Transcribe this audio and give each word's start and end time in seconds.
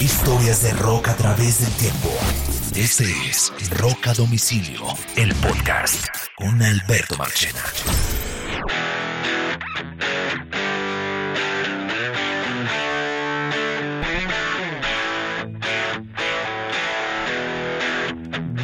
Historias 0.00 0.62
de 0.62 0.72
rock 0.74 1.08
a 1.08 1.16
través 1.16 1.60
del 1.60 1.72
tiempo. 1.72 2.08
Este 2.76 3.04
es 3.28 3.52
Rock 3.78 4.06
a 4.06 4.14
Domicilio, 4.14 4.82
el 5.16 5.34
podcast 5.34 6.06
con 6.36 6.62
Alberto 6.62 7.16
Marchena. 7.16 7.64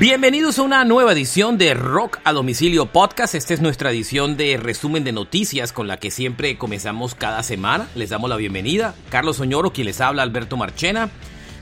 Bienvenidos 0.00 0.58
a 0.58 0.62
una 0.62 0.84
nueva 0.84 1.12
edición 1.12 1.56
de 1.56 1.72
Rock 1.72 2.18
a 2.24 2.32
Domicilio 2.32 2.86
Podcast. 2.86 3.36
Esta 3.36 3.54
es 3.54 3.60
nuestra 3.60 3.92
edición 3.92 4.36
de 4.36 4.56
resumen 4.56 5.04
de 5.04 5.12
noticias 5.12 5.72
con 5.72 5.86
la 5.86 5.98
que 5.98 6.10
siempre 6.10 6.58
comenzamos 6.58 7.14
cada 7.14 7.44
semana. 7.44 7.88
Les 7.94 8.10
damos 8.10 8.28
la 8.28 8.36
bienvenida. 8.36 8.96
Carlos 9.08 9.38
Oñoro, 9.38 9.72
quien 9.72 9.86
les 9.86 10.00
habla, 10.00 10.24
Alberto 10.24 10.56
Marchena. 10.56 11.10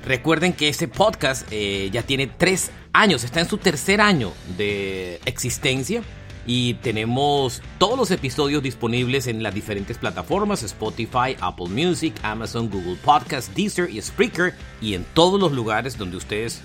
Recuerden 0.06 0.54
que 0.54 0.70
este 0.70 0.88
podcast 0.88 1.46
eh, 1.50 1.90
ya 1.92 2.04
tiene 2.04 2.26
tres 2.26 2.70
años, 2.94 3.22
está 3.22 3.40
en 3.40 3.48
su 3.50 3.58
tercer 3.58 4.00
año 4.00 4.32
de 4.56 5.20
existencia 5.26 6.02
y 6.46 6.74
tenemos 6.74 7.60
todos 7.76 7.98
los 7.98 8.10
episodios 8.10 8.62
disponibles 8.62 9.26
en 9.26 9.42
las 9.42 9.54
diferentes 9.54 9.98
plataformas, 9.98 10.62
Spotify, 10.62 11.36
Apple 11.38 11.68
Music, 11.68 12.14
Amazon, 12.22 12.70
Google 12.70 12.96
Podcast, 13.04 13.54
Deezer 13.54 13.90
y 13.90 14.00
Spreaker 14.00 14.54
y 14.80 14.94
en 14.94 15.04
todos 15.12 15.38
los 15.38 15.52
lugares 15.52 15.98
donde 15.98 16.16
ustedes 16.16 16.62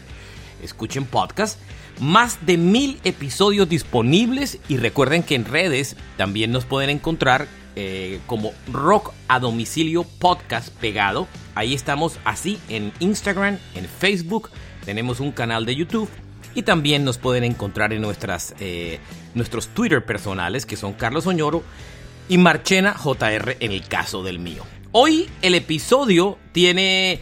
escuchen 0.61 1.05
podcast. 1.05 1.59
Más 1.99 2.45
de 2.45 2.57
mil 2.57 2.99
episodios 3.03 3.67
disponibles 3.67 4.59
y 4.69 4.77
recuerden 4.77 5.23
que 5.23 5.35
en 5.35 5.45
redes 5.45 5.95
también 6.15 6.51
nos 6.51 6.65
pueden 6.65 6.89
encontrar 6.89 7.47
eh, 7.75 8.19
como 8.25 8.53
Rock 8.71 9.13
a 9.27 9.39
Domicilio 9.39 10.03
Podcast 10.03 10.69
pegado. 10.69 11.27
Ahí 11.55 11.73
estamos 11.73 12.19
así 12.23 12.59
en 12.69 12.91
Instagram, 12.99 13.57
en 13.75 13.85
Facebook, 13.85 14.49
tenemos 14.83 15.19
un 15.19 15.31
canal 15.31 15.65
de 15.65 15.75
YouTube 15.75 16.09
y 16.55 16.63
también 16.63 17.03
nos 17.03 17.17
pueden 17.17 17.43
encontrar 17.43 17.93
en 17.93 18.01
nuestras, 18.01 18.55
eh, 18.59 18.99
nuestros 19.35 19.67
Twitter 19.67 20.03
personales 20.03 20.65
que 20.65 20.75
son 20.75 20.93
Carlos 20.93 21.27
Oñoro 21.27 21.61
y 22.29 22.39
Marchena 22.39 22.93
JR 22.93 23.57
en 23.59 23.71
el 23.71 23.87
caso 23.87 24.23
del 24.23 24.39
mío. 24.39 24.63
Hoy 24.91 25.29
el 25.43 25.53
episodio 25.53 26.39
tiene 26.53 27.21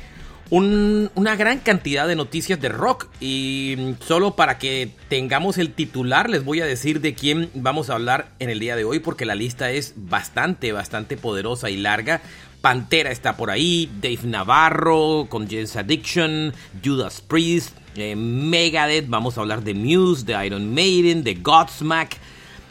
una 0.52 1.36
gran 1.36 1.60
cantidad 1.60 2.08
de 2.08 2.16
noticias 2.16 2.62
de 2.62 2.70
rock 2.70 3.08
y 3.20 3.96
solo 4.06 4.36
para 4.36 4.60
que 4.60 4.92
tengamos 5.10 5.58
el 5.58 5.74
titular 5.74 6.30
les 6.30 6.46
voy 6.46 6.62
a 6.62 6.66
decir 6.66 7.02
de 7.02 7.16
quién 7.16 7.50
vamos 7.56 7.90
a 7.90 7.94
hablar 7.94 8.30
en 8.40 8.50
el 8.50 8.60
día 8.60 8.76
de 8.76 8.84
hoy 8.84 9.00
porque 9.00 9.26
la 9.26 9.34
lista 9.36 9.72
es 9.72 9.94
bastante, 9.96 10.72
bastante 10.72 11.18
poderosa 11.18 11.70
y 11.70 11.78
larga. 11.78 12.22
Pantera 12.62 13.12
está 13.12 13.38
por 13.38 13.52
ahí, 13.52 13.92
Dave 14.02 14.20
Navarro 14.24 15.28
con 15.30 15.48
James 15.48 15.76
Addiction, 15.76 16.54
Judas 16.84 17.22
Priest, 17.22 17.78
eh, 17.96 18.16
Megadeth, 18.16 19.08
vamos 19.08 19.38
a 19.38 19.42
hablar 19.42 19.64
de 19.64 19.74
Muse, 19.74 20.26
de 20.26 20.46
Iron 20.46 20.74
Maiden, 20.74 21.24
de 21.24 21.36
Godsmack. 21.36 22.18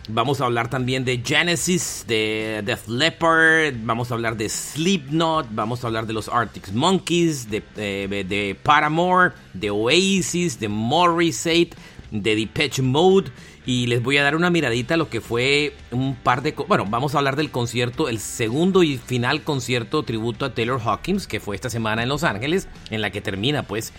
Vamos 0.08 0.42
a 0.42 0.44
hablar 0.44 0.68
también 0.68 1.06
de 1.06 1.22
Genesis, 1.24 2.04
de 2.06 2.60
Def 2.62 2.88
Leppard, 2.88 3.74
vamos 3.84 4.10
a 4.10 4.14
hablar 4.14 4.36
de 4.36 4.50
Slipknot, 4.50 5.46
vamos 5.52 5.82
a 5.82 5.86
hablar 5.86 6.06
de 6.06 6.12
los 6.12 6.28
Arctic 6.28 6.72
Monkeys, 6.72 7.48
de, 7.48 7.62
eh, 7.76 8.24
de 8.28 8.54
Paramore, 8.62 9.32
de 9.54 9.70
Oasis, 9.70 10.60
de 10.60 10.68
Morrissey, 10.68 11.70
de 12.10 12.36
Depeche 12.36 12.82
Mode. 12.82 13.30
Y 13.64 13.86
les 13.86 14.02
voy 14.02 14.18
a 14.18 14.22
dar 14.22 14.36
una 14.36 14.50
miradita 14.50 14.92
a 14.92 14.96
lo 14.98 15.08
que 15.08 15.22
fue 15.22 15.74
un 15.90 16.16
par 16.16 16.42
de... 16.42 16.52
Bueno, 16.52 16.84
vamos 16.86 17.14
a 17.14 17.18
hablar 17.18 17.36
del 17.36 17.50
concierto, 17.50 18.10
el 18.10 18.18
segundo 18.18 18.82
y 18.82 18.98
final 18.98 19.42
concierto 19.42 20.02
tributo 20.02 20.44
a 20.44 20.52
Taylor 20.52 20.82
Hawkins, 20.84 21.26
que 21.26 21.40
fue 21.40 21.56
esta 21.56 21.70
semana 21.70 22.02
en 22.02 22.10
Los 22.10 22.24
Ángeles, 22.24 22.68
en 22.90 23.00
la 23.00 23.08
que 23.08 23.22
termina 23.22 23.62
pues 23.62 23.94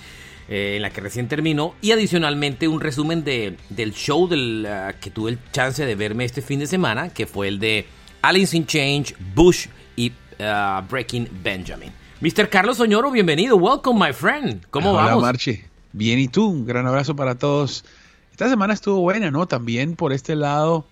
eh, 0.50 0.74
en 0.76 0.82
la 0.82 0.90
que 0.90 1.02
recién 1.02 1.28
terminó, 1.28 1.76
y 1.82 1.92
adicionalmente 1.92 2.68
un 2.68 2.80
resumen 2.80 3.24
de, 3.24 3.58
del 3.70 3.94
show 3.94 4.28
del, 4.28 4.68
uh, 4.68 5.00
que 5.00 5.10
tuve 5.10 5.32
el 5.32 5.40
chance 5.52 5.86
de 5.86 5.96
verme 5.96 6.26
este 6.26 6.42
fin 6.42 6.60
de 6.60 6.68
semana, 6.68 7.10
que 7.10 7.26
fue 7.26 7.48
el 7.48 7.60
de 7.60 7.86
Alice 8.22 8.56
in 8.56 8.66
Change, 8.66 9.16
Bush 9.34 9.68
y 9.96 10.12
uh, 10.40 10.82
Breaking 10.90 11.30
Benjamin. 11.44 11.92
Mr. 12.22 12.50
Carlos 12.50 12.80
Oñoro, 12.80 13.12
bienvenido. 13.12 13.56
Welcome, 13.56 14.08
my 14.08 14.14
friend. 14.14 14.66
¿Cómo 14.70 14.92
Hola, 14.92 15.06
vamos? 15.06 15.24
Marchi. 15.24 15.62
Bien, 15.94 16.18
¿y 16.20 16.28
tú? 16.28 16.48
Un 16.48 16.66
gran 16.66 16.88
abrazo 16.88 17.16
para 17.16 17.36
todos. 17.36 17.86
Esta 18.32 18.50
semana 18.50 18.74
estuvo 18.74 19.00
buena, 19.00 19.32
¿no? 19.32 19.48
También 19.48 19.96
por 19.96 20.12
este 20.12 20.36
lado, 20.36 20.86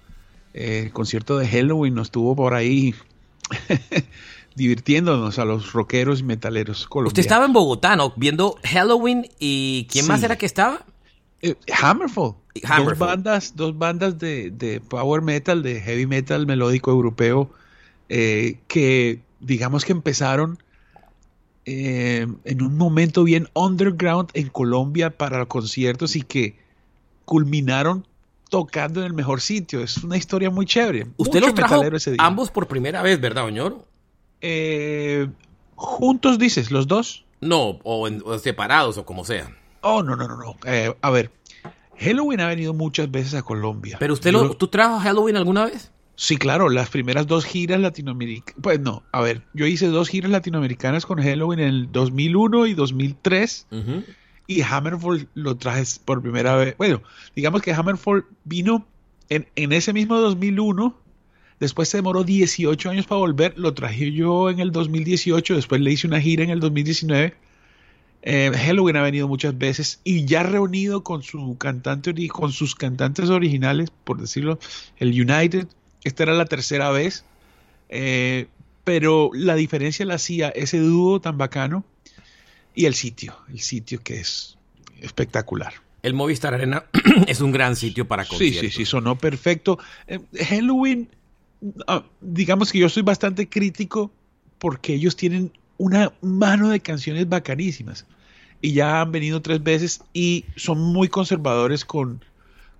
eh, 0.54 0.84
el 0.86 0.92
concierto 0.92 1.38
de 1.38 1.48
Halloween 1.48 1.94
nos 1.94 2.12
tuvo 2.12 2.36
por 2.36 2.54
ahí 2.54 2.96
divirtiéndonos 4.56 5.40
a 5.40 5.46
los 5.46 5.74
rockeros 5.74 6.20
y 6.20 6.24
metaleros 6.24 6.88
colombianos. 6.88 7.12
Usted 7.14 7.22
estaba 7.22 7.46
en 7.46 7.54
Bogotá, 7.54 7.96
¿no? 7.96 8.14
Viendo 8.16 8.58
Halloween 8.64 9.28
y 9.40 9.88
¿quién 9.92 10.06
Sí. 10.06 10.12
más 10.12 10.24
era 10.24 10.38
que 10.38 10.46
estaba? 10.46 10.86
Eh, 11.42 11.56
Hammerfall. 11.82 12.36
Hammerfall. 12.64 12.86
Dos 12.98 13.00
bandas, 13.00 13.56
dos 13.56 13.78
bandas 13.78 14.20
de, 14.20 14.52
de 14.52 14.80
power 14.80 15.22
metal, 15.22 15.64
de 15.64 15.82
heavy 15.82 16.06
metal 16.06 16.46
melódico 16.48 16.92
europeo, 16.92 17.50
eh, 18.10 18.60
que 18.68 19.20
digamos 19.40 19.84
que 19.86 19.92
empezaron 19.92 20.58
eh, 21.66 22.28
en 22.44 22.62
un 22.62 22.78
momento 22.78 23.24
bien 23.24 23.48
underground 23.54 24.30
en 24.34 24.50
Colombia 24.50 25.10
para 25.18 25.46
conciertos 25.46 26.16
y 26.16 26.22
que 26.22 26.58
culminaron 27.26 28.06
tocando 28.50 29.00
en 29.00 29.08
el 29.08 29.14
mejor 29.14 29.42
sitio. 29.42 29.82
Es 29.82 29.98
una 30.04 30.18
historia 30.18 30.50
muy 30.50 30.66
chévere. 30.66 31.08
Usted 31.18 31.40
Mucho 31.40 31.46
los 31.48 31.56
trajo 31.56 31.82
ese 31.84 32.12
día. 32.12 32.20
ambos 32.22 32.52
por 32.52 32.68
primera 32.68 33.02
vez, 33.02 33.20
¿verdad, 33.20 33.46
Oñoro? 33.46 33.86
Eh, 34.46 35.28
juntos 35.76 36.38
dices, 36.38 36.70
los 36.70 36.88
dos. 36.88 37.26
No, 37.42 37.80
o, 37.84 38.08
en- 38.08 38.22
o 38.26 38.38
separados 38.38 38.98
o 38.98 39.06
como 39.06 39.26
sea. 39.26 39.56
Oh, 39.82 40.04
no, 40.04 40.16
no, 40.16 40.28
no, 40.28 40.38
no. 40.38 40.56
Eh, 40.66 40.94
a 41.02 41.10
ver, 41.10 41.32
Halloween 41.98 42.42
ha 42.42 42.48
venido 42.48 42.74
muchas 42.74 43.10
veces 43.10 43.34
a 43.36 43.42
Colombia. 43.42 43.98
¿Pero 44.00 44.14
usted 44.14 44.32
Yo- 44.32 44.44
lo, 44.44 44.54
tú 44.58 44.68
trajo 44.68 45.00
Halloween 45.00 45.38
alguna 45.38 45.66
vez? 45.66 45.92
Sí, 46.16 46.38
claro, 46.38 46.70
las 46.70 46.90
primeras 46.90 47.26
dos 47.26 47.44
giras 47.46 47.80
latinoamericanas. 47.80 48.62
Pues 48.62 48.80
no, 48.80 49.02
a 49.12 49.22
ver, 49.22 49.42
yo 49.54 49.66
hice 49.66 49.88
dos 49.88 50.10
giras 50.10 50.30
latinoamericanas 50.30 51.06
con 51.08 51.22
Halloween 51.22 51.60
en 51.62 51.68
el 51.70 51.92
2001 51.92 52.68
y 52.68 52.74
2003 52.76 53.68
Ujú. 53.72 54.04
y 54.46 54.62
Hammerfall 54.62 55.28
lo 55.34 55.56
traje 55.56 55.84
por 56.06 56.22
primera 56.22 56.56
vez. 56.56 56.76
Bueno, 56.78 57.02
digamos 57.36 57.62
que 57.64 57.74
Hammerfall 57.74 58.26
vino 58.44 58.86
en, 59.30 59.48
en 59.56 59.72
ese 59.74 59.92
mismo 59.92 60.18
2001, 60.20 60.96
después 61.64 61.90
se 61.90 61.98
demoró 61.98 62.24
18 62.24 62.90
años 62.90 63.06
para 63.08 63.20
volver, 63.20 63.54
lo 63.58 63.74
traje 63.74 64.12
yo 64.12 64.50
en 64.50 64.60
el 64.60 64.72
2018, 64.72 65.56
después 65.56 65.82
le 65.82 65.92
hice 65.92 66.08
una 66.08 66.22
gira 66.22 66.44
en 66.44 66.50
el 66.50 66.60
2019. 66.60 67.34
Eh, 68.26 68.52
Halloween 68.56 68.96
ha 68.96 69.02
venido 69.02 69.28
muchas 69.28 69.58
veces 69.58 70.00
y 70.04 70.26
ya 70.26 70.44
reunido 70.44 71.04
con 71.04 71.24
su 71.24 71.58
cantante 71.58 72.14
con 72.30 72.52
sus 72.54 72.76
cantantes 72.76 73.30
originales, 73.30 73.90
por 74.04 74.22
decirlo, 74.22 74.60
el 74.98 75.10
United. 75.10 75.68
Esta 76.04 76.24
era 76.24 76.34
la 76.34 76.46
tercera 76.46 76.90
vez, 76.92 77.26
eh, 77.90 78.48
pero 78.84 79.30
la 79.34 79.56
diferencia 79.56 80.06
la 80.06 80.16
hacía 80.16 80.50
ese 80.50 80.80
dúo 80.80 81.20
tan 81.20 81.38
bacano 81.38 81.84
y 82.76 82.86
el 82.86 82.94
sitio, 82.94 83.36
el 83.50 83.60
sitio 83.60 84.02
que 84.02 84.20
es 84.20 84.58
espectacular. 85.02 85.74
El 86.02 86.14
Movistar 86.14 86.54
Arena 86.54 86.86
es 87.28 87.40
un 87.42 87.52
gran 87.52 87.76
sitio 87.76 88.08
para 88.08 88.24
Sí, 88.24 88.30
conciertos. 88.32 88.62
sí, 88.62 88.70
sí, 88.72 88.86
sonó 88.86 89.18
perfecto. 89.18 89.80
Eh, 90.08 90.20
Halloween, 90.50 91.10
digamos 92.22 92.72
que 92.72 92.80
yo 92.80 92.90
soy 92.90 93.04
bastante 93.04 93.48
crítico 93.48 94.12
porque 94.60 94.94
ellos 94.94 95.16
tienen 95.16 95.52
una 95.78 96.14
mano 96.22 96.70
de 96.70 96.80
canciones 96.80 97.28
bacanísimas. 97.28 98.06
y 98.62 98.74
ya 98.74 99.02
han 99.02 99.12
venido 99.12 99.42
tres 99.42 99.62
veces 99.62 100.02
y 100.14 100.46
son 100.56 100.80
muy 100.80 101.10
conservadores 101.10 101.84
con, 101.84 102.24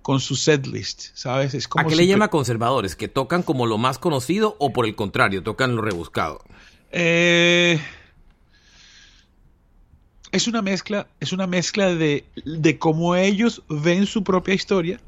con 0.00 0.18
su 0.20 0.34
setlist, 0.34 1.08
¿sabes? 1.14 1.52
Es 1.52 1.68
como 1.68 1.86
¿A 1.86 1.88
qué 1.88 1.96
le 1.96 2.06
llama 2.06 2.28
conservadores? 2.28 2.96
¿Que 2.96 3.08
tocan 3.08 3.42
como 3.42 3.66
lo 3.66 3.76
más 3.76 3.98
conocido 3.98 4.56
o 4.58 4.72
por 4.72 4.86
el 4.86 4.94
contrario, 4.94 5.42
tocan 5.42 5.76
lo 5.76 5.82
rebuscado? 5.82 6.42
Eh, 6.90 7.78
es 10.32 10.48
una 10.48 10.62
mezcla, 10.62 11.06
es 11.20 11.32
una 11.32 11.46
mezcla 11.46 11.94
de, 11.94 12.24
de 12.46 12.78
cómo 12.78 13.14
ellos 13.14 13.62
ven 13.68 14.06
su 14.06 14.24
propia 14.24 14.54
historia. 14.54 15.00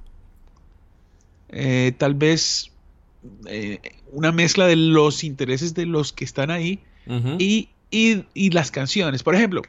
Eh, 1.49 1.95
tal 1.97 2.15
vez 2.15 2.71
eh, 3.47 3.81
una 4.13 4.33
mezcla 4.33 4.67
de 4.67 4.77
los 4.77 5.25
intereses 5.25 5.75
de 5.75 5.87
los 5.87 6.13
que 6.13 6.25
están 6.25 6.51
ahí 6.51 6.81
y, 7.39 7.69
y, 7.91 8.51
las 8.51 8.71
canciones. 8.73 9.23
Por 9.23 9.37
ejemplo, 9.37 9.63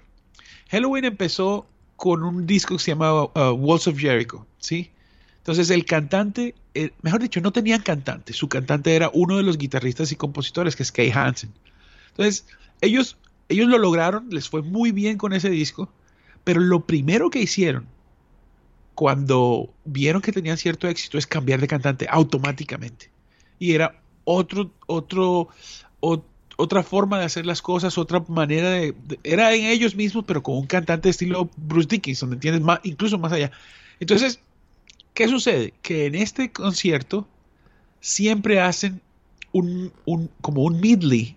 Halloween 0.70 1.06
empezó 1.06 1.68
con 1.96 2.24
un 2.24 2.48
disco 2.48 2.78
que 2.78 2.84
se 2.84 2.92
llamaba 2.92 3.26
uh, 3.26 3.54
Walls 3.54 3.88
of 3.88 3.98
Jericho, 3.98 4.46
¿sí? 4.58 4.92
Entonces 5.38 5.70
el 5.70 5.86
cantante, 5.86 6.56
eh, 6.74 6.92
mejor 7.02 7.22
dicho, 7.22 7.40
no 7.42 7.52
tenían 7.52 7.82
cantante, 7.82 8.34
su 8.34 8.50
cantante 8.50 8.96
era 8.96 9.10
uno 9.14 9.38
de 9.38 9.44
los 9.44 9.58
guitarristas 9.58 10.12
y 10.12 10.16
compositores, 10.16 10.76
que 10.76 10.84
es 10.84 10.92
Kay 10.92 11.12
Hansen. 11.12 11.52
Entonces, 12.10 12.46
ellos, 12.82 13.18
ellos 13.48 13.70
lo 13.70 13.78
lograron, 13.78 14.28
les 14.30 14.50
fue 14.50 14.62
muy 14.62 14.92
bien 14.92 15.18
con 15.18 15.34
ese 15.34 15.50
disco, 15.50 15.90
pero 16.44 16.60
lo 16.60 16.86
primero 16.86 17.30
que 17.30 17.40
hicieron 17.40 17.88
cuando 18.98 19.72
vieron 19.86 20.24
que 20.24 20.32
tenían 20.32 20.58
cierto 20.58 20.88
éxito 20.88 21.20
es 21.20 21.28
cambiar 21.28 21.62
de 21.62 21.68
cantante 21.68 22.08
automáticamente. 22.10 23.12
Y 23.60 23.74
era 23.74 24.02
otro, 24.24 24.72
otro, 24.86 25.50
otra 26.58 26.84
forma 26.84 27.20
de 27.20 27.26
hacer 27.26 27.46
las 27.46 27.62
cosas, 27.62 27.98
otra 27.98 28.24
manera 28.28 28.70
de, 28.70 28.94
Era 29.24 29.54
en 29.54 29.66
ellos 29.66 29.96
mismos, 29.96 30.26
pero 30.28 30.44
con 30.44 30.58
un 30.58 30.68
cantante 30.68 31.08
de 31.08 31.12
estilo 31.12 31.50
Bruce 31.58 31.88
Dickinson, 31.88 32.34
¿entiendes? 32.34 32.62
Más, 32.62 32.80
incluso 32.84 33.18
más 33.18 33.32
allá. 33.32 33.52
Entonces, 34.00 34.40
¿qué 35.14 35.28
sucede? 35.28 35.74
Que 35.82 36.06
en 36.06 36.16
este 36.16 36.52
concierto 36.52 37.28
siempre 38.00 38.60
hacen 38.60 39.02
un, 39.52 39.92
un 40.06 40.30
como 40.42 40.64
un 40.64 40.80
medley 40.80 41.36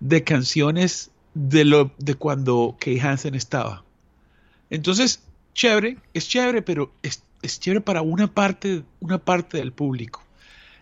de 0.00 0.24
canciones 0.24 1.10
de, 1.34 1.64
lo, 1.64 1.92
de 1.98 2.14
cuando 2.14 2.76
Kay 2.78 2.98
Hansen 3.00 3.34
estaba. 3.34 3.84
Entonces, 4.70 5.22
chévere, 5.52 5.98
es 6.14 6.28
chévere, 6.28 6.62
pero 6.62 6.92
es, 7.02 7.22
chévere 7.60 7.80
para 7.80 8.02
una 8.02 8.26
parte, 8.32 8.84
una 9.00 9.18
parte 9.18 9.58
del 9.58 9.72
público. 9.72 10.23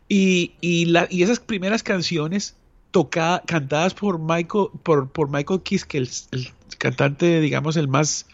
Y, 0.08 0.84
la, 0.86 1.06
y 1.10 1.22
esas 1.22 1.40
primeras 1.40 1.82
canciones 1.82 2.56
tocadas, 2.90 3.42
cantadas 3.46 3.94
por 3.94 4.18
Michael, 4.18 4.68
por, 4.82 5.10
por 5.10 5.30
Michael 5.30 5.62
Kiss, 5.62 5.84
que 5.86 5.98
es 5.98 6.28
el, 6.32 6.48
cantante, 6.78 7.40
digamos, 7.40 7.76
el 7.76 7.88
más, 7.88 8.26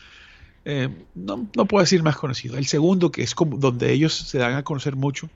eh, 0.64 0.88
no, 1.14 1.48
no, 1.54 1.66
puedo 1.66 1.84
decir 1.84 2.02
más 2.02 2.16
conocido, 2.16 2.56
el 2.58 2.66
segundo, 2.66 3.12
que 3.12 3.22
es 3.22 3.34
como 3.34 3.58
donde 3.58 3.92
ellos 3.92 4.14
se 4.14 4.38
dan 4.38 4.54
a 4.54 4.64
conocer 4.64 4.96
mucho. 4.96 5.30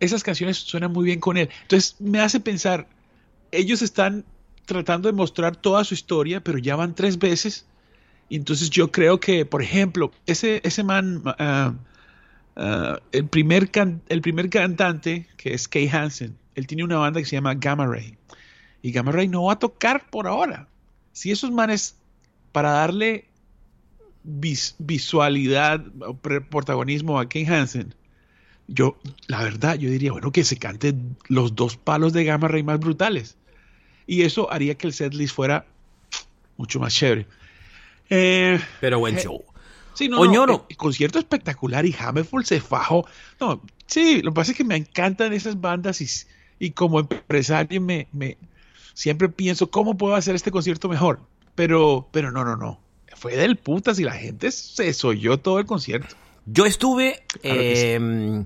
Esas 0.00 0.24
canciones 0.24 0.56
suenan 0.56 0.92
muy 0.92 1.04
bien 1.04 1.20
con 1.20 1.36
él. 1.36 1.48
Entonces 1.62 1.96
me 2.00 2.18
hace 2.18 2.40
pensar, 2.40 2.88
ellos 3.52 3.82
están 3.82 4.24
tratando 4.66 5.08
de 5.08 5.12
mostrar 5.12 5.56
toda 5.56 5.84
su 5.84 5.94
historia, 5.94 6.42
pero 6.42 6.58
ya 6.58 6.76
van 6.76 6.94
tres 6.94 7.18
veces. 7.18 7.66
Y 8.28 8.36
entonces 8.36 8.70
yo 8.70 8.90
creo 8.90 9.20
que, 9.20 9.44
por 9.44 9.62
ejemplo, 9.62 10.10
ese, 10.26 10.60
ese 10.64 10.82
man, 10.82 11.22
ah, 11.38 11.74
ah, 12.56 13.00
el, 13.12 13.26
primer 13.26 13.70
el 14.08 14.20
primer 14.22 14.50
cantante, 14.50 15.26
que 15.36 15.54
es 15.54 15.68
Kay 15.68 15.88
Hansen, 15.88 16.36
él 16.54 16.66
tiene 16.66 16.84
una 16.84 16.98
banda 16.98 17.20
que 17.20 17.26
se 17.26 17.36
llama 17.36 17.54
Gamma 17.54 17.86
Ray. 17.86 18.16
Y 18.82 18.92
Gamma 18.92 19.12
Ray 19.12 19.28
no 19.28 19.44
va 19.44 19.54
a 19.54 19.58
tocar 19.58 20.08
por 20.10 20.26
ahora. 20.26 20.68
Si 21.12 21.30
esos 21.30 21.50
manes, 21.50 21.96
para 22.52 22.70
darle 22.70 23.26
visualidad 24.24 25.84
o 26.00 26.16
protagonismo 26.16 27.18
a 27.18 27.28
Kay 27.28 27.46
Hansen, 27.46 27.94
yo, 28.66 28.98
la 29.26 29.42
verdad, 29.42 29.76
yo 29.76 29.90
diría, 29.90 30.12
bueno, 30.12 30.32
que 30.32 30.44
se 30.44 30.56
cante 30.56 30.94
los 31.28 31.54
dos 31.54 31.76
palos 31.76 32.12
de 32.12 32.24
Gamma 32.24 32.48
Ray 32.48 32.62
más 32.62 32.80
brutales 32.80 33.36
y 34.06 34.22
eso 34.22 34.50
haría 34.52 34.74
que 34.74 34.86
el 34.86 34.92
setlist 34.92 35.34
fuera 35.34 35.66
mucho 36.56 36.80
más 36.80 36.94
chévere. 36.94 37.26
Eh, 38.10 38.60
Pero 38.80 38.98
buen 38.98 39.16
show. 39.16 39.42
Sí, 39.94 40.08
no, 40.08 40.24
no 40.24 40.66
el, 40.68 40.76
concierto 40.76 41.18
espectacular 41.18 41.86
y 41.86 41.94
Hammerfall 41.98 42.44
se 42.44 42.60
fajó. 42.60 43.06
No, 43.40 43.62
sí, 43.86 44.22
lo 44.22 44.32
que 44.32 44.34
pasa 44.34 44.50
es 44.52 44.56
que 44.56 44.64
me 44.64 44.76
encantan 44.76 45.32
esas 45.32 45.60
bandas 45.60 46.00
y, 46.00 46.08
y 46.58 46.70
como 46.70 47.00
empresario 47.00 47.80
me, 47.80 48.08
me, 48.12 48.36
siempre 48.94 49.28
pienso 49.28 49.70
cómo 49.70 49.96
puedo 49.96 50.14
hacer 50.14 50.34
este 50.34 50.50
concierto 50.50 50.88
mejor. 50.88 51.20
Pero, 51.54 52.08
pero 52.10 52.32
no, 52.32 52.44
no, 52.44 52.56
no. 52.56 52.80
Fue 53.14 53.36
del 53.36 53.56
putas 53.56 53.98
y 53.98 54.04
la 54.04 54.12
gente 54.12 54.50
se 54.50 54.92
soyó 54.92 55.38
todo 55.38 55.58
el 55.58 55.66
concierto. 55.66 56.16
Yo 56.46 56.66
estuve 56.66 57.22
em, 57.42 58.44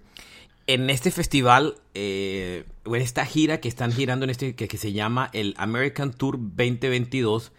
en 0.67 0.91
este 0.91 1.11
festival 1.11 1.75
eh, 1.95 2.65
en 2.85 2.95
esta 2.97 3.25
gira 3.25 3.61
que 3.61 3.69
están 3.69 3.93
girando 3.93 4.25
en 4.25 4.31
este 4.31 4.55
que, 4.55 4.79
se 4.79 4.93
llama 4.93 5.31
el 5.33 5.55
American 5.57 6.13
Tour 6.13 6.39
2022 6.39 7.53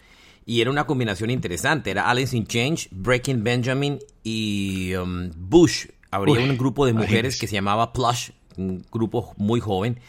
y 0.46 0.60
era 0.60 0.70
una 0.70 0.86
combinación 0.86 1.30
interesante. 1.30 1.90
Era 1.90 2.08
Alice 2.08 2.36
in 2.36 2.46
Change, 2.46 2.88
Breaking 2.90 3.44
Benjamin 3.44 3.98
y 4.22 4.94
um, 4.94 5.30
Bush. 5.36 5.86
Habría 6.10 6.40
un 6.40 6.58
grupo 6.58 6.86
de 6.86 6.92
mujeres 6.92 7.38
que 7.38 7.46
se 7.46 7.54
llamaba 7.54 7.92
Plush, 7.92 8.30
un 8.56 8.84
grupo 8.90 9.34
muy 9.36 9.60
joven. 9.60 10.00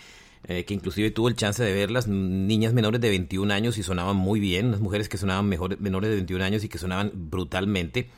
Eh, 0.47 0.65
que 0.65 0.73
inclusive 0.73 1.11
tuvo 1.11 1.27
el 1.27 1.35
chance 1.35 1.63
de 1.63 1.71
verlas, 1.71 2.07
niñas 2.07 2.73
menores 2.73 2.99
de 2.99 3.09
21 3.09 3.53
años 3.53 3.77
y 3.77 3.83
sonaban 3.83 4.15
muy 4.15 4.39
bien, 4.39 4.65
unas 4.65 4.79
mujeres 4.79 5.07
que 5.07 5.19
sonaban 5.19 5.47
mejor, 5.47 5.79
menores 5.79 6.09
de 6.09 6.15
21 6.15 6.43
años 6.43 6.63
y 6.63 6.67
que 6.67 6.79
sonaban 6.79 7.11
brutalmente. 7.13 8.09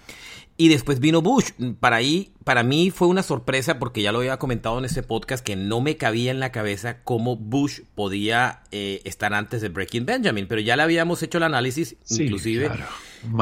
Y 0.55 0.67
después 0.69 0.99
vino 0.99 1.21
Bush. 1.21 1.51
Para 1.79 1.95
ahí, 1.95 2.31
para 2.43 2.63
mí 2.63 2.91
fue 2.91 3.07
una 3.07 3.23
sorpresa 3.23 3.79
porque 3.79 4.03
ya 4.03 4.11
lo 4.11 4.19
había 4.19 4.37
comentado 4.37 4.77
en 4.77 4.85
ese 4.85 5.01
podcast 5.01 5.43
que 5.43 5.55
no 5.55 5.81
me 5.81 5.97
cabía 5.97 6.29
en 6.29 6.39
la 6.39 6.51
cabeza 6.51 7.03
cómo 7.03 7.35
Bush 7.35 7.81
podía 7.95 8.61
eh, 8.71 9.01
estar 9.03 9.33
antes 9.33 9.61
de 9.61 9.69
Breaking 9.69 10.05
Benjamin. 10.05 10.47
Pero 10.47 10.61
ya 10.61 10.75
le 10.75 10.83
habíamos 10.83 11.23
hecho 11.23 11.39
el 11.39 11.43
análisis, 11.43 11.95
inclusive. 12.09 12.69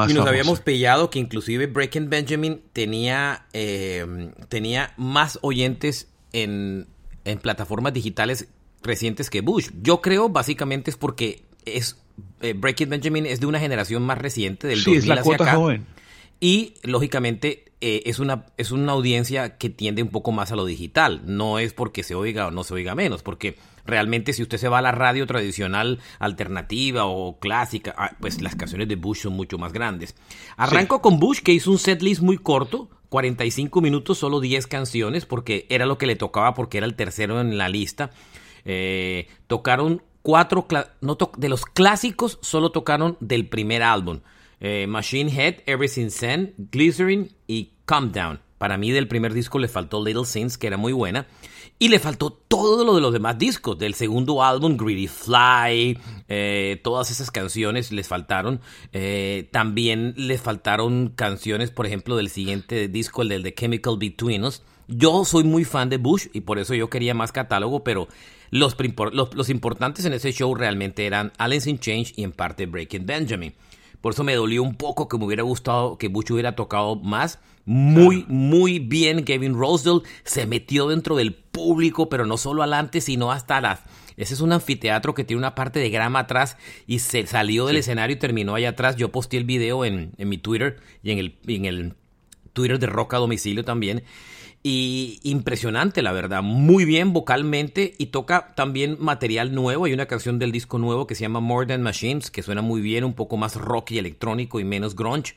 y 0.08 0.14
nos 0.14 0.26
habíamos 0.26 0.60
pillado 0.60 1.10
que 1.10 1.18
inclusive 1.18 1.66
Breaking 1.66 2.08
Benjamin 2.08 2.62
tenía, 2.72 3.46
eh, 3.52 4.30
tenía 4.48 4.94
más 4.96 5.38
oyentes 5.42 6.08
en, 6.32 6.86
en 7.24 7.38
plataformas 7.38 7.92
digitales 7.92 8.48
recientes 8.82 9.28
que 9.28 9.42
Bush. 9.42 9.68
Yo 9.82 10.00
creo 10.00 10.30
básicamente 10.30 10.90
es 10.90 10.96
porque 10.96 11.44
es 11.64 11.98
eh, 12.40 12.54
Breaking 12.54 12.90
Benjamin 12.90 13.26
es 13.26 13.40
de 13.40 13.46
una 13.46 13.60
generación 13.60 14.02
más 14.02 14.18
reciente 14.18 14.66
del 14.66 14.80
sí, 14.80 14.94
es 14.94 15.06
la 15.06 15.22
cuota 15.22 15.54
joven. 15.54 15.86
Y 16.42 16.74
lógicamente 16.82 17.66
eh, 17.80 18.02
es, 18.06 18.18
una, 18.18 18.46
es 18.56 18.72
una 18.72 18.90
audiencia 18.90 19.58
que 19.58 19.70
tiende 19.70 20.02
un 20.02 20.08
poco 20.08 20.32
más 20.32 20.50
a 20.50 20.56
lo 20.56 20.64
digital. 20.64 21.22
No 21.24 21.60
es 21.60 21.72
porque 21.72 22.02
se 22.02 22.16
oiga 22.16 22.48
o 22.48 22.50
no 22.50 22.64
se 22.64 22.74
oiga 22.74 22.96
menos, 22.96 23.22
porque 23.22 23.56
realmente 23.86 24.32
si 24.32 24.42
usted 24.42 24.58
se 24.58 24.66
va 24.66 24.78
a 24.78 24.82
la 24.82 24.90
radio 24.90 25.24
tradicional, 25.24 26.00
alternativa 26.18 27.04
o 27.04 27.38
clásica, 27.38 27.94
ah, 27.96 28.16
pues 28.20 28.42
las 28.42 28.56
canciones 28.56 28.88
de 28.88 28.96
Bush 28.96 29.18
son 29.18 29.34
mucho 29.34 29.56
más 29.56 29.72
grandes. 29.72 30.16
Arranco 30.56 31.00
con 31.00 31.20
Bush, 31.20 31.42
que 31.42 31.52
hizo 31.52 31.70
un 31.70 31.78
setlist 31.78 32.22
muy 32.22 32.38
corto, 32.38 32.90
45 33.08 33.80
minutos, 33.80 34.18
solo 34.18 34.40
10 34.40 34.66
canciones, 34.66 35.26
porque 35.26 35.66
era 35.68 35.86
lo 35.86 35.96
que 35.96 36.06
le 36.06 36.16
tocaba, 36.16 36.54
porque 36.54 36.78
era 36.78 36.86
el 36.88 36.96
tercero 36.96 37.40
en 37.40 37.56
la 37.56 37.68
lista. 37.68 38.10
Eh, 38.64 39.28
tocaron 39.46 40.02
cuatro, 40.22 40.66
no 41.00 41.16
de 41.36 41.48
los 41.48 41.66
clásicos, 41.66 42.40
solo 42.42 42.72
tocaron 42.72 43.16
del 43.20 43.46
primer 43.46 43.84
álbum. 43.84 44.22
Eh, 44.64 44.86
Machine 44.86 45.28
Head, 45.28 45.56
Everything 45.66 46.08
Zen, 46.08 46.54
Glycerin 46.70 47.32
y 47.48 47.72
Calm 47.84 48.12
Down. 48.12 48.40
Para 48.58 48.78
mí 48.78 48.92
del 48.92 49.08
primer 49.08 49.34
disco 49.34 49.58
le 49.58 49.66
faltó 49.66 50.04
Little 50.04 50.24
Sins, 50.24 50.56
que 50.56 50.68
era 50.68 50.76
muy 50.76 50.92
buena. 50.92 51.26
Y 51.80 51.88
le 51.88 51.98
faltó 51.98 52.30
todo 52.30 52.84
lo 52.84 52.94
de 52.94 53.00
los 53.00 53.12
demás 53.12 53.36
discos. 53.36 53.76
Del 53.76 53.94
segundo 53.94 54.44
álbum, 54.44 54.76
Greedy 54.76 55.08
Fly, 55.08 55.98
eh, 56.28 56.80
todas 56.84 57.10
esas 57.10 57.32
canciones 57.32 57.90
les 57.90 58.06
faltaron. 58.06 58.60
Eh, 58.92 59.48
también 59.50 60.14
les 60.16 60.40
faltaron 60.40 61.08
canciones, 61.08 61.72
por 61.72 61.86
ejemplo, 61.86 62.14
del 62.14 62.28
siguiente 62.28 62.86
disco, 62.86 63.22
el 63.22 63.30
del 63.30 63.42
The 63.42 63.52
Chemical 63.52 63.96
Between 63.98 64.44
Us. 64.44 64.62
Yo 64.86 65.24
soy 65.24 65.42
muy 65.42 65.64
fan 65.64 65.88
de 65.88 65.96
Bush 65.96 66.28
y 66.32 66.42
por 66.42 66.60
eso 66.60 66.72
yo 66.74 66.88
quería 66.88 67.14
más 67.14 67.32
catálogo, 67.32 67.82
pero 67.82 68.06
los, 68.50 68.76
los, 69.34 69.48
importantes 69.48 70.04
en 70.04 70.12
ese 70.12 70.30
show 70.30 70.54
realmente 70.54 71.06
eran 71.06 71.32
Alice 71.36 71.68
in 71.68 71.80
Change 71.80 72.12
y 72.14 72.22
en 72.22 72.30
parte 72.30 72.66
Breaking 72.66 73.06
Benjamin. 73.06 73.54
Por 74.02 74.12
eso 74.12 74.24
me 74.24 74.34
dolió 74.34 74.62
un 74.62 74.74
poco 74.74 75.08
que 75.08 75.16
me 75.16 75.24
hubiera 75.24 75.44
gustado 75.44 75.96
que 75.96 76.08
Bush 76.08 76.32
hubiera 76.32 76.54
tocado 76.54 76.96
más. 76.96 77.38
Muy, 77.64 78.26
muy 78.28 78.80
bien 78.80 79.24
Kevin 79.24 79.54
Rosedale. 79.54 80.02
Se 80.24 80.44
metió 80.46 80.88
dentro 80.88 81.16
del 81.16 81.32
público, 81.32 82.08
pero 82.08 82.26
no 82.26 82.36
solo 82.36 82.62
adelante, 82.62 83.00
sino 83.00 83.32
hasta 83.32 83.60
las... 83.60 83.80
Ese 84.16 84.34
es 84.34 84.40
un 84.40 84.52
anfiteatro 84.52 85.14
que 85.14 85.24
tiene 85.24 85.38
una 85.38 85.54
parte 85.54 85.78
de 85.78 85.88
grama 85.88 86.18
atrás 86.18 86.58
y 86.86 86.98
se 86.98 87.26
salió 87.26 87.64
del 87.66 87.76
escenario 87.76 88.16
y 88.16 88.18
terminó 88.18 88.54
allá 88.54 88.70
atrás. 88.70 88.96
Yo 88.96 89.10
posté 89.10 89.38
el 89.38 89.44
video 89.44 89.84
en, 89.84 90.12
mi 90.18 90.36
Twitter 90.36 90.80
y 91.02 91.12
en 91.12 91.18
el, 91.18 91.38
en 91.46 91.64
el 91.64 91.94
Twitter 92.52 92.78
de 92.78 92.86
Roca 92.88 93.16
Domicilio 93.16 93.64
también. 93.64 94.02
Y 94.64 95.18
impresionante, 95.24 96.02
la 96.02 96.12
verdad. 96.12 96.42
Muy 96.42 96.84
bien 96.84 97.12
vocalmente 97.12 97.94
y 97.98 98.06
toca 98.06 98.54
también 98.54 98.96
material 99.00 99.54
nuevo. 99.54 99.86
Hay 99.86 99.92
una 99.92 100.06
canción 100.06 100.38
del 100.38 100.52
disco 100.52 100.78
nuevo 100.78 101.06
que 101.06 101.16
se 101.16 101.22
llama 101.22 101.40
More 101.40 101.66
Than 101.66 101.82
Machines, 101.82 102.30
que 102.30 102.42
suena 102.42 102.62
muy 102.62 102.80
bien, 102.80 103.02
un 103.02 103.14
poco 103.14 103.36
más 103.36 103.56
rock 103.56 103.90
y 103.90 103.98
electrónico 103.98 104.60
y 104.60 104.64
menos 104.64 104.94
grunge. 104.94 105.34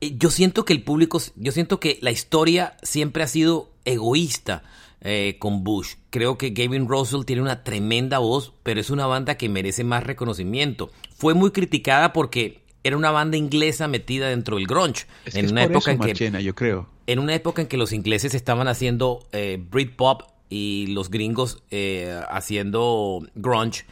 Yo 0.00 0.30
siento 0.30 0.64
que 0.64 0.72
el 0.72 0.82
público, 0.82 1.20
yo 1.36 1.50
siento 1.50 1.80
que 1.80 1.98
la 2.00 2.12
historia 2.12 2.76
siempre 2.82 3.24
ha 3.24 3.26
sido 3.26 3.70
egoísta 3.84 4.62
eh, 5.00 5.36
con 5.38 5.64
Bush. 5.64 5.94
Creo 6.10 6.38
que 6.38 6.50
Gavin 6.50 6.88
Russell 6.88 7.24
tiene 7.24 7.42
una 7.42 7.64
tremenda 7.64 8.18
voz, 8.18 8.52
pero 8.62 8.80
es 8.80 8.90
una 8.90 9.06
banda 9.06 9.36
que 9.36 9.48
merece 9.48 9.82
más 9.82 10.04
reconocimiento. 10.04 10.90
Fue 11.16 11.34
muy 11.34 11.50
criticada 11.50 12.12
porque 12.12 12.62
era 12.84 12.96
una 12.96 13.10
banda 13.10 13.36
inglesa 13.36 13.88
metida 13.88 14.28
dentro 14.28 14.56
del 14.56 14.66
grunge. 14.66 15.06
en 15.26 15.50
una 15.50 15.64
época 15.64 15.90
en 15.90 15.98
que 15.98 16.42
yo 16.42 16.54
creo. 16.54 16.93
En 17.06 17.18
una 17.18 17.34
época 17.34 17.62
en 17.62 17.68
que 17.68 17.76
los 17.76 17.92
ingleses 17.92 18.34
estaban 18.34 18.68
haciendo 18.68 19.26
eh, 19.32 19.62
Britpop 19.70 20.22
y 20.48 20.86
los 20.88 21.10
gringos 21.10 21.62
eh, 21.70 22.20
haciendo 22.30 23.26
grunge, 23.34 23.84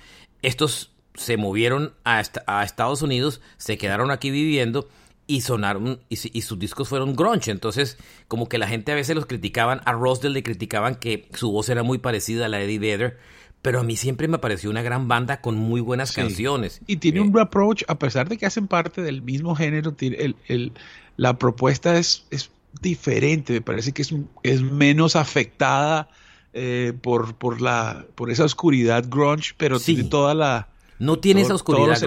estos 0.43 0.93
se 1.15 1.37
movieron 1.37 1.95
a, 2.05 2.23
a, 2.47 2.65
Estados 2.65 3.03
Unidos, 3.03 3.41
se 3.59 3.77
quedaron 3.77 4.11
aquí 4.11 4.31
viviendo 4.31 4.89
y 5.27 5.43
sonaron 5.43 6.01
y, 6.09 6.19
y, 6.37 6.43
sus 6.43 6.59
discos 6.59 6.89
fueron 6.89 7.15
grunge. 7.15 7.51
Entonces, 7.51 7.99
como 8.29 8.49
que 8.49 8.59
la 8.59 8.67
gente 8.67 8.93
a 8.93 8.95
veces 8.95 9.15
los 9.15 9.27
criticaban, 9.27 9.83
a 9.85 9.93
Rosdell 9.93 10.33
le 10.33 10.43
criticaban 10.43 10.95
que 10.95 11.29
su 11.35 11.53
voz 11.53 11.69
era 11.69 11.83
muy 11.83 11.99
parecida 11.99 12.47
a 12.47 12.49
la 12.49 12.59
de 12.59 12.65
Eddie 12.65 12.79
Vedder 12.79 13.19
pero 13.63 13.79
a 13.79 13.85
mí 13.85 13.97
siempre 13.97 14.27
me 14.27 14.39
pareció 14.39 14.69
una 14.69 14.83
gran 14.83 15.07
banda 15.07 15.41
con 15.41 15.57
muy 15.57 15.81
buenas 15.81 16.13
canciones. 16.13 16.81
Y 16.89 16.97
tiene 16.97 17.21
un 17.21 17.37
eh, 17.39 17.41
approach, 17.41 17.85
a 17.87 17.99
pesar 17.99 18.29
de 18.29 18.37
que 18.37 18.45
hacen 18.45 18.67
parte 18.67 19.03
del 19.03 19.23
mismo 19.23 19.55
género, 19.55 19.95
el, 20.01 20.35
el, 20.49 20.73
la 21.17 21.39
propuesta 21.39 21.97
es, 21.97 22.27
es 22.31 22.51
diferente, 22.81 23.53
me 23.53 23.61
parece 23.61 23.93
que 23.93 24.03
es, 24.03 24.15
es 24.43 24.63
menos 24.63 25.17
afectada 25.17 26.09
eh, 26.53 26.93
por, 27.01 27.35
por, 27.35 27.61
la, 27.61 28.07
por 28.15 28.31
esa 28.31 28.45
oscuridad 28.45 29.05
grunge, 29.09 29.55
pero 29.57 29.79
tiene 29.81 30.05
toda 30.05 30.35
la, 30.35 30.69
no 31.03 31.19
tiene 31.19 31.41
esa 31.41 31.55
oscuridad 31.55 32.01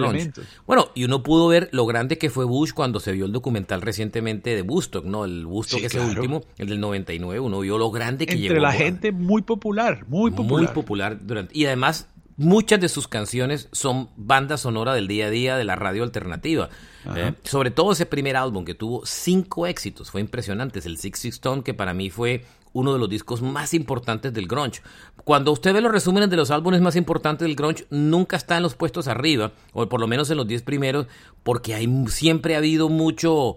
Bueno, 0.66 0.88
y 0.94 1.04
uno 1.04 1.22
pudo 1.22 1.48
ver 1.48 1.68
lo 1.72 1.84
grande 1.84 2.16
que 2.16 2.30
fue 2.30 2.46
Bush 2.46 2.72
cuando 2.72 2.98
se 2.98 3.12
vio 3.12 3.26
el 3.26 3.32
documental 3.32 3.82
recientemente 3.82 4.54
de 4.54 4.62
Bustock, 4.62 5.04
¿no? 5.04 5.26
El 5.26 5.44
Bustock 5.44 5.82
es 5.82 5.94
el 5.94 6.08
último, 6.08 6.44
el 6.56 6.68
del 6.68 6.80
99. 6.80 7.38
Uno 7.38 7.60
vio 7.60 7.76
lo 7.76 7.90
grande 7.90 8.24
que 8.24 8.34
Entre 8.34 8.58
la 8.58 8.72
gente 8.72 9.12
muy 9.12 9.42
popular, 9.42 10.06
muy 10.08 10.30
popular. 10.30 10.64
Muy 10.64 10.72
popular 10.72 11.18
durante. 11.20 11.58
Y 11.58 11.66
además, 11.66 12.08
muchas 12.36 12.80
de 12.80 12.88
sus 12.88 13.08
canciones 13.08 13.68
son 13.72 14.10
banda 14.16 14.56
sonora 14.56 14.94
del 14.94 15.08
día 15.08 15.26
a 15.26 15.30
día 15.30 15.56
de 15.56 15.64
la 15.64 15.76
radio 15.76 16.02
alternativa. 16.02 16.68
¿eh? 17.14 17.34
sobre 17.44 17.70
todo 17.70 17.92
ese 17.92 18.06
primer 18.06 18.36
álbum 18.36 18.64
que 18.64 18.74
tuvo 18.74 19.04
cinco 19.06 19.66
éxitos, 19.66 20.10
fue 20.10 20.20
impresionante. 20.20 20.78
Es 20.78 20.86
el 20.86 20.98
Six 20.98 21.18
Six 21.18 21.34
Stone, 21.36 21.62
que 21.62 21.74
para 21.74 21.94
mí 21.94 22.10
fue 22.10 22.44
uno 22.72 22.92
de 22.92 22.98
los 22.98 23.08
discos 23.08 23.40
más 23.40 23.72
importantes 23.72 24.32
del 24.34 24.46
grunge. 24.46 24.82
Cuando 25.24 25.50
usted 25.52 25.72
ve 25.72 25.80
los 25.80 25.92
resúmenes 25.92 26.28
de 26.28 26.36
los 26.36 26.50
álbumes 26.50 26.80
más 26.82 26.94
importantes 26.94 27.46
del 27.46 27.56
grunge, 27.56 27.86
nunca 27.90 28.36
está 28.36 28.58
en 28.58 28.62
los 28.62 28.74
puestos 28.74 29.08
arriba, 29.08 29.52
o 29.72 29.88
por 29.88 30.00
lo 30.00 30.06
menos 30.06 30.30
en 30.30 30.36
los 30.36 30.46
10 30.46 30.62
primeros, 30.62 31.06
porque 31.42 31.74
hay 31.74 31.88
siempre 32.08 32.54
ha 32.54 32.58
habido 32.58 32.88
mucho 32.88 33.56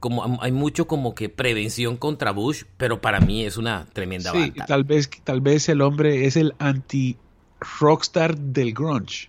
como 0.00 0.40
hay 0.42 0.52
mucho 0.52 0.86
como 0.86 1.14
que 1.14 1.28
prevención 1.28 1.96
contra 1.96 2.32
Bush, 2.32 2.64
pero 2.76 3.00
para 3.00 3.20
mí 3.20 3.44
es 3.44 3.56
una 3.56 3.86
tremenda 3.92 4.32
sí, 4.32 4.52
tal 4.66 4.82
vez 4.82 5.08
tal 5.22 5.40
vez 5.40 5.68
el 5.68 5.80
hombre 5.80 6.26
es 6.26 6.36
el 6.36 6.54
anti 6.58 7.16
rockstar 7.78 8.36
del 8.36 8.72
grunge. 8.72 9.28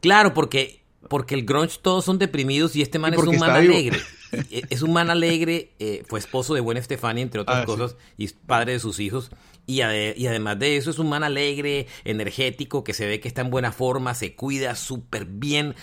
Claro, 0.00 0.34
porque 0.34 0.80
porque 1.08 1.34
el 1.34 1.44
grunge 1.44 1.78
todos 1.80 2.04
son 2.04 2.18
deprimidos 2.18 2.76
y 2.76 2.82
este 2.82 2.98
man 2.98 3.14
es 3.14 3.20
un 3.20 3.38
man 3.38 3.50
alegre. 3.50 4.00
E, 4.32 4.62
es 4.70 4.82
un 4.82 4.92
man 4.92 5.10
alegre, 5.10 5.72
eh, 5.80 6.04
fue 6.06 6.20
esposo 6.20 6.54
de 6.54 6.60
Gwen 6.60 6.80
Stefani, 6.80 7.20
entre 7.20 7.40
otras 7.40 7.62
ah, 7.62 7.64
cosas, 7.64 7.96
y 8.16 8.26
es 8.26 8.32
padre 8.32 8.74
de 8.74 8.78
sus 8.78 9.00
hijos. 9.00 9.32
Y, 9.66 9.82
y, 9.82 10.26
además 10.26 10.58
de 10.58 10.76
eso, 10.76 10.90
es 10.90 10.98
un 10.98 11.08
man 11.08 11.22
alegre, 11.22 11.86
energético, 12.04 12.82
que 12.82 12.92
se 12.92 13.06
ve 13.06 13.20
que 13.20 13.28
está 13.28 13.42
en 13.42 13.50
buena 13.50 13.72
forma, 13.72 14.14
se 14.14 14.34
cuida 14.34 14.74
súper 14.74 15.26
bien, 15.26 15.74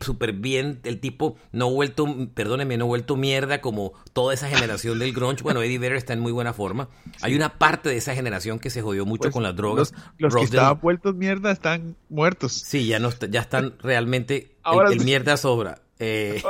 súper 0.00 0.32
bien. 0.32 0.80
El 0.84 1.00
tipo 1.00 1.36
no 1.52 1.70
vuelto, 1.70 2.06
perdóneme, 2.34 2.76
no 2.76 2.86
vuelto 2.86 3.16
mierda 3.16 3.60
como 3.60 3.92
toda 4.12 4.34
esa 4.34 4.48
generación 4.48 4.98
del 4.98 5.12
grunge. 5.12 5.42
Bueno, 5.42 5.62
Eddie 5.62 5.78
Vedder 5.78 5.96
está 5.96 6.12
en 6.12 6.20
muy 6.20 6.32
buena 6.32 6.52
forma. 6.52 6.88
Hay 7.22 7.34
una 7.34 7.58
parte 7.58 7.88
de 7.88 7.96
esa 7.96 8.14
generación 8.14 8.58
que 8.58 8.70
se 8.70 8.82
jodió 8.82 9.06
mucho 9.06 9.22
pues, 9.22 9.32
con 9.32 9.42
las 9.42 9.54
drogas. 9.54 9.94
Los, 10.18 10.34
que 10.34 10.42
estaban 10.42 10.80
vueltos 10.80 11.14
mierda 11.14 11.50
están 11.52 11.96
muertos. 12.08 12.52
Sí, 12.52 12.86
ya, 12.86 12.98
no, 12.98 13.10
ya 13.10 13.40
están 13.40 13.74
realmente. 13.80 14.56
el, 14.90 15.04
mierda 15.04 15.36
sobra. 15.36 15.82
Eh, 15.98 16.42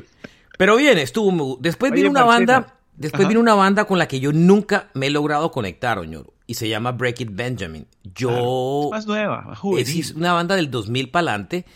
pero 0.58 0.76
bien, 0.76 0.98
estuvo. 0.98 1.56
Después 1.60 1.92
vino 1.92 2.10
una 2.10 2.24
banda 2.24 2.78
Después 3.02 3.26
vino 3.26 3.40
una 3.40 3.54
banda 3.54 3.84
con 3.84 3.98
la 3.98 4.06
que 4.06 4.20
yo 4.20 4.32
nunca 4.32 4.90
me 4.94 5.08
he 5.08 5.10
logrado 5.10 5.50
conectar, 5.50 5.98
Oñoro, 5.98 6.32
y 6.46 6.54
se 6.54 6.68
llama 6.68 6.92
Break 6.92 7.20
It 7.22 7.30
Benjamin. 7.32 7.86
Yo... 8.14 8.88
más 8.92 9.06
nueva, 9.06 9.42
más 9.42 9.58
Es 9.76 10.12
una 10.12 10.32
banda 10.32 10.54
del 10.54 10.70
2000 10.70 11.10
para 11.10 11.30
adelante. 11.30 11.66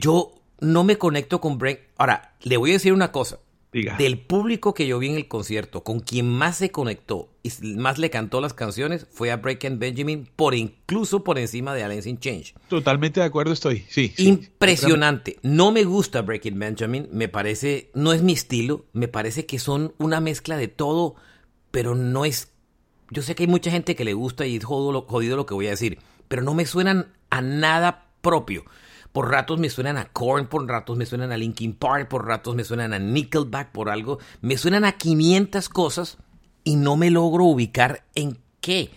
Yo 0.00 0.32
no 0.60 0.82
me 0.82 0.98
conecto 0.98 1.40
con 1.40 1.56
Break... 1.56 1.90
Ahora, 1.98 2.34
le 2.42 2.56
voy 2.56 2.70
a 2.70 2.72
decir 2.74 2.92
una 2.92 3.12
cosa. 3.12 3.38
Del 3.72 4.18
público 4.18 4.74
que 4.74 4.86
yo 4.86 4.98
vi 4.98 5.08
en 5.08 5.16
el 5.16 5.28
concierto, 5.28 5.82
con 5.82 6.00
quien 6.00 6.28
más 6.28 6.58
se 6.58 6.70
conectó 6.70 7.30
y 7.42 7.50
más 7.76 7.96
le 7.96 8.10
cantó 8.10 8.42
las 8.42 8.52
canciones 8.52 9.06
fue 9.10 9.30
a 9.30 9.38
Break 9.38 9.64
and 9.64 9.78
Benjamin, 9.78 10.28
por 10.36 10.54
incluso 10.54 11.24
por 11.24 11.38
encima 11.38 11.72
de 11.74 11.82
Alice 11.82 12.08
in 12.08 12.18
Change. 12.18 12.54
Totalmente 12.68 13.20
de 13.20 13.26
acuerdo 13.26 13.54
estoy, 13.54 13.86
sí. 13.88 14.12
Impresionante. 14.18 15.38
No 15.42 15.72
me 15.72 15.84
gusta 15.84 16.20
Break 16.20 16.46
It 16.46 16.54
Benjamin, 16.54 17.08
me 17.12 17.28
parece, 17.28 17.90
no 17.94 18.12
es 18.12 18.22
mi 18.22 18.34
estilo, 18.34 18.84
me 18.92 19.08
parece 19.08 19.46
que 19.46 19.58
son 19.58 19.94
una 19.96 20.20
mezcla 20.20 20.58
de 20.58 20.68
todo, 20.68 21.14
pero 21.70 21.94
no 21.94 22.26
es. 22.26 22.52
Yo 23.10 23.22
sé 23.22 23.34
que 23.34 23.44
hay 23.44 23.48
mucha 23.48 23.70
gente 23.70 23.96
que 23.96 24.04
le 24.04 24.12
gusta 24.12 24.46
y 24.46 24.56
es 24.56 24.64
jodido 24.64 25.36
lo 25.36 25.46
que 25.46 25.54
voy 25.54 25.68
a 25.68 25.70
decir, 25.70 25.98
pero 26.28 26.42
no 26.42 26.52
me 26.52 26.66
suenan 26.66 27.12
a 27.30 27.40
nada 27.40 28.10
propio. 28.20 28.64
Por 29.12 29.30
ratos 29.30 29.58
me 29.58 29.68
suenan 29.68 29.98
a 29.98 30.06
Korn, 30.06 30.46
por 30.46 30.66
ratos 30.66 30.96
me 30.96 31.04
suenan 31.06 31.32
a 31.32 31.36
Linkin 31.36 31.74
Park, 31.74 32.08
por 32.08 32.26
ratos 32.26 32.54
me 32.54 32.64
suenan 32.64 32.94
a 32.94 32.98
Nickelback, 32.98 33.70
por 33.70 33.90
algo. 33.90 34.18
Me 34.40 34.56
suenan 34.56 34.84
a 34.84 34.92
500 34.92 35.68
cosas 35.68 36.18
y 36.64 36.76
no 36.76 36.96
me 36.96 37.10
logro 37.10 37.44
ubicar 37.44 38.04
en 38.14 38.38
qué. 38.60 38.90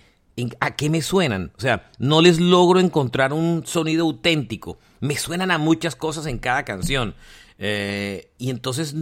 ¿A 0.59 0.75
qué 0.75 0.89
me 0.89 1.01
suenan? 1.01 1.51
O 1.57 1.61
sea, 1.61 1.89
no 1.97 2.21
les 2.21 2.39
logro 2.39 2.79
encontrar 2.79 3.33
un 3.33 3.65
sonido 3.65 4.05
auténtico. 4.05 4.79
Me 4.99 5.15
suenan 5.17 5.51
a 5.51 5.57
muchas 5.57 5.95
cosas 5.95 6.25
en 6.25 6.39
cada 6.39 6.63
canción. 6.63 7.15
Eh, 7.57 8.31
y 8.37 8.49
entonces, 8.49 8.95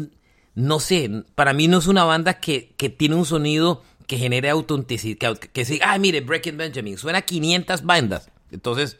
no 0.53 0.79
sé, 0.79 1.23
para 1.33 1.53
mí 1.53 1.67
no 1.67 1.79
es 1.79 1.87
una 1.87 2.03
banda 2.03 2.39
que, 2.39 2.73
que 2.77 2.89
tiene 2.89 3.15
un 3.15 3.25
sonido 3.25 3.81
que 4.05 4.17
genere 4.17 4.49
autenticidad. 4.49 5.37
Que, 5.37 5.49
que, 5.49 5.79
ah, 5.83 5.97
mire, 5.97 6.21
Breaking 6.21 6.57
Benjamin, 6.57 6.97
suena 6.97 7.19
a 7.19 7.23
500 7.23 7.83
bandas. 7.83 8.29
Entonces, 8.51 8.97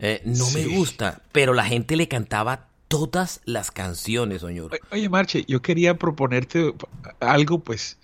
eh, 0.00 0.22
no 0.24 0.50
me 0.50 0.66
gusta, 0.66 1.22
pero 1.30 1.52
la 1.52 1.64
gente 1.64 1.96
le 1.96 2.08
cantaba 2.08 2.68
todas 2.88 3.40
las 3.44 3.70
canciones, 3.70 4.40
señor. 4.40 4.80
Oye, 4.90 5.08
Marche, 5.08 5.44
yo 5.46 5.62
quería 5.62 5.96
proponerte 5.96 6.74
algo, 7.20 7.60
pues. 7.60 7.98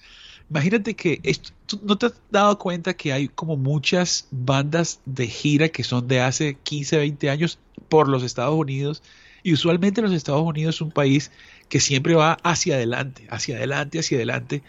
Imagínate 0.49 0.95
que 0.95 1.21
¿tú 1.67 1.81
no 1.83 1.99
te 1.99 2.07
has 2.07 2.13
dado 2.31 2.57
cuenta 2.59 2.95
que 2.95 3.13
hay 3.13 3.27
como 3.27 3.57
muchas 3.57 4.29
bandas 4.31 5.01
de 5.05 5.27
gira 5.27 5.71
que 5.71 5.83
son 5.83 6.07
de 6.07 6.21
hace 6.21 6.57
15, 6.63 6.99
20 6.99 7.31
años 7.31 7.59
por 7.89 8.09
los 8.09 8.23
Estados 8.23 8.55
Unidos. 8.55 9.03
Y 9.43 9.55
usualmente 9.55 10.03
los 10.03 10.13
Estados 10.13 10.43
Unidos 10.43 10.77
es 10.77 10.81
un 10.81 10.93
país 10.93 11.33
que 11.69 11.81
siempre 11.81 12.15
va 12.15 12.35
hacia 12.45 12.77
adelante, 12.77 13.27
hacia 13.31 13.57
adelante, 13.57 13.99
hacia 13.99 14.19
adelante. 14.19 14.63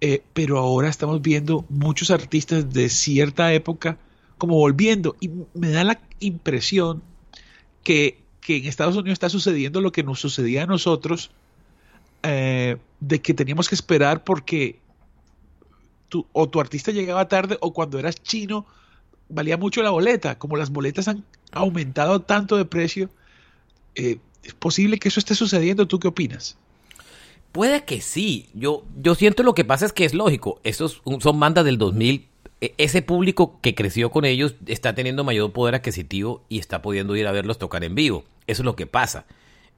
Eh, 0.00 0.22
pero 0.32 0.58
ahora 0.58 0.88
estamos 0.88 1.20
viendo 1.20 1.66
muchos 1.68 2.10
artistas 2.10 2.72
de 2.72 2.88
cierta 2.88 3.52
época 3.52 3.98
como 4.38 4.54
volviendo. 4.54 5.16
Y 5.20 5.30
me 5.54 5.70
da 5.70 5.84
la 5.84 6.00
impresión 6.20 7.02
que, 7.82 8.18
en 8.48 8.64
Estados 8.66 8.96
Unidos 8.96 9.14
está 9.14 9.28
sucediendo 9.28 9.80
lo 9.80 9.92
que 9.92 10.02
nos 10.02 10.20
sucedía 10.20 10.62
a 10.62 10.66
nosotros, 10.66 11.30
eh, 12.22 12.76
de 13.00 13.20
que 13.20 13.34
teníamos 13.34 13.68
que 13.68 13.74
esperar 13.74 14.24
porque 14.24 14.78
tu, 16.08 16.26
o 16.32 16.48
tu 16.48 16.60
artista 16.60 16.90
llegaba 16.90 17.28
tarde 17.28 17.58
o 17.60 17.72
cuando 17.72 17.98
eras 17.98 18.22
chino 18.22 18.66
valía 19.28 19.56
mucho 19.56 19.82
la 19.82 19.90
boleta. 19.90 20.38
Como 20.38 20.56
las 20.56 20.70
boletas 20.70 21.08
han 21.08 21.24
aumentado 21.52 22.20
tanto 22.20 22.56
de 22.56 22.64
precio, 22.64 23.10
eh, 23.94 24.18
¿es 24.42 24.54
posible 24.54 24.98
que 24.98 25.08
eso 25.08 25.20
esté 25.20 25.34
sucediendo? 25.34 25.86
¿Tú 25.86 25.98
qué 25.98 26.08
opinas? 26.08 26.56
Puede 27.52 27.84
que 27.84 28.00
sí. 28.00 28.48
Yo, 28.54 28.84
yo 29.02 29.14
siento 29.14 29.42
lo 29.42 29.54
que 29.54 29.64
pasa 29.64 29.86
es 29.86 29.92
que 29.92 30.04
es 30.04 30.14
lógico. 30.14 30.60
Estos 30.64 31.02
son 31.20 31.40
bandas 31.40 31.64
del 31.64 31.78
2000 31.78 32.14
e, 32.14 32.28
ese 32.60 33.02
público 33.02 33.58
que 33.60 33.74
creció 33.74 34.10
con 34.10 34.24
ellos 34.24 34.54
está 34.66 34.94
teniendo 34.94 35.22
mayor 35.24 35.52
poder 35.52 35.76
adquisitivo 35.76 36.44
y 36.48 36.58
está 36.58 36.82
pudiendo 36.82 37.14
ir 37.14 37.26
a 37.26 37.32
verlos 37.32 37.58
tocar 37.58 37.84
en 37.84 37.94
vivo. 37.94 38.24
Eso 38.46 38.62
es 38.62 38.66
lo 38.66 38.74
que 38.74 38.86
pasa. 38.86 39.26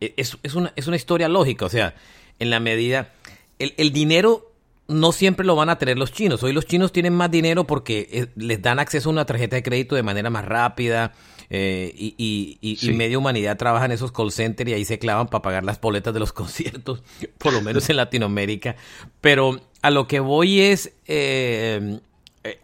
E, 0.00 0.14
es, 0.16 0.38
es, 0.42 0.54
una, 0.54 0.72
es 0.76 0.86
una, 0.86 0.96
historia 0.96 1.28
lógica, 1.28 1.66
o 1.66 1.68
sea, 1.68 1.94
en 2.38 2.50
la 2.50 2.60
medida... 2.60 3.12
El, 3.58 3.74
el, 3.76 3.92
dinero 3.92 4.50
no 4.88 5.12
siempre 5.12 5.44
lo 5.44 5.54
van 5.54 5.68
a 5.68 5.76
tener 5.76 5.98
los 5.98 6.12
chinos. 6.12 6.42
Hoy 6.42 6.54
los 6.54 6.64
chinos 6.64 6.92
tienen 6.92 7.12
más 7.14 7.30
dinero 7.30 7.66
porque 7.66 8.08
eh, 8.10 8.26
les 8.36 8.62
dan 8.62 8.78
acceso 8.78 9.10
a 9.10 9.12
una 9.12 9.26
tarjeta 9.26 9.56
de 9.56 9.62
crédito 9.62 9.94
de 9.94 10.02
manera 10.02 10.30
más 10.30 10.46
rápida. 10.46 11.12
eh, 11.50 11.92
y, 11.94 12.14
y, 12.62 12.78
y, 12.80 12.92
media 12.94 13.18
humanidad 13.18 13.58
trabaja 13.58 13.84
en 13.84 13.92
esos 13.92 14.12
call 14.12 14.32
centers 14.32 14.70
y 14.70 14.72
ahí 14.72 14.84
se 14.86 14.98
clavan 14.98 15.26
para 15.28 15.42
pagar 15.42 15.64
las 15.64 15.78
boletas 15.78 16.14
de 16.14 16.20
los 16.20 16.32
conciertos, 16.34 17.02
por 17.36 17.52
lo 17.52 17.60
menos 17.60 17.90
en 17.90 17.96
Latinoamérica. 17.96 18.76
Pero 19.20 19.60
a 19.82 19.90
lo 19.90 20.06
que 20.08 20.20
voy 20.20 20.60
es, 20.60 20.92
eh, 21.06 22.00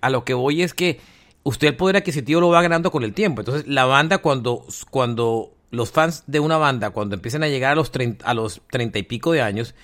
a 0.00 0.10
lo 0.10 0.24
que 0.24 0.34
voy 0.34 0.62
es 0.62 0.74
que 0.74 1.00
usted 1.42 1.68
el 1.68 1.76
poder 1.76 1.96
adquisitivo 1.96 2.40
lo 2.40 2.48
va 2.48 2.62
ganando 2.62 2.90
con 2.90 3.02
el 3.02 3.12
tiempo. 3.12 3.40
Entonces 3.40 3.66
la 3.66 3.84
banda 3.84 4.18
cuando, 4.18 4.66
cuando 4.90 5.52
los 5.70 5.90
fans 5.90 6.24
de 6.26 6.40
una 6.40 6.56
banda, 6.56 6.90
cuando 6.90 7.14
empiezan 7.14 7.42
a 7.42 7.48
llegar 7.48 7.72
a 7.72 7.74
los, 7.74 7.90
30, 7.90 8.24
a 8.24 8.34
los 8.34 8.62
30 8.70 8.98
y 8.98 9.02
pico 9.04 9.32
de 9.32 9.42
años, 9.42 9.74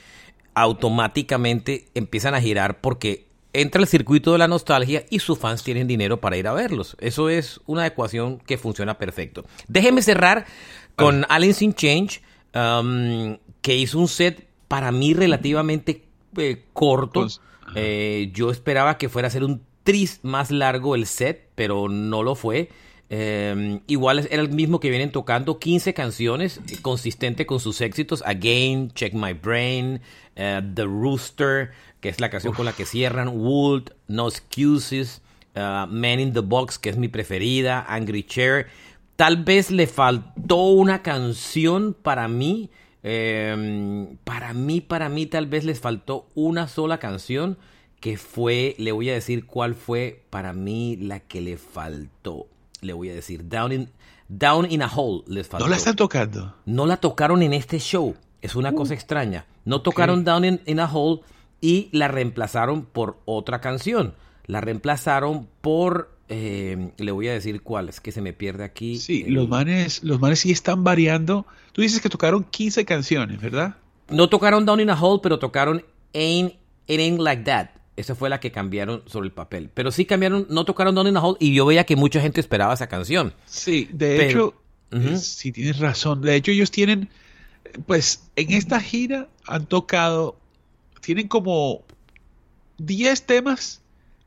automáticamente 0.55 1.89
empiezan 1.95 2.35
a 2.35 2.41
girar 2.41 2.81
porque 2.81 3.27
entra 3.53 3.81
el 3.81 3.87
circuito 3.87 4.33
de 4.33 4.39
la 4.39 4.49
nostalgia 4.49 5.05
y 5.11 5.19
sus 5.19 5.39
fans 5.39 5.63
tienen 5.63 5.87
dinero 5.87 6.21
para 6.21 6.37
ir 6.37 6.49
a 6.49 6.53
verlos. 6.53 6.97
Eso 7.01 7.29
es 7.29 7.61
una 7.67 7.87
ecuación 7.87 8.39
que 8.39 8.59
funciona 8.59 8.99
perfecto. 8.99 9.45
Déjeme 9.69 10.03
cerrar 10.03 10.47
con 10.97 11.27
Alice 11.29 11.65
in 11.65 11.75
Change, 11.75 12.23
um, 12.55 13.37
que 13.61 13.77
hizo 13.77 13.99
un 13.99 14.09
set 14.09 14.47
para 14.69 14.91
mí 14.91 15.15
relativamente 15.15 16.05
eh, 16.37 16.65
corto. 16.73 17.29
Eh, 17.75 18.31
yo 18.35 18.51
esperaba 18.51 18.99
que 18.99 19.09
fuera 19.09 19.29
a 19.29 19.31
ser 19.31 19.45
un 19.45 19.63
tris 19.85 20.21
más 20.23 20.51
largo 20.51 20.95
el 20.95 21.07
set, 21.07 21.49
pero 21.55 21.89
no 21.89 22.23
lo 22.23 22.35
fue. 22.35 22.71
Eh, 23.11 23.81
igual 23.89 24.27
era 24.31 24.41
el 24.43 24.51
mismo 24.51 24.81
que 24.81 24.89
vienen 24.89 25.13
tocando 25.13 25.59
15 25.59 25.93
canciones, 25.93 26.61
consistente 26.81 27.45
con 27.45 27.61
sus 27.61 27.81
éxitos. 27.81 28.23
Again, 28.25 28.91
Check 28.93 29.13
My 29.13 29.35
Brain, 29.35 30.01
The 30.35 30.85
Rooster, 30.85 31.73
que 32.03 32.09
es 32.09 32.21
la 32.21 32.31
canción 32.31 32.53
con 32.53 32.65
la 32.65 32.73
que 32.73 32.85
cierran, 32.85 33.29
Wood, 33.29 33.91
No 34.09 34.29
Excuses, 34.29 35.23
uh, 35.55 35.87
Man 35.87 36.21
in 36.21 36.33
the 36.33 36.41
Box, 36.41 36.79
que 36.79 36.91
es 36.91 36.97
mi 36.97 37.09
preferida, 37.09 37.87
Angry 37.89 38.25
Chair. 38.25 38.67
Tal 39.17 39.45
vez 39.45 39.71
le 39.71 39.87
faltó 39.87 40.65
una 40.65 41.03
canción 41.03 41.95
para 41.95 42.27
mí. 42.29 42.71
Em, 43.05 44.17
para 44.25 44.53
mí, 44.53 44.81
para 44.81 45.09
mí, 45.09 45.27
tal 45.27 45.47
vez 45.47 45.65
les 45.65 45.81
faltó 45.81 46.27
una 46.35 46.67
sola 46.67 46.99
canción 46.99 47.57
que 48.03 48.17
fue, 48.17 48.75
le 48.79 48.91
voy 48.91 49.09
a 49.11 49.15
decir 49.15 49.47
cuál 49.47 49.77
fue 49.77 50.25
para 50.29 50.53
mí 50.53 50.97
la 50.97 51.21
que 51.21 51.41
le 51.41 51.57
faltó. 51.57 52.49
Le 52.81 52.95
voy 52.95 53.11
a 53.11 53.15
decir, 53.15 53.49
Down 53.49 53.71
in, 53.71 53.91
Down 54.29 54.69
in 54.69 54.83
a 54.83 54.89
Hole 54.93 55.23
les 55.29 55.47
faltó. 55.47 55.67
¿No 55.67 55.71
la 55.71 55.77
están 55.77 55.95
tocando? 55.95 56.53
No 56.67 56.85
la 56.85 56.97
tocaron 56.97 57.43
en 57.43 57.53
este 57.53 57.79
show. 57.79 58.17
Es 58.41 58.57
una 58.57 58.71
uh. 58.71 58.75
cosa 58.75 58.95
extraña. 58.95 59.47
No 59.65 59.83
tocaron 59.83 60.25
Down 60.25 60.45
in, 60.45 60.61
in 60.67 60.81
a 60.81 60.93
Hole 60.93 61.21
y 61.61 61.91
la 61.93 62.09
reemplazaron 62.09 62.87
por 62.87 63.21
otra 63.25 63.61
canción. 63.61 64.15
La 64.47 64.61
reemplazaron 64.61 65.47
por, 65.61 66.11
eh, 66.29 66.91
le 66.97 67.13
voy 67.13 67.29
a 67.29 67.33
decir 67.33 67.63
cuál, 67.63 67.89
es 67.89 68.01
que 68.01 68.11
se 68.11 68.21
me 68.21 68.33
pierde 68.33 68.65
aquí. 68.65 68.99
Sí, 68.99 69.23
los, 69.29 69.49
manes, 69.49 70.03
los 70.03 70.21
manes 70.21 70.41
sí 70.41 70.51
están 70.51 70.83
variando. 70.83 71.47
Tú 71.71 71.83
dices 71.83 72.01
que 72.01 72.09
tocaron 72.09 72.43
15 72.43 72.85
canciones, 72.85 73.41
¿verdad? 73.41 73.77
No 74.09 74.29
tocaron 74.29 74.67
Down 74.67 74.81
in 74.81 74.91
a 74.91 75.01
Hole, 75.01 75.21
pero 75.23 75.39
tocaron 75.39 75.85
Ain't, 76.15 76.55
It 76.89 76.99
Ain't 76.99 77.21
Like 77.21 77.45
That. 77.45 77.82
Esa 77.97 78.15
fue 78.15 78.31
la 78.31 78.41
que 78.41 78.53
cambiaron 78.53 79.03
sobre 79.07 79.27
el 79.27 79.33
papel. 79.33 79.71
Pero 79.73 79.91
sí 79.91 80.05
cambiaron, 80.07 80.47
no 80.49 80.65
tocaron 80.65 80.95
Down 80.95 81.09
in 81.09 81.17
Hole 81.17 81.37
y 81.41 81.55
yo 81.55 81.67
veía 81.67 81.85
que 81.85 81.97
mucha 81.97 82.21
gente 82.21 82.41
esperaba 82.41 82.73
esa 82.73 82.89
canción. 82.89 83.35
Sí, 83.47 83.89
de 83.93 84.29
hecho, 84.29 84.55
sí 85.17 85.53
tienes 85.53 85.79
razón. 85.79 86.23
De 86.23 86.35
hecho, 86.35 86.51
ellos 86.51 86.71
tienen, 86.71 87.11
pues 87.87 88.31
en 88.37 88.53
esta 88.53 88.81
gira 88.81 89.29
han 89.47 89.67
tocado 89.67 90.37
tienen 91.03 91.29
como 91.29 91.83
10 92.79 93.27
temas 93.27 93.83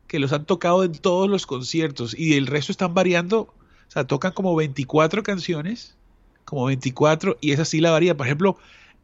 que 0.07 0.19
los 0.19 0.31
han 0.34 0.45
tocado 0.45 0.84
en 0.84 0.91
todos 0.91 1.27
los 1.27 1.48
conciertos 1.48 2.15
y 2.17 2.36
el 2.36 2.45
resto 2.45 2.72
están 2.72 2.93
variando, 2.93 3.39
o 3.39 3.53
sea, 3.91 4.05
tocan 4.05 4.34
como 4.34 4.55
24 4.55 5.24
canciones, 5.24 5.95
como 6.43 6.65
24 6.65 7.38
y 7.41 7.53
esa 7.53 7.65
sí 7.65 7.81
la 7.81 7.91
varía. 7.91 8.15
Por 8.15 8.27
ejemplo, 8.27 8.57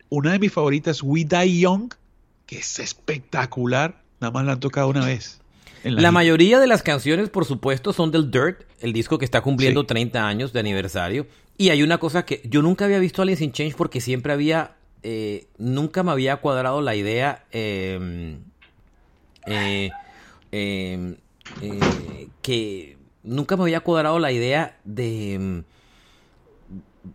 una 0.09 0.33
de 0.33 0.39
mis 0.39 0.51
favoritas, 0.51 1.01
We 1.01 1.23
Die 1.23 1.59
Young, 1.59 1.93
que 2.45 2.59
es 2.59 2.77
espectacular, 2.79 4.03
nada 4.21 4.31
más 4.31 4.45
la 4.45 4.53
han 4.53 4.59
tocado 4.59 4.87
una 4.87 5.05
vez. 5.05 5.41
La, 5.83 6.11
mayoría 6.11 6.59
de 6.59 6.67
las 6.67 6.83
canciones, 6.83 7.29
por 7.29 7.45
supuesto, 7.45 7.91
son 7.91 8.11
del 8.11 8.29
Dirt, 8.29 8.61
el 8.81 8.93
disco 8.93 9.17
que 9.17 9.25
está 9.25 9.41
cumpliendo 9.41 9.85
30 9.85 10.27
años 10.27 10.53
de 10.53 10.59
aniversario. 10.59 11.25
Y 11.57 11.69
hay 11.69 11.81
una 11.81 11.97
cosa 11.97 12.23
que 12.23 12.41
yo 12.45 12.61
nunca 12.61 12.85
había 12.85 12.99
visto 12.99 13.21
a 13.21 13.23
Alice 13.23 13.43
in 13.43 13.51
Change 13.51 13.75
porque 13.75 13.99
siempre 13.99 14.31
había 14.31 14.75
eh, 15.03 15.47
nunca 15.57 16.03
me 16.03 16.11
había 16.11 16.37
cuadrado 16.37 16.79
la 16.81 16.93
idea 16.93 17.45
em, 17.51 18.41
eh, 19.47 19.89
em, 20.51 21.15
eh, 21.63 22.27
que 22.43 22.97
nunca 23.23 23.57
me 23.57 23.63
había 23.63 23.79
cuadrado 23.79 24.19
la 24.19 24.31
idea 24.31 24.77
de, 24.83 25.63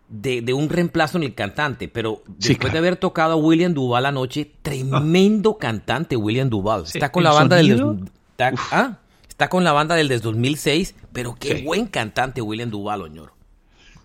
de, 0.09 0.53
un 0.53 0.68
reemplazo 0.68 1.18
en 1.18 1.25
el 1.25 1.35
cantante, 1.35 1.88
pero 1.88 2.22
después 2.38 2.72
de 2.72 2.79
haber 2.79 2.96
tocado 2.96 3.35
a 3.35 3.37
William 3.37 3.75
Duval 3.75 4.07
anoche, 4.07 4.51
tremendo 4.62 5.59
cantante 5.59 6.16
William 6.16 6.49
Duval. 6.49 6.85
Está 6.85 7.12
con 7.12 7.22
la 7.22 7.33
banda 7.33 7.57
del 7.57 7.70
está, 8.31 8.53
ah, 8.70 8.99
está, 9.29 9.49
con 9.49 9.64
la 9.64 9.72
banda 9.72 9.94
del 9.94 10.09
2006, 10.09 10.94
pero 11.12 11.37
qué 11.38 11.62
buen 11.62 11.87
cantante 11.87 12.42
William 12.42 12.70
Duval, 12.70 13.03
Oñoro. 13.03 13.35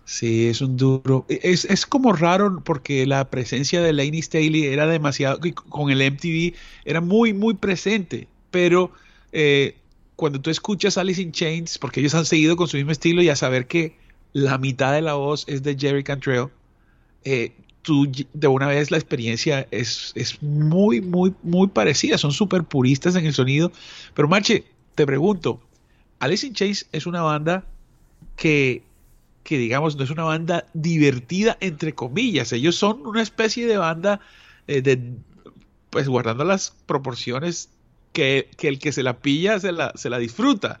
Sí, 0.04 0.48
es 0.48 0.60
un 0.60 0.76
duro. 0.76 1.24
E, 1.28 1.40
es, 1.42 1.64
es, 1.64 1.86
como 1.86 2.12
raro 2.12 2.62
porque 2.64 3.06
la 3.06 3.30
presencia 3.30 3.80
de 3.80 3.92
Laney 3.92 4.22
Staley 4.22 4.66
era 4.66 4.86
demasiado, 4.86 5.38
con 5.68 5.90
el 5.90 6.12
MTV 6.12 6.54
era 6.84 7.00
muy, 7.00 7.32
muy 7.32 7.54
presente, 7.54 8.28
pero 8.50 8.92
eh, 9.32 9.76
cuando 10.16 10.40
tú 10.40 10.50
escuchas 10.50 10.98
Alice 10.98 11.22
in 11.22 11.32
Chains, 11.32 11.78
porque 11.78 12.00
ellos 12.00 12.14
han 12.14 12.26
seguido 12.26 12.56
con 12.56 12.68
su 12.68 12.76
mismo 12.76 12.92
estilo 12.92 13.22
y 13.22 13.28
a 13.28 13.36
saber 13.36 13.66
que 13.66 13.96
la 14.32 14.58
mitad 14.58 14.92
de 14.92 15.02
la 15.02 15.14
voz 15.14 15.44
es 15.48 15.62
de 15.62 15.76
Jerry 15.78 16.04
Cantrell, 16.04 16.48
eh, 17.24 17.52
tú 17.82 18.10
de 18.32 18.48
una 18.48 18.68
vez 18.68 18.90
la 18.90 18.96
experiencia 18.96 19.66
es, 19.70 20.12
es 20.14 20.42
muy, 20.42 21.00
muy, 21.00 21.34
muy 21.42 21.68
parecida, 21.68 22.18
son 22.18 22.32
súper 22.32 22.64
puristas 22.64 23.16
en 23.16 23.26
el 23.26 23.34
sonido, 23.34 23.72
pero 24.14 24.28
Marche, 24.28 24.64
te 24.94 25.06
pregunto, 25.06 25.60
Alice 26.18 26.46
in 26.46 26.54
Chains 26.54 26.86
es 26.92 27.06
una 27.06 27.22
banda 27.22 27.64
que 28.36 28.82
que 29.42 29.58
digamos 29.58 29.96
no 29.96 30.04
es 30.04 30.10
una 30.10 30.24
banda 30.24 30.66
divertida 30.72 31.56
entre 31.60 31.94
comillas. 31.94 32.52
Ellos 32.52 32.76
son 32.76 33.06
una 33.06 33.22
especie 33.22 33.66
de 33.66 33.76
banda 33.76 34.20
eh, 34.66 34.82
de 34.82 35.14
pues 35.90 36.08
guardando 36.08 36.44
las 36.44 36.74
proporciones 36.86 37.68
que, 38.12 38.48
el 38.60 38.78
que 38.78 38.92
se 38.92 39.02
la 39.02 39.18
pilla 39.18 39.58
se 39.58 39.72
la, 39.72 39.92
se 39.94 40.10
la 40.10 40.18
disfruta. 40.18 40.80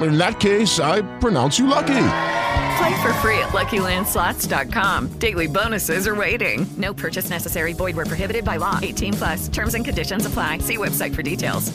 In 0.00 0.18
that 0.18 0.40
case, 0.40 0.80
I 0.80 1.02
pronounce 1.20 1.58
you 1.58 1.66
lucky. 1.68 1.94
Play 2.78 3.02
for 3.02 3.12
free 3.22 3.38
at 3.38 3.50
LuckyLandSlots.com. 3.52 5.18
Daily 5.18 5.46
bonuses 5.46 6.06
are 6.08 6.14
waiting. 6.16 6.66
No 6.76 6.92
purchase 6.92 7.30
necessary. 7.30 7.72
Void 7.74 7.96
where 7.96 8.06
prohibited 8.06 8.44
by 8.44 8.56
law. 8.58 8.78
18 8.82 9.12
plus. 9.14 9.48
Terms 9.48 9.74
and 9.74 9.84
conditions 9.84 10.26
apply. 10.26 10.58
See 10.58 10.76
website 10.76 11.14
for 11.14 11.22
details. 11.22 11.72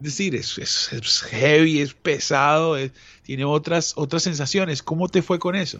decir, 0.00 0.34
es, 0.34 0.58
es, 0.58 0.92
es 0.92 1.20
heavy, 1.30 1.80
es 1.80 1.94
pesado, 1.94 2.76
es- 2.76 2.90
tiene 3.22 3.44
otras, 3.44 3.92
otras 3.96 4.24
sensaciones. 4.24 4.82
¿Cómo 4.82 5.06
te 5.08 5.22
fue 5.22 5.38
con 5.38 5.54
eso? 5.54 5.78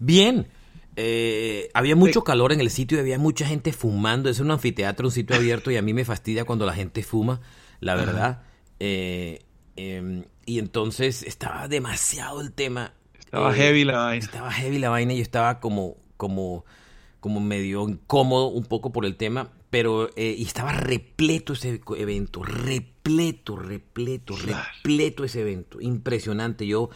Bien. 0.00 0.48
Eh, 0.96 1.70
había 1.72 1.94
mucho 1.94 2.24
calor 2.24 2.52
en 2.52 2.60
el 2.60 2.68
sitio 2.70 2.98
y 2.98 3.00
había 3.00 3.18
mucha 3.18 3.46
gente 3.46 3.72
fumando. 3.72 4.28
Es 4.28 4.40
un 4.40 4.50
anfiteatro, 4.50 5.06
un 5.06 5.12
sitio 5.12 5.36
abierto 5.36 5.70
y 5.70 5.76
a 5.76 5.82
mí 5.82 5.94
me 5.94 6.04
fastidia 6.04 6.44
cuando 6.44 6.66
la 6.66 6.72
gente 6.74 7.02
fuma, 7.04 7.40
la 7.78 7.94
verdad. 7.94 8.42
Eh, 8.80 9.44
em, 9.80 10.24
y 10.46 10.58
entonces 10.58 11.22
estaba 11.22 11.68
demasiado 11.68 12.40
el 12.40 12.52
tema. 12.52 12.92
Estaba 13.18 13.52
Eh, 13.52 13.56
heavy 13.58 13.84
la 13.84 13.98
vaina. 13.98 14.24
Estaba 14.24 14.50
heavy 14.52 14.78
la 14.78 14.90
vaina 14.90 15.12
y 15.12 15.16
yo 15.18 15.22
estaba 15.22 15.60
como, 15.60 15.96
como, 16.16 16.64
como 17.20 17.40
medio 17.40 17.88
incómodo 17.88 18.48
un 18.48 18.64
poco 18.64 18.92
por 18.92 19.04
el 19.06 19.16
tema. 19.16 19.50
Pero, 19.70 20.10
eh, 20.16 20.34
y 20.36 20.42
estaba 20.42 20.72
repleto 20.72 21.52
ese 21.52 21.80
evento, 21.96 22.42
repleto, 22.42 23.54
repleto, 23.56 24.34
repleto 24.36 25.24
ese 25.24 25.40
evento. 25.42 25.80
Impresionante. 25.80 26.66
Yo 26.66 26.90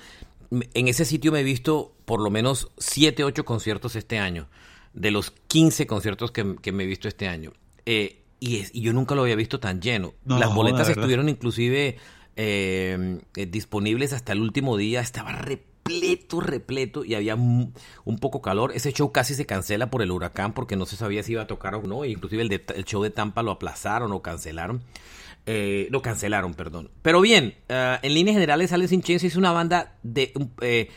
en 0.50 0.88
ese 0.88 1.04
sitio 1.04 1.30
me 1.30 1.40
he 1.40 1.44
visto 1.44 1.94
por 2.04 2.20
lo 2.20 2.30
menos 2.30 2.72
7, 2.78 3.22
8 3.24 3.44
conciertos 3.44 3.94
este 3.96 4.18
año. 4.18 4.48
De 4.92 5.10
los 5.12 5.30
15 5.48 5.86
conciertos 5.86 6.32
que, 6.32 6.56
que 6.60 6.72
me 6.72 6.82
he 6.82 6.86
visto 6.86 7.06
este 7.06 7.28
año. 7.28 7.52
Eh, 7.86 8.22
y, 8.40 8.56
es- 8.58 8.70
y 8.74 8.80
yo 8.80 8.92
nunca 8.92 9.14
lo 9.14 9.22
había 9.22 9.36
visto 9.36 9.60
tan 9.60 9.80
lleno. 9.80 10.14
No, 10.24 10.38
Las 10.40 10.52
boletas 10.52 10.88
estuvieron 10.88 11.28
inclusive 11.28 11.96
eh, 12.36 13.18
eh, 13.36 13.46
disponibles 13.46 14.12
hasta 14.12 14.32
el 14.32 14.40
último 14.40 14.76
día. 14.76 15.00
Estaba 15.00 15.32
repleto, 15.32 16.40
repleto 16.40 17.04
y 17.04 17.14
había 17.14 17.34
un 17.34 17.72
poco 18.20 18.40
calor. 18.42 18.72
Ese 18.74 18.92
show 18.92 19.12
casi 19.12 19.34
se 19.34 19.46
cancela 19.46 19.90
por 19.90 20.02
el 20.02 20.10
huracán 20.10 20.52
porque 20.54 20.76
no 20.76 20.86
se 20.86 20.96
sabía 20.96 21.22
si 21.22 21.32
iba 21.32 21.42
a 21.42 21.46
tocar 21.46 21.74
o 21.74 21.82
no. 21.82 22.04
E 22.04 22.10
inclusive 22.10 22.42
el, 22.42 22.48
de- 22.48 22.64
el 22.74 22.84
show 22.84 23.02
de 23.02 23.10
Tampa 23.10 23.42
lo 23.42 23.50
aplazaron 23.52 24.12
o 24.12 24.22
cancelaron. 24.22 24.82
Eh, 25.46 25.88
lo 25.90 26.00
cancelaron, 26.00 26.54
perdón. 26.54 26.90
Pero 27.02 27.20
bien, 27.20 27.54
ah, 27.68 27.98
en 28.02 28.14
líneas 28.14 28.34
generales 28.34 28.72
Alice 28.72 28.94
in 28.94 29.02
Chains 29.02 29.24
es 29.24 29.36
una 29.36 29.52
banda 29.52 29.94
de... 30.02 30.32
eh, 30.62 30.88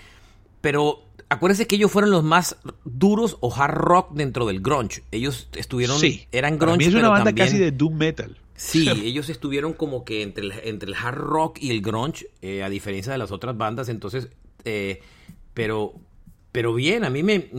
pero 0.62 1.04
acuérdense 1.30 1.68
que 1.68 1.76
ellos 1.76 1.92
fueron 1.92 2.12
los 2.12 2.24
más 2.24 2.56
duros 2.86 3.36
o 3.42 3.54
hard 3.54 3.76
rock 3.76 4.14
dentro 4.14 4.46
del 4.46 4.62
grunge. 4.62 5.04
Ellos 5.12 5.50
estuvieron... 5.54 6.00
Sí. 6.00 6.28
Eran 6.32 6.58
Para 6.58 6.72
grunge, 6.72 6.78
mí 6.78 6.84
es 6.86 6.94
una 6.94 7.02
pero 7.02 7.12
banda 7.12 7.26
también- 7.26 7.48
casi 7.48 7.58
de 7.60 7.72
doom 7.72 7.98
metal. 7.98 8.38
Sí, 8.58 8.90
ellos 9.06 9.30
estuvieron 9.30 9.72
como 9.72 10.04
que 10.04 10.24
entre 10.24 10.44
el, 10.46 10.52
entre 10.64 10.90
el 10.90 10.96
hard 10.96 11.16
rock 11.16 11.60
y 11.62 11.72
el 11.72 11.82
grunge, 11.82 12.28
eh, 12.42 12.64
a 12.64 12.70
diferencia 12.70 13.14
de 13.14 13.18
las 13.18 13.32
otras 13.32 13.56
bandas, 13.56 13.88
entonces, 13.88 14.28
eh, 14.66 15.00
pero, 15.54 15.94
pero 16.52 16.74
bien, 16.74 17.06
a 17.06 17.10
mí 17.10 17.24
me, 17.24 17.50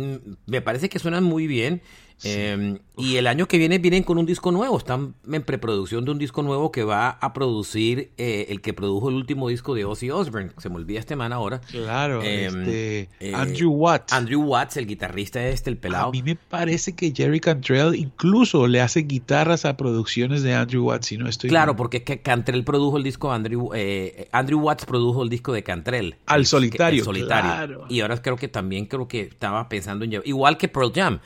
me 0.47 0.61
parece 0.61 0.91
que 0.91 0.99
suenan 0.99 1.25
muy 1.25 1.47
bien. 1.47 1.81
Eh, 2.25 2.79
y 2.97 3.17
el 3.17 3.27
año 3.29 3.47
que 3.47 3.59
viene 3.59 3.79
vienen 3.79 4.03
con 4.03 4.19
un 4.19 4.27
disco 4.27 4.51
nuevo, 4.51 4.77
están 4.77 5.15
en 5.31 5.43
preproducción 5.43 6.05
de 6.05 6.11
un 6.11 6.19
disco 6.19 6.43
nuevo 6.43 6.73
que 6.73 6.83
va 6.83 7.11
a 7.11 7.33
producir 7.33 8.11
eh, 8.19 8.47
el 8.49 8.61
que 8.61 8.73
produjo 8.73 9.09
el 9.09 9.15
último 9.15 9.49
disco 9.49 9.75
de 9.75 9.85
Ozzy 9.85 10.11
Osbourne, 10.11 10.51
se 10.59 10.69
me 10.69 10.77
olvida 10.77 10.99
este 10.99 11.15
man 11.15 11.33
ahora. 11.33 11.61
Claro, 11.71 12.23
Eh, 12.23 12.47
este, 12.47 13.09
eh, 13.21 13.35
Andrew 13.35 13.71
Watts. 13.71 14.13
Andrew 14.13 14.43
Watts, 14.43 14.77
el 14.79 14.87
guitarrista 14.87 15.47
este, 15.47 15.71
el 15.71 15.77
pelado. 15.77 16.09
A 16.09 16.11
mí 16.11 16.23
me 16.23 16.35
parece 16.35 16.95
que 16.97 17.13
Jerry 17.15 17.39
Cantrell 17.41 17.95
incluso 17.95 18.67
le 18.67 18.81
hace 18.81 19.01
guitarras 19.03 19.65
a 19.65 19.77
producciones 19.77 20.43
de 20.43 20.55
Andrew 20.55 20.85
Watts, 20.87 21.07
si 21.07 21.17
no 21.19 21.29
estoy 21.29 21.51
Claro, 21.51 21.77
porque 21.77 21.99
es 21.99 22.03
que 22.03 22.21
Cantrell 22.21 22.65
produjo 22.65 22.97
el 22.97 23.05
disco, 23.05 23.31
Andrew, 23.33 23.71
eh, 23.75 24.29
Andrew 24.33 24.59
Watts 24.61 24.85
produjo 24.87 25.23
el 25.23 25.29
disco 25.29 25.53
de 25.53 25.63
Cantrell. 25.63 26.17
Al 26.27 26.41
El- 26.41 26.47
solitario, 26.47 26.99
el 27.01 27.05
solitario. 27.05 27.51
claro. 27.51 27.87
Y 27.89 28.01
ahora 28.01 28.21
creo 28.21 28.37
que 28.37 28.49
también 28.49 28.87
creo 28.87 29.07
que 29.07 29.21
estaba 29.21 29.69
pensando 29.69 30.05
en 30.05 30.11
llevar, 30.11 30.27
igual 30.27 30.59
que 30.59 30.67
Pearl 30.69 30.93
Jam. 30.93 31.21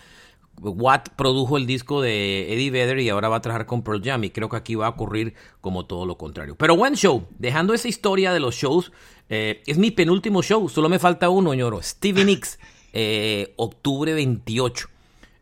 Watt 0.61 1.11
produjo 1.17 1.57
el 1.57 1.67
disco 1.67 2.01
de 2.03 2.53
Eddie 2.53 2.71
Vedder 2.71 3.01
y 3.01 3.09
ahora 3.09 3.29
va 3.29 3.37
a 3.37 3.41
trabajar 3.41 3.67
con 3.67 3.83
Pearl 3.83 4.03
Jam 4.03 4.23
y 4.25 4.31
creo 4.31 4.49
que 4.49 4.57
aquí 4.57 4.75
va 4.75 4.87
a 4.87 4.91
ocurrir 4.91 5.35
como 5.61 5.87
todo 5.87 6.07
lo 6.07 6.17
contrario. 6.17 6.57
Pero 6.57 6.77
buen 6.77 6.95
show, 6.95 7.27
dejando 7.39 7.75
esa 7.75 7.89
historia 7.89 8.33
de 8.33 8.41
los 8.41 8.55
shows, 8.55 8.93
eh, 9.29 9.63
es 9.67 9.79
mi 9.79 9.91
penúltimo 9.91 10.43
show, 10.43 10.69
solo 10.69 10.89
me 10.89 10.99
falta 10.99 11.31
uno, 11.31 11.55
ñoro, 11.55 11.83
Stevie 11.83 12.25
Nicks, 12.25 12.59
eh, 12.93 13.55
octubre 13.57 14.13
28. 14.13 14.89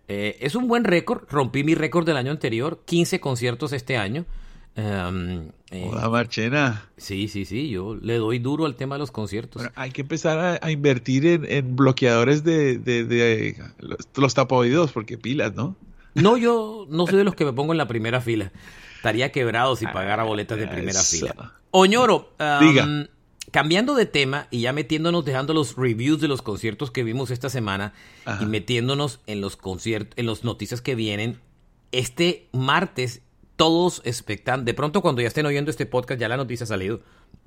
Eh, 0.08 0.38
es 0.40 0.54
un 0.54 0.66
buen 0.66 0.84
récord, 0.84 1.22
rompí 1.28 1.64
mi 1.64 1.74
récord 1.74 2.06
del 2.06 2.16
año 2.16 2.30
anterior, 2.30 2.82
15 2.84 3.20
conciertos 3.20 3.72
este 3.72 3.96
año. 3.96 4.26
Um, 4.80 5.48
eh, 5.70 5.88
Hola, 5.90 6.08
Marchena. 6.08 6.88
sí, 6.96 7.28
sí, 7.28 7.44
sí, 7.44 7.68
yo 7.70 7.94
le 7.94 8.16
doy 8.16 8.38
duro 8.38 8.66
al 8.66 8.74
tema 8.76 8.94
de 8.96 9.00
los 9.00 9.10
conciertos. 9.10 9.62
Hay 9.74 9.90
que 9.90 10.00
empezar 10.00 10.38
a, 10.38 10.58
a 10.66 10.70
invertir 10.70 11.26
en, 11.26 11.44
en 11.48 11.76
bloqueadores 11.76 12.42
de, 12.44 12.78
de- 12.78 13.04
de 13.04 13.56
los, 13.78 14.34
los 14.34 14.92
porque 14.92 15.18
pilas, 15.18 15.54
¿no? 15.54 15.76
No, 16.14 16.36
yo 16.36 16.86
no 16.88 17.06
soy 17.06 17.18
de 17.18 17.24
los 17.24 17.34
que 17.34 17.44
me 17.44 17.52
pongo 17.52 17.72
en 17.72 17.78
la 17.78 17.86
primera 17.86 18.20
fila. 18.20 18.50
Estaría 18.96 19.30
quebrado 19.32 19.76
si 19.76 19.86
pagara 19.86 20.24
boletas 20.24 20.58
de 20.58 20.66
primera 20.66 21.00
Eso. 21.00 21.18
fila. 21.26 21.52
Oñoro, 21.70 22.32
um, 22.40 22.66
Diga. 22.68 23.08
cambiando 23.52 23.94
de 23.94 24.06
tema 24.06 24.48
y 24.50 24.62
ya 24.62 24.72
metiéndonos, 24.72 25.24
dejando 25.24 25.54
los 25.54 25.76
reviews 25.76 26.20
de 26.20 26.26
los 26.28 26.42
conciertos 26.42 26.90
que 26.90 27.04
vimos 27.04 27.30
esta 27.30 27.48
semana 27.48 27.92
Ajá. 28.24 28.42
y 28.42 28.46
metiéndonos 28.46 29.20
en 29.26 29.40
los 29.40 29.56
conciertos, 29.56 30.14
en 30.18 30.26
las 30.26 30.42
noticias 30.42 30.82
que 30.82 30.94
vienen, 30.96 31.38
este 31.92 32.48
martes 32.52 33.22
todos 33.60 34.00
expectantes, 34.06 34.64
de 34.64 34.72
pronto 34.72 35.02
cuando 35.02 35.20
ya 35.20 35.28
estén 35.28 35.44
oyendo 35.44 35.70
este 35.70 35.84
podcast 35.84 36.18
ya 36.18 36.30
la 36.30 36.38
noticia 36.38 36.64
ha 36.64 36.66
salido, 36.66 37.02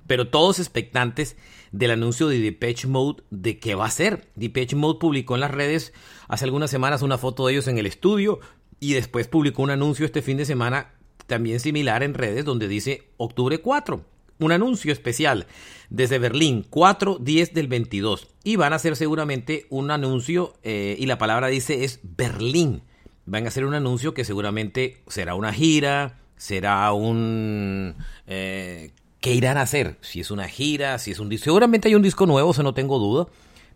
pero 0.06 0.28
todos 0.28 0.60
expectantes 0.60 1.36
del 1.72 1.90
anuncio 1.90 2.28
de 2.28 2.40
Depeche 2.40 2.88
Mode 2.88 3.24
de 3.32 3.58
qué 3.58 3.74
va 3.74 3.88
a 3.88 3.90
ser. 3.90 4.28
Depeche 4.36 4.76
Mode 4.76 5.00
publicó 5.00 5.34
en 5.34 5.42
las 5.42 5.50
redes 5.50 5.92
hace 6.28 6.46
algunas 6.46 6.70
semanas 6.70 7.02
una 7.02 7.18
foto 7.18 7.48
de 7.48 7.54
ellos 7.54 7.68
en 7.68 7.80
el 7.80 7.88
estudio 7.88 8.40
y 8.80 8.94
después 8.94 9.28
publicó 9.28 9.64
un 9.64 9.72
anuncio 9.72 10.06
este 10.06 10.22
fin 10.22 10.38
de 10.38 10.46
semana 10.46 10.94
también 11.26 11.60
similar 11.60 12.04
en 12.04 12.14
redes 12.14 12.46
donde 12.46 12.68
dice 12.68 13.10
octubre 13.18 13.58
4. 13.58 14.06
Un 14.38 14.52
anuncio 14.52 14.94
especial 14.94 15.48
desde 15.90 16.20
Berlín, 16.20 16.64
4, 16.70 17.18
10 17.22 17.56
del 17.56 17.68
22. 17.68 18.28
Y 18.44 18.56
van 18.56 18.74
a 18.74 18.76
hacer 18.76 18.96
seguramente 18.98 19.66
un 19.72 19.90
anuncio, 19.90 20.54
eh, 20.62 20.96
y 21.00 21.08
la 21.08 21.18
palabra 21.18 21.48
dice 21.48 21.86
es 21.86 22.02
Berlín. 22.04 22.84
Van 23.26 23.46
a 23.46 23.48
hacer 23.48 23.66
un 23.66 23.74
anuncio 23.74 24.14
que 24.14 24.26
seguramente 24.26 25.02
será 25.08 25.36
una 25.36 25.54
gira, 25.54 26.20
será 26.36 26.92
un... 26.94 27.96
Eh, 28.28 28.92
¿Qué 29.22 29.34
irán 29.34 29.58
a 29.58 29.62
hacer? 29.62 29.98
Si 30.02 30.20
es 30.20 30.32
una 30.32 30.48
gira, 30.48 31.00
si 31.00 31.12
es 31.12 31.20
un 31.20 31.30
disco. 31.30 31.46
Seguramente 31.46 31.88
hay 31.88 31.96
un 31.96 32.02
disco 32.02 32.26
nuevo, 32.26 32.52
eso 32.52 32.64
no 32.64 32.74
tengo 32.74 33.00
duda. 33.00 33.28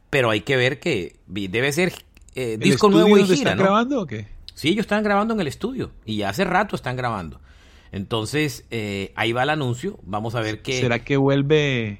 Pero 0.09 0.29
hay 0.29 0.41
que 0.41 0.57
ver 0.57 0.79
que 0.79 1.15
debe 1.27 1.71
ser 1.71 1.93
eh, 2.35 2.53
¿El 2.53 2.59
disco 2.59 2.89
nuevo 2.89 3.17
y 3.17 3.23
gira, 3.23 3.35
están 3.35 3.57
¿no? 3.57 3.63
grabando 3.63 4.01
o 4.01 4.05
qué? 4.05 4.27
Sí, 4.53 4.69
ellos 4.69 4.81
están 4.81 5.03
grabando 5.03 5.33
en 5.33 5.39
el 5.39 5.47
estudio 5.47 5.91
y 6.05 6.17
ya 6.17 6.29
hace 6.29 6.43
rato 6.43 6.75
están 6.75 6.97
grabando. 6.97 7.39
Entonces, 7.91 8.65
eh, 8.71 9.13
ahí 9.15 9.31
va 9.31 9.43
el 9.43 9.49
anuncio. 9.49 9.99
Vamos 10.03 10.35
a 10.35 10.41
ver 10.41 10.61
qué. 10.61 10.79
¿Será 10.79 10.99
que 10.99 11.15
vuelve 11.15 11.99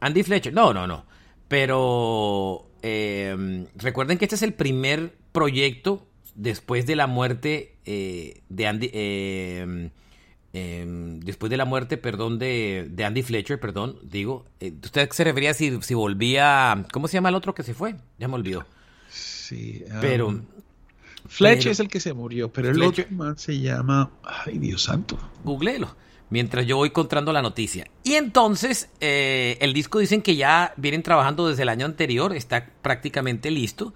Andy 0.00 0.22
Fletcher. 0.22 0.52
No, 0.52 0.72
no, 0.72 0.86
no. 0.86 1.04
Pero 1.48 2.68
eh, 2.82 3.66
recuerden 3.76 4.18
que 4.18 4.24
este 4.24 4.34
es 4.34 4.42
el 4.42 4.54
primer 4.54 5.16
proyecto 5.32 6.06
después 6.36 6.86
de 6.86 6.94
la 6.96 7.06
muerte 7.06 7.74
eh, 7.84 8.42
de 8.48 8.66
Andy. 8.66 8.90
eh, 8.92 9.90
eh, 10.52 10.84
después 11.22 11.50
de 11.50 11.56
la 11.58 11.64
muerte, 11.66 11.98
perdón, 11.98 12.38
de, 12.38 12.86
de 12.90 13.04
Andy 13.04 13.22
Fletcher, 13.22 13.60
perdón, 13.60 13.98
digo. 14.02 14.46
eh, 14.60 14.72
¿Usted 14.82 15.10
se 15.10 15.24
refería 15.24 15.52
si, 15.52 15.82
si 15.82 15.92
volvía. 15.94 16.86
¿Cómo 16.92 17.08
se 17.08 17.14
llama 17.14 17.28
el 17.28 17.34
otro 17.34 17.54
que 17.54 17.62
se 17.62 17.74
fue? 17.74 17.96
Ya 18.18 18.28
me 18.28 18.34
olvidó. 18.36 18.64
Sí. 19.10 19.82
um, 19.90 20.00
Pero. 20.00 20.40
Fletch 21.28 21.58
pero- 21.60 21.70
es 21.72 21.80
el 21.80 21.88
que 21.88 22.00
se 22.00 22.12
murió, 22.14 22.52
pero 22.52 22.68
el 22.68 22.74
Fletcher. 22.76 23.04
otro 23.06 23.16
man 23.16 23.36
se 23.38 23.58
llama. 23.60 24.10
Ay, 24.22 24.58
Dios 24.58 24.82
santo. 24.84 25.18
Googleelo. 25.44 25.94
Mientras 26.30 26.66
yo 26.66 26.76
voy 26.76 26.88
encontrando 26.88 27.32
la 27.32 27.42
noticia. 27.42 27.86
Y 28.02 28.14
entonces, 28.14 28.88
eh, 29.00 29.58
el 29.60 29.72
disco 29.72 29.98
dicen 30.00 30.22
que 30.22 30.34
ya 30.36 30.72
vienen 30.76 31.02
trabajando 31.02 31.48
desde 31.48 31.62
el 31.62 31.68
año 31.68 31.86
anterior, 31.86 32.34
está 32.34 32.66
prácticamente 32.82 33.50
listo. 33.50 33.92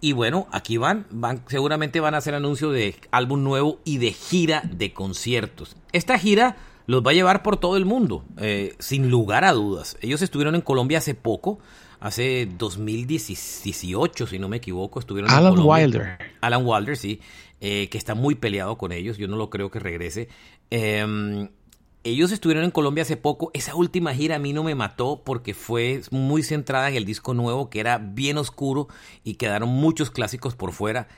Y 0.00 0.12
bueno, 0.12 0.46
aquí 0.52 0.76
van, 0.76 1.06
van, 1.10 1.42
seguramente 1.46 2.00
van 2.00 2.14
a 2.14 2.18
hacer 2.18 2.34
anuncio 2.34 2.70
de 2.70 2.96
álbum 3.10 3.42
nuevo 3.42 3.80
y 3.84 3.98
de 3.98 4.12
gira 4.12 4.62
de 4.70 4.92
conciertos. 4.92 5.76
Esta 5.92 6.18
gira 6.18 6.56
los 6.86 7.02
va 7.02 7.10
a 7.10 7.14
llevar 7.14 7.42
por 7.42 7.56
todo 7.56 7.76
el 7.76 7.84
mundo, 7.84 8.24
eh, 8.38 8.74
sin 8.78 9.10
lugar 9.10 9.44
a 9.44 9.52
dudas. 9.52 9.96
Ellos 10.00 10.22
estuvieron 10.22 10.54
en 10.54 10.60
Colombia 10.60 10.98
hace 10.98 11.14
poco, 11.14 11.58
hace 11.98 12.46
2018, 12.58 14.26
si 14.26 14.38
no 14.38 14.48
me 14.48 14.58
equivoco, 14.58 15.00
estuvieron 15.00 15.30
en 15.30 15.36
Alan 15.36 15.54
Colombia. 15.54 15.84
Wilder. 15.84 16.18
Alan 16.40 16.62
Wilder, 16.64 16.96
sí, 16.96 17.20
eh, 17.60 17.88
que 17.88 17.98
está 17.98 18.14
muy 18.14 18.34
peleado 18.34 18.76
con 18.78 18.92
ellos, 18.92 19.16
yo 19.16 19.28
no 19.28 19.36
lo 19.36 19.50
creo 19.50 19.70
que 19.70 19.80
regrese. 19.80 20.28
Eh, 20.70 21.48
ellos 22.08 22.32
estuvieron 22.32 22.64
en 22.64 22.70
Colombia 22.70 23.02
hace 23.02 23.16
poco, 23.16 23.50
esa 23.54 23.74
última 23.74 24.14
gira 24.14 24.36
a 24.36 24.38
mí 24.38 24.52
no 24.52 24.62
me 24.62 24.74
mató 24.74 25.22
porque 25.24 25.54
fue 25.54 26.02
muy 26.10 26.42
centrada 26.42 26.88
en 26.88 26.96
el 26.96 27.04
disco 27.04 27.34
nuevo 27.34 27.68
que 27.70 27.80
era 27.80 27.98
bien 27.98 28.38
oscuro 28.38 28.88
y 29.24 29.34
quedaron 29.34 29.68
muchos 29.68 30.10
clásicos 30.10 30.54
por 30.54 30.72
fuera. 30.72 31.08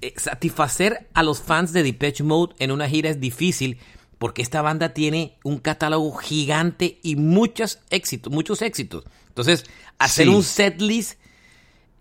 Eh, 0.00 0.12
satisfacer 0.16 1.08
a 1.14 1.22
los 1.22 1.40
fans 1.40 1.72
de 1.72 1.82
Depeche 1.82 2.22
Mode 2.22 2.54
en 2.58 2.70
una 2.70 2.88
gira 2.88 3.10
es 3.10 3.20
difícil 3.20 3.78
porque 4.18 4.42
esta 4.42 4.60
banda 4.60 4.90
tiene 4.90 5.38
un 5.44 5.58
catálogo 5.58 6.12
gigante 6.16 6.98
y 7.02 7.16
muchos 7.16 7.78
éxitos, 7.88 8.30
muchos 8.32 8.60
éxitos. 8.60 9.04
Entonces, 9.28 9.64
hacer 9.98 10.26
Sí. 10.26 10.34
un 10.34 10.42
setlist 10.42 11.18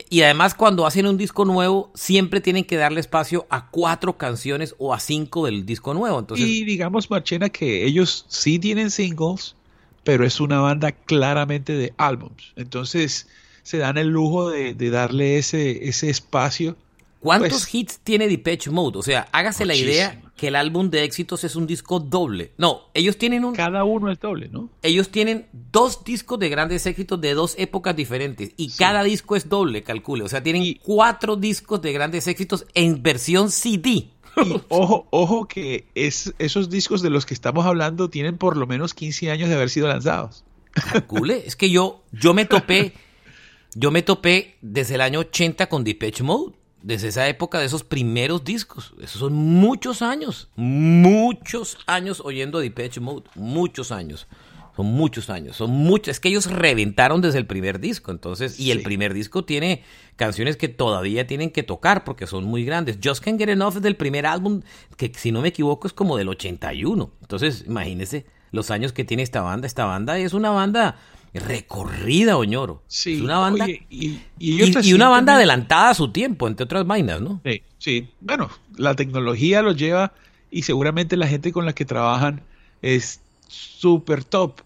Y 0.09 0.21
además 0.21 0.53
cuando 0.53 0.85
hacen 0.85 1.05
un 1.05 1.17
disco 1.17 1.45
nuevo, 1.45 1.91
siempre 1.93 2.41
tienen 2.41 2.63
que 2.63 2.77
darle 2.77 2.99
espacio 2.99 3.47
a 3.49 3.69
cuatro 3.69 4.17
canciones 4.17 4.75
o 4.77 4.93
a 4.93 4.99
cinco 4.99 5.45
del 5.45 5.65
disco 5.65 5.93
nuevo. 5.93 6.19
Entonces, 6.19 6.47
y 6.47 6.63
digamos, 6.63 7.09
Marchena, 7.09 7.49
que 7.49 7.85
ellos 7.85 8.25
sí 8.27 8.59
tienen 8.59 8.91
singles, 8.91 9.55
pero 10.03 10.25
es 10.25 10.39
una 10.39 10.59
banda 10.59 10.91
claramente 10.91 11.73
de 11.73 11.93
álbums. 11.97 12.53
Entonces 12.55 13.27
se 13.63 13.77
dan 13.77 13.97
el 13.97 14.07
lujo 14.07 14.49
de, 14.49 14.73
de 14.73 14.89
darle 14.89 15.37
ese, 15.37 15.87
ese 15.89 16.09
espacio. 16.09 16.75
¿Cuántos 17.19 17.49
Pues- 17.49 17.75
hits 17.75 17.99
tiene 17.99 18.27
Depeche 18.27 18.69
Mode? 18.69 18.97
O 18.99 19.03
sea, 19.03 19.27
hágase 19.31 19.65
la 19.65 19.75
idea. 19.75 20.21
Que 20.39 20.47
el 20.47 20.55
álbum 20.55 20.89
de 20.89 21.03
éxitos 21.03 21.43
es 21.43 21.55
un 21.55 21.67
disco 21.67 21.99
doble. 21.99 22.53
No, 22.57 22.83
ellos 22.93 23.17
tienen 23.17 23.43
un, 23.43 23.53
Cada 23.55 23.83
uno 23.83 24.09
es 24.11 24.19
doble, 24.19 24.47
¿no? 24.49 24.69
ellos 24.81 25.09
tienen 25.09 25.47
dos 25.71 26.03
discos 26.05 26.39
de 26.39 26.47
grandes 26.49 26.85
éxitos 26.85 27.19
de 27.19 27.33
dos 27.33 27.55
épocas 27.57 27.95
diferentes 27.95 28.51
y 28.55 28.69
cada 28.71 29.03
disco 29.03 29.35
es 29.35 29.49
doble, 29.49 29.83
calcule. 29.83 30.23
O 30.23 30.29
sea, 30.29 30.41
tienen 30.41 30.63
Y- 30.63 30.75
cuatro 30.75 31.35
discos 31.35 31.81
de 31.81 31.91
grandes 31.91 32.27
éxitos 32.27 32.65
en 32.73 33.03
versión 33.03 33.51
CD. 33.51 34.07
Y 34.45 34.53
ojo, 34.69 35.07
ojo 35.09 35.47
que 35.47 35.85
es, 35.95 36.33
esos 36.39 36.69
discos 36.69 37.01
de 37.01 37.09
los 37.09 37.25
que 37.25 37.33
estamos 37.33 37.65
hablando 37.65 38.09
tienen 38.09 38.37
por 38.37 38.55
lo 38.55 38.67
menos 38.67 38.93
15 38.93 39.31
años 39.31 39.49
de 39.49 39.55
haber 39.55 39.69
sido 39.69 39.87
lanzados. 39.89 40.45
Calcule, 40.71 41.43
es 41.45 41.55
que 41.57 41.69
yo, 41.69 42.03
yo 42.13 42.33
me 42.33 42.45
topé, 42.45 42.93
yo 43.75 43.91
me 43.91 44.01
topé 44.03 44.55
desde 44.61 44.95
el 44.95 45.01
año 45.01 45.19
80 45.19 45.67
con 45.67 45.83
Depeche 45.83 46.23
Mode. 46.23 46.53
Desde 46.81 47.09
esa 47.09 47.27
época 47.27 47.59
de 47.59 47.65
esos 47.65 47.83
primeros 47.83 48.43
discos. 48.43 48.93
Esos 49.01 49.19
son 49.19 49.33
muchos 49.33 50.01
años. 50.01 50.49
Muchos 50.55 51.77
años 51.87 52.21
oyendo 52.23 52.59
Depeche 52.59 53.01
Mode. 53.01 53.29
Muchos 53.35 53.91
años. 53.91 54.27
Son 54.75 54.85
muchos 54.85 55.29
años. 55.29 55.57
Son 55.57 55.71
muchos. 55.71 56.07
Es 56.09 56.19
que 56.21 56.29
ellos 56.29 56.49
reventaron 56.49 57.19
desde 57.19 57.37
el 57.37 57.45
primer 57.45 57.81
disco. 57.81 58.11
Entonces, 58.11 58.57
y 58.59 58.71
el 58.71 58.81
primer 58.81 59.13
disco 59.13 59.43
tiene 59.43 59.83
canciones 60.15 60.55
que 60.55 60.69
todavía 60.69 61.27
tienen 61.27 61.51
que 61.51 61.63
tocar 61.63 62.05
porque 62.05 62.27
son 62.27 62.45
muy 62.45 62.63
grandes. 62.63 62.97
Just 63.03 63.21
Can't 63.21 63.37
Get 63.37 63.49
Enough 63.49 63.75
es 63.75 63.81
del 63.81 63.97
primer 63.97 64.25
álbum, 64.25 64.61
que 64.95 65.11
si 65.13 65.33
no 65.33 65.41
me 65.41 65.49
equivoco 65.49 65.85
es 65.85 65.91
como 65.91 66.15
del 66.15 66.29
81. 66.29 67.11
Entonces, 67.21 67.65
imagínense 67.67 68.25
los 68.51 68.71
años 68.71 68.93
que 68.93 69.03
tiene 69.03 69.23
esta 69.23 69.41
banda. 69.41 69.67
Esta 69.67 69.83
banda 69.83 70.17
es 70.17 70.33
una 70.33 70.51
banda 70.51 70.95
recorrida, 71.33 72.37
Oñoro. 72.37 72.83
Sí. 72.87 73.15
Es 73.15 73.21
una 73.21 73.37
banda. 73.39 73.65
Oye, 73.65 73.85
y, 73.89 74.07
y 74.07 74.21
y, 74.39 74.61
ellos 74.61 74.85
y 74.85 74.93
una 74.93 75.09
banda 75.09 75.35
adelantada 75.35 75.91
a 75.91 75.93
su 75.93 76.11
tiempo, 76.11 76.47
entre 76.47 76.63
otras 76.63 76.85
vainas, 76.87 77.21
¿no? 77.21 77.41
Sí, 77.45 77.61
sí. 77.77 78.09
Bueno, 78.21 78.49
la 78.77 78.95
tecnología 78.95 79.61
los 79.61 79.75
lleva 79.77 80.13
y 80.51 80.63
seguramente 80.63 81.17
la 81.17 81.27
gente 81.27 81.51
con 81.51 81.65
la 81.65 81.73
que 81.73 81.85
trabajan 81.85 82.41
es 82.81 83.21
súper 83.47 84.23
top. 84.23 84.61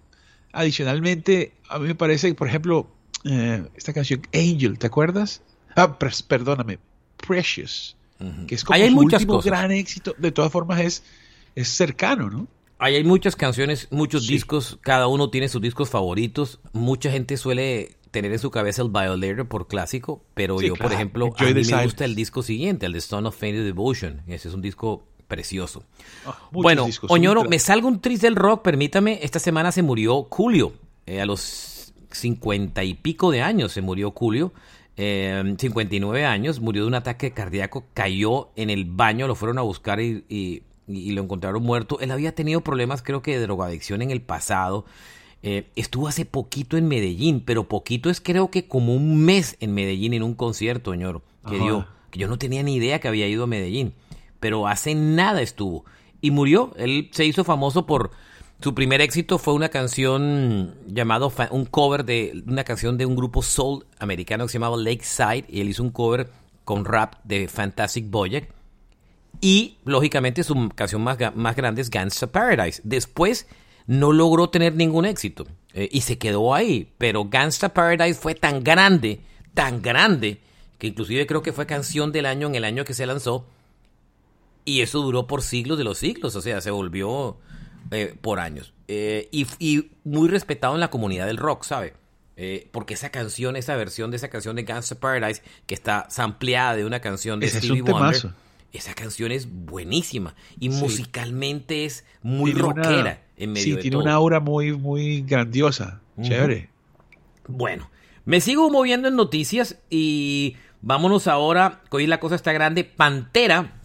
Adicionalmente, 0.52 1.54
a 1.68 1.80
mí 1.80 1.88
me 1.88 1.96
parece 1.96 2.28
que, 2.28 2.36
por 2.36 2.48
ejemplo, 2.48 2.88
eh, 3.26 3.66
esta 3.76 3.94
canción 3.94 4.22
Angel, 4.34 4.78
¿te 4.78 4.88
acuerdas? 4.88 5.42
Ah, 5.76 5.98
perdóname, 5.98 6.78
Precious, 7.28 7.96
que 8.48 8.56
es 8.56 8.64
como 8.64 8.76
Ahí 8.76 8.84
hay 8.84 8.90
su 8.90 8.96
muchas 8.96 9.22
último 9.22 9.38
cosas. 9.38 9.46
gran 9.52 9.72
éxito. 9.72 10.14
De 10.18 10.32
todas 10.32 10.52
formas, 10.52 10.80
es, 10.82 11.04
es 11.56 11.70
cercano, 11.70 12.30
¿no? 12.30 12.48
Ahí 12.84 12.96
hay 12.96 13.04
muchas 13.04 13.36
canciones, 13.36 13.88
muchos 13.92 14.26
Sí. 14.26 14.34
discos, 14.34 14.78
cada 14.82 15.08
uno 15.08 15.30
tiene 15.30 15.48
sus 15.48 15.62
discos 15.62 15.90
favoritos. 15.90 16.60
Mucha 16.74 17.10
gente 17.12 17.38
suele 17.38 17.96
tener 18.12 18.32
en 18.34 18.40
su 18.40 18.52
cabeza 18.52 18.82
el 18.82 18.90
Violator 18.90 19.48
por 19.48 19.68
clásico, 19.68 20.24
pero 20.34 20.60
Sí, 20.60 20.68
yo, 20.68 20.76
por 20.76 20.92
ejemplo, 20.92 21.28
Enjoy 21.28 21.48
a 21.52 21.54
mí 21.54 21.62
me 21.64 21.84
gusta 21.86 22.06
el 22.06 22.14
disco 22.16 22.44
siguiente, 22.44 22.86
el 22.86 22.92
de 22.94 23.00
Stone 23.00 23.28
of 23.28 23.36
Faded 23.40 23.64
Devotion. 23.64 24.22
Ese 24.28 24.50
es 24.50 24.54
un 24.54 24.62
disco 24.62 25.08
precioso. 25.28 25.84
Ah, 26.26 26.38
Bueno, 26.52 26.86
discos, 26.86 27.10
Oñoro, 27.10 27.40
ultra. 27.42 27.50
me 27.50 27.60
salgo 27.60 27.88
un 27.88 28.02
tris 28.02 28.20
del 28.22 28.36
rock, 28.36 28.62
permítame. 28.64 29.20
Esta 29.24 29.40
semana 29.40 29.72
se 29.72 29.82
murió 29.82 30.28
Julio, 30.30 30.74
eh, 31.06 31.22
a 31.22 31.26
los 31.26 31.94
cincuenta 32.12 32.84
y 32.84 32.94
pico 32.96 33.32
de 33.32 33.42
años 33.42 33.72
se 33.72 33.82
murió 33.82 34.12
Julio. 34.12 34.52
eh, 34.96 35.56
59 35.58 36.24
años, 36.24 36.60
murió 36.60 36.84
de 36.84 36.88
un 36.90 36.94
ataque 36.94 37.32
cardíaco, 37.32 37.86
cayó 37.96 38.50
en 38.56 38.70
el 38.70 38.86
baño, 38.86 39.26
lo 39.28 39.34
fueron 39.34 39.58
a 39.58 39.62
buscar 39.64 40.00
y, 40.00 40.24
y- 40.30 40.62
y 40.88 41.12
lo 41.12 41.22
encontraron 41.24 41.64
muerto. 41.64 42.00
Él 42.00 42.12
había 42.12 42.36
tenido 42.36 42.62
problemas, 42.62 43.02
creo 43.02 43.22
que 43.22 43.38
de 43.38 43.42
drogadicción 43.42 44.02
en 44.02 44.12
el 44.12 44.22
pasado. 44.22 44.86
Eh, 45.42 45.70
estuvo 45.76 46.08
hace 46.08 46.26
poquito 46.26 46.78
en 46.78 46.88
Medellín, 46.88 47.42
pero 47.42 47.68
poquito 47.68 48.10
es 48.10 48.22
creo 48.22 48.50
que 48.50 48.68
como 48.68 48.96
un 48.96 49.26
mes 49.26 49.58
en 49.60 49.74
Medellín 49.74 50.14
en 50.14 50.24
un 50.24 50.36
concierto, 50.36 50.92
Oñoro, 50.92 51.22
que 51.48 51.56
Ajá. 51.56 51.64
dio, 51.64 51.88
que 52.12 52.20
yo 52.20 52.28
no 52.28 52.38
tenía 52.38 52.64
ni 52.64 52.76
idea 52.76 53.00
que 53.00 53.10
había 53.10 53.28
ido 53.28 53.44
a 53.44 53.48
Medellín 53.48 53.94
pero 54.44 54.68
hace 54.68 54.94
nada 54.94 55.42
estuvo. 55.42 55.86
Y 56.20 56.32
murió. 56.32 56.74
Él 56.76 57.10
se 57.14 57.24
hizo 57.24 57.46
famoso 57.46 57.86
por. 57.86 58.12
Su 58.60 58.76
primer 58.76 59.00
éxito 59.00 59.40
fue 59.40 59.54
una 59.54 59.70
canción 59.70 60.76
llamado. 60.86 61.32
Un 61.52 61.64
cover 61.64 62.04
de 62.04 62.44
una 62.46 62.66
canción 62.66 62.98
de 62.98 63.06
un 63.06 63.16
grupo 63.16 63.42
soul 63.42 63.86
americano 64.00 64.44
que 64.44 64.50
se 64.52 64.60
llamaba 64.60 64.76
Lakeside. 64.76 65.46
Y 65.48 65.62
él 65.62 65.70
hizo 65.70 65.82
un 65.82 65.92
cover 65.92 66.30
con 66.66 66.84
rap 66.84 67.24
de 67.24 67.48
Fantastic 67.48 68.10
Voyage. 68.10 68.50
Y 69.44 69.76
lógicamente 69.84 70.42
su 70.42 70.70
canción 70.74 71.04
más, 71.04 71.18
más 71.36 71.54
grande 71.58 71.82
es 71.82 71.90
Gangsta 71.90 72.28
Paradise. 72.28 72.82
Después 72.86 73.46
no 73.88 74.14
logró 74.14 74.50
tener 74.50 74.74
ningún 74.74 75.04
éxito. 75.04 75.46
eh, 75.74 75.90
y 75.92 76.00
se 76.00 76.18
quedó 76.18 76.54
ahí. 76.54 76.90
Pero 76.98 77.26
Gangsta 77.26 77.74
Paradise 77.74 78.18
fue 78.18 78.36
tan 78.36 78.64
grande, 78.64 79.20
tan 79.54 79.82
grande, 79.82 80.40
que 80.78 80.88
inclusive 80.88 81.28
creo 81.28 81.44
que 81.44 81.52
fue 81.52 81.66
canción 81.66 82.14
del 82.14 82.26
año 82.26 82.48
en 82.48 82.56
el 82.56 82.64
año 82.64 82.86
que 82.86 82.94
se 82.94 83.06
lanzó. 83.06 83.46
Y 84.64 84.80
eso 84.80 85.02
duró 85.02 85.28
por 85.28 85.42
siglos 85.42 85.78
de 85.78 85.84
los 85.84 85.98
siglos, 85.98 86.38
o 86.38 86.42
sea, 86.42 86.62
se 86.62 86.72
volvió 86.72 87.36
eh, 87.92 88.16
por 88.22 88.40
años. 88.40 88.74
Eh, 88.88 89.28
y, 89.30 89.46
y 89.60 89.92
muy 90.06 90.30
respetado 90.30 90.74
en 90.76 90.80
la 90.80 90.90
comunidad 90.90 91.26
del 91.26 91.36
rock, 91.36 91.64
¿sabe? 91.66 91.96
Eh, 92.38 92.70
porque 92.72 92.94
esa 92.94 93.10
canción, 93.10 93.58
esa 93.58 93.76
versión 93.76 94.10
de 94.10 94.18
esa 94.18 94.30
canción 94.30 94.56
de 94.56 94.64
Gangsta 94.64 94.96
Paradise, 94.96 95.42
que 95.66 95.76
está 95.76 96.08
sampleada 96.10 96.78
de 96.78 96.86
una 96.86 97.02
canción 97.02 97.42
de 97.42 97.48
Ese 97.48 97.58
es 97.58 97.66
Stevie 97.66 97.82
un 97.82 97.92
Wonder. 97.92 98.32
Esa 98.74 98.94
canción 98.94 99.32
es 99.32 99.48
buenísima. 99.50 100.36
Y 100.60 100.72
Sí. 100.72 100.82
musicalmente 100.82 101.86
es 101.86 102.04
muy 102.22 102.52
Tiene 102.54 102.68
una- 102.68 102.84
rockera 102.84 103.24
en 103.38 103.52
medio 103.54 103.64
Sí, 103.64 103.72
de 103.72 103.82
tiene 103.82 103.94
todo. 103.96 104.04
una 104.04 104.14
aura 104.14 104.40
muy, 104.40 104.74
muy 104.74 105.22
grandiosa. 105.22 106.02
Chévere. 106.22 106.70
Bueno, 107.48 107.90
me 108.26 108.42
sigo 108.42 108.70
moviendo 108.70 109.08
en 109.08 109.16
noticias 109.16 109.78
y 109.90 110.56
vámonos 110.82 111.28
ahora, 111.28 111.82
que 111.90 111.98
hoy 111.98 112.08
la 112.08 112.20
cosa 112.20 112.36
está 112.36 112.52
grande. 112.54 112.84
Pantera 112.84 113.80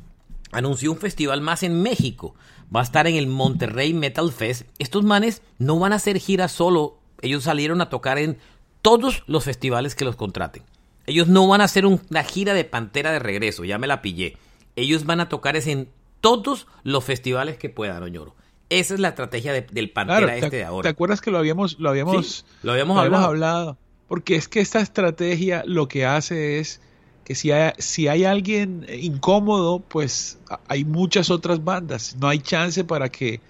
anunció 0.53 0.93
un 0.93 0.99
festival 0.99 1.41
más 1.41 1.63
en 1.63 1.83
México. 1.83 2.35
Va 2.75 2.81
a 2.81 2.85
estar 2.85 3.07
en 3.07 3.15
el 3.17 3.27
Monterrey 3.27 3.95
Metal 3.95 4.31
Fest. 4.33 4.67
Estos 4.79 5.05
manes 5.05 5.43
no 5.59 5.79
van 5.79 5.93
a 5.93 5.97
hacer 5.97 6.19
gira 6.19 6.49
solo. 6.49 6.99
Ellos 7.23 7.45
salieron 7.45 7.81
a 7.81 7.89
tocar 7.89 8.19
en 8.19 8.39
todos 8.83 9.25
los 9.27 9.45
festivales 9.45 9.95
que 9.95 10.05
los 10.05 10.17
contraten. 10.17 10.63
Ellos 11.07 11.29
no 11.29 11.49
van 11.49 11.63
a 11.63 11.65
hacer 11.65 11.87
un- 11.87 12.01
una 12.11 12.23
gira 12.23 12.53
de 12.55 12.65
Pantera 12.65 13.11
de 13.11 13.19
regreso, 13.19 13.65
ya 13.65 13.79
me 13.79 13.87
la 13.87 14.03
pillé. 14.03 14.37
Ellos 14.79 15.05
van 15.07 15.21
a 15.21 15.29
tocar 15.29 15.57
es 15.57 15.67
en 15.67 15.89
todos 16.21 16.67
los 16.85 17.05
festivales 17.05 17.57
que 17.59 17.69
puedan, 17.69 18.03
Oñoro. 18.03 18.35
Esa 18.71 18.95
es 18.95 19.01
la 19.01 19.09
estrategia 19.09 19.53
de- 19.53 19.63
del 19.63 19.91
Pantera 19.91 20.19
Claro, 20.19 20.33
este 20.35 20.51
¿te, 20.51 20.57
de 20.59 20.65
ahora. 20.65 20.83
¿te 20.83 20.89
acuerdas 20.91 21.21
que 21.21 21.31
lo 21.31 21.39
habíamos, 21.39 21.79
lo 21.79 21.89
habíamos, 21.89 22.27
Sí, 22.27 22.45
lo 22.63 22.73
habíamos 22.73 22.99
hablado. 22.99 23.25
hablado? 23.27 23.79
Porque 24.09 24.37
es 24.37 24.49
que 24.49 24.61
esta 24.61 24.81
estrategia 24.81 25.63
lo 25.67 25.89
que 25.89 26.05
hace 26.07 26.59
es 26.59 26.81
que 27.25 27.35
si 27.35 27.51
hay, 27.53 27.73
si 27.79 28.09
hay 28.09 28.25
alguien 28.25 28.87
incómodo, 29.01 29.81
pues 29.81 30.39
hay 30.69 30.85
muchas 30.85 31.31
otras 31.31 31.63
bandas. 31.65 32.17
No 32.21 32.29
hay 32.29 32.39
chance 32.41 32.85
para 32.85 33.09
que, 33.11 33.41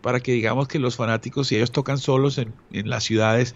para 0.00 0.20
que 0.20 0.32
digamos 0.32 0.68
que 0.68 0.78
los 0.78 0.96
fanáticos, 0.96 1.48
si 1.48 1.56
ellos 1.56 1.70
tocan 1.72 1.98
solos 1.98 2.38
en, 2.38 2.52
en 2.72 2.88
las 2.90 3.04
ciudades, 3.04 3.54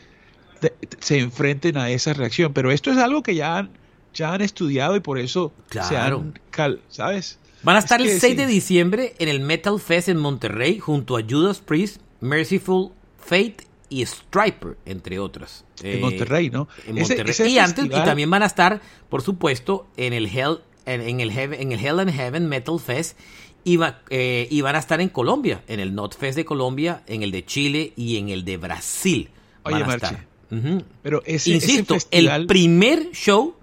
te- 0.61 0.71
te- 0.71 0.97
se 1.01 1.18
enfrenten 1.18 1.77
a 1.79 1.90
esa 1.90 2.12
reacción. 2.14 2.53
Pero 2.53 2.71
esto 2.71 2.90
es 2.92 2.99
algo 2.99 3.23
que 3.25 3.35
ya 3.35 3.59
han, 3.59 3.71
ya 4.14 4.35
han 4.35 4.40
estudiado 4.42 4.96
y 4.96 5.01
por 5.01 5.18
eso 5.18 5.53
se 5.70 5.79
Claro. 5.79 6.18
han, 6.18 6.40
cal- 6.51 6.81
¿sabes? 6.88 7.38
Van 7.62 7.77
a 7.77 7.79
Es 7.79 7.85
estar 7.85 8.01
el 8.01 8.09
que 8.09 8.18
6 8.20 8.33
sí. 8.33 8.37
de 8.37 8.46
diciembre 8.46 9.14
en 9.18 9.29
el 9.29 9.40
Metal 9.40 9.79
Fest 9.81 10.09
en 10.09 10.16
Monterrey 10.18 10.79
junto 10.79 11.16
a 11.16 11.22
Judas 11.29 11.61
Priest, 11.61 12.01
Merciful 12.20 12.90
Fate 13.18 13.57
y 13.88 14.05
Striper, 14.05 14.77
entre 14.87 15.18
otras. 15.18 15.64
En 15.83 15.98
Eh, 15.98 16.01
Monterrey, 16.01 16.51
¿no? 16.51 16.68
En 16.87 16.98
Ese- 16.98 17.14
Monterrey. 17.14 17.31
ese 17.31 17.48
y 17.48 17.59
antes, 17.59 17.85
y 17.85 17.88
también 17.90 18.31
van 18.31 18.42
a 18.42 18.46
estar, 18.46 18.81
por 19.09 19.22
supuesto, 19.22 19.87
en 19.96 20.12
el 20.12 20.27
Hell, 20.27 20.59
en, 20.87 21.01
en 21.03 21.20
el, 21.20 21.31
Heaven- 21.31 21.61
en 21.61 21.72
el 21.72 21.79
Hell 21.85 22.01
and 22.01 22.11
Heaven 22.12 22.48
Metal 22.48 22.81
Fest. 22.81 23.18
Y, 23.64 23.77
va- 23.77 24.01
eh, 24.11 24.48
y 24.51 24.61
van 24.61 24.75
a 24.75 24.81
estar 24.81 25.01
en 25.01 25.09
Colombia, 25.09 25.62
en 25.68 25.79
el 25.79 25.94
Not 25.94 26.16
Fest 26.18 26.35
de 26.37 26.44
Colombia, 26.44 27.05
en 27.07 27.22
el 27.22 27.31
de 27.31 27.44
Chile 27.44 27.92
y 27.94 28.16
en 28.16 28.29
el 28.29 28.44
de 28.44 28.57
Brasil. 28.57 29.31
Van 29.62 29.75
Oye, 29.75 29.85
a 29.85 29.94
estar. 29.94 30.27
Ujú. 30.51 30.83
Pero 31.01 31.22
ese, 31.25 31.55
ese 31.55 31.70
Insisto, 31.70 31.94
festival... 31.94 32.40
el 32.40 32.46
primer 32.48 33.12
show 33.12 33.55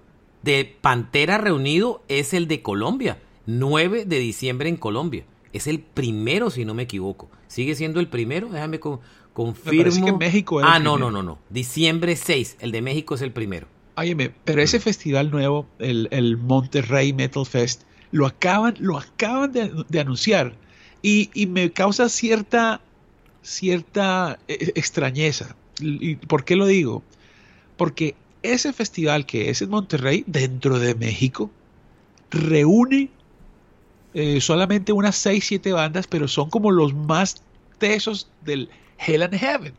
de 0.42 0.76
Pantera 0.80 1.38
reunido 1.38 2.02
es 2.08 2.32
el 2.34 2.48
de 2.48 2.62
Colombia, 2.62 3.18
9 3.46 4.04
de 4.04 4.18
diciembre 4.18 4.68
en 4.68 4.76
Colombia. 4.76 5.24
Es 5.52 5.66
el 5.66 5.80
primero, 5.80 6.50
si 6.50 6.64
no 6.64 6.74
me 6.74 6.84
equivoco. 6.84 7.28
¿Sigue 7.48 7.74
siendo 7.74 7.98
el 8.00 8.08
primero? 8.08 8.48
Déjame 8.48 8.78
con- 8.80 9.00
confirmo. 9.32 9.82
parece 9.82 10.04
que 10.04 10.12
México 10.12 10.60
Ah, 10.62 10.78
no, 10.78 10.96
no, 10.98 11.10
no, 11.10 11.22
no. 11.22 11.38
Diciembre 11.50 12.14
6. 12.16 12.56
El 12.60 12.70
de 12.72 12.82
México 12.82 13.14
es 13.16 13.22
el 13.22 13.32
primero. 13.32 13.66
Óyeme, 13.96 14.30
pero 14.44 14.62
ese 14.62 14.78
festival 14.80 15.30
nuevo, 15.30 15.66
el, 15.78 16.08
el 16.12 16.36
Monterrey 16.36 17.12
Metal 17.12 17.44
Fest, 17.44 17.82
lo 18.12 18.26
acaban, 18.26 18.74
lo 18.78 18.96
acaban 18.98 19.52
de, 19.52 19.70
de 19.88 20.00
anunciar 20.00 20.54
y, 21.02 21.30
y 21.34 21.46
me 21.46 21.70
causa 21.72 22.08
cierta, 22.08 22.80
cierta 23.42 24.38
eh, 24.48 24.72
extrañeza. 24.74 25.56
¿Y 25.80 26.16
por 26.16 26.44
qué 26.44 26.56
lo 26.56 26.66
digo? 26.66 27.02
Porque 27.76 28.14
ese 28.42 28.72
festival 28.72 29.26
que 29.26 29.50
es 29.50 29.62
en 29.62 29.70
Monterrey, 29.70 30.24
dentro 30.26 30.78
de 30.78 30.94
México, 30.94 31.50
reúne 32.30 33.10
eh, 34.14 34.40
solamente 34.40 34.92
unas 34.92 35.16
6, 35.16 35.44
7 35.46 35.72
bandas, 35.72 36.06
pero 36.06 36.28
son 36.28 36.50
como 36.50 36.70
los 36.70 36.94
más 36.94 37.42
tesos 37.78 38.30
del 38.44 38.70
Hell 38.98 39.22
and 39.22 39.34
Heaven, 39.34 39.74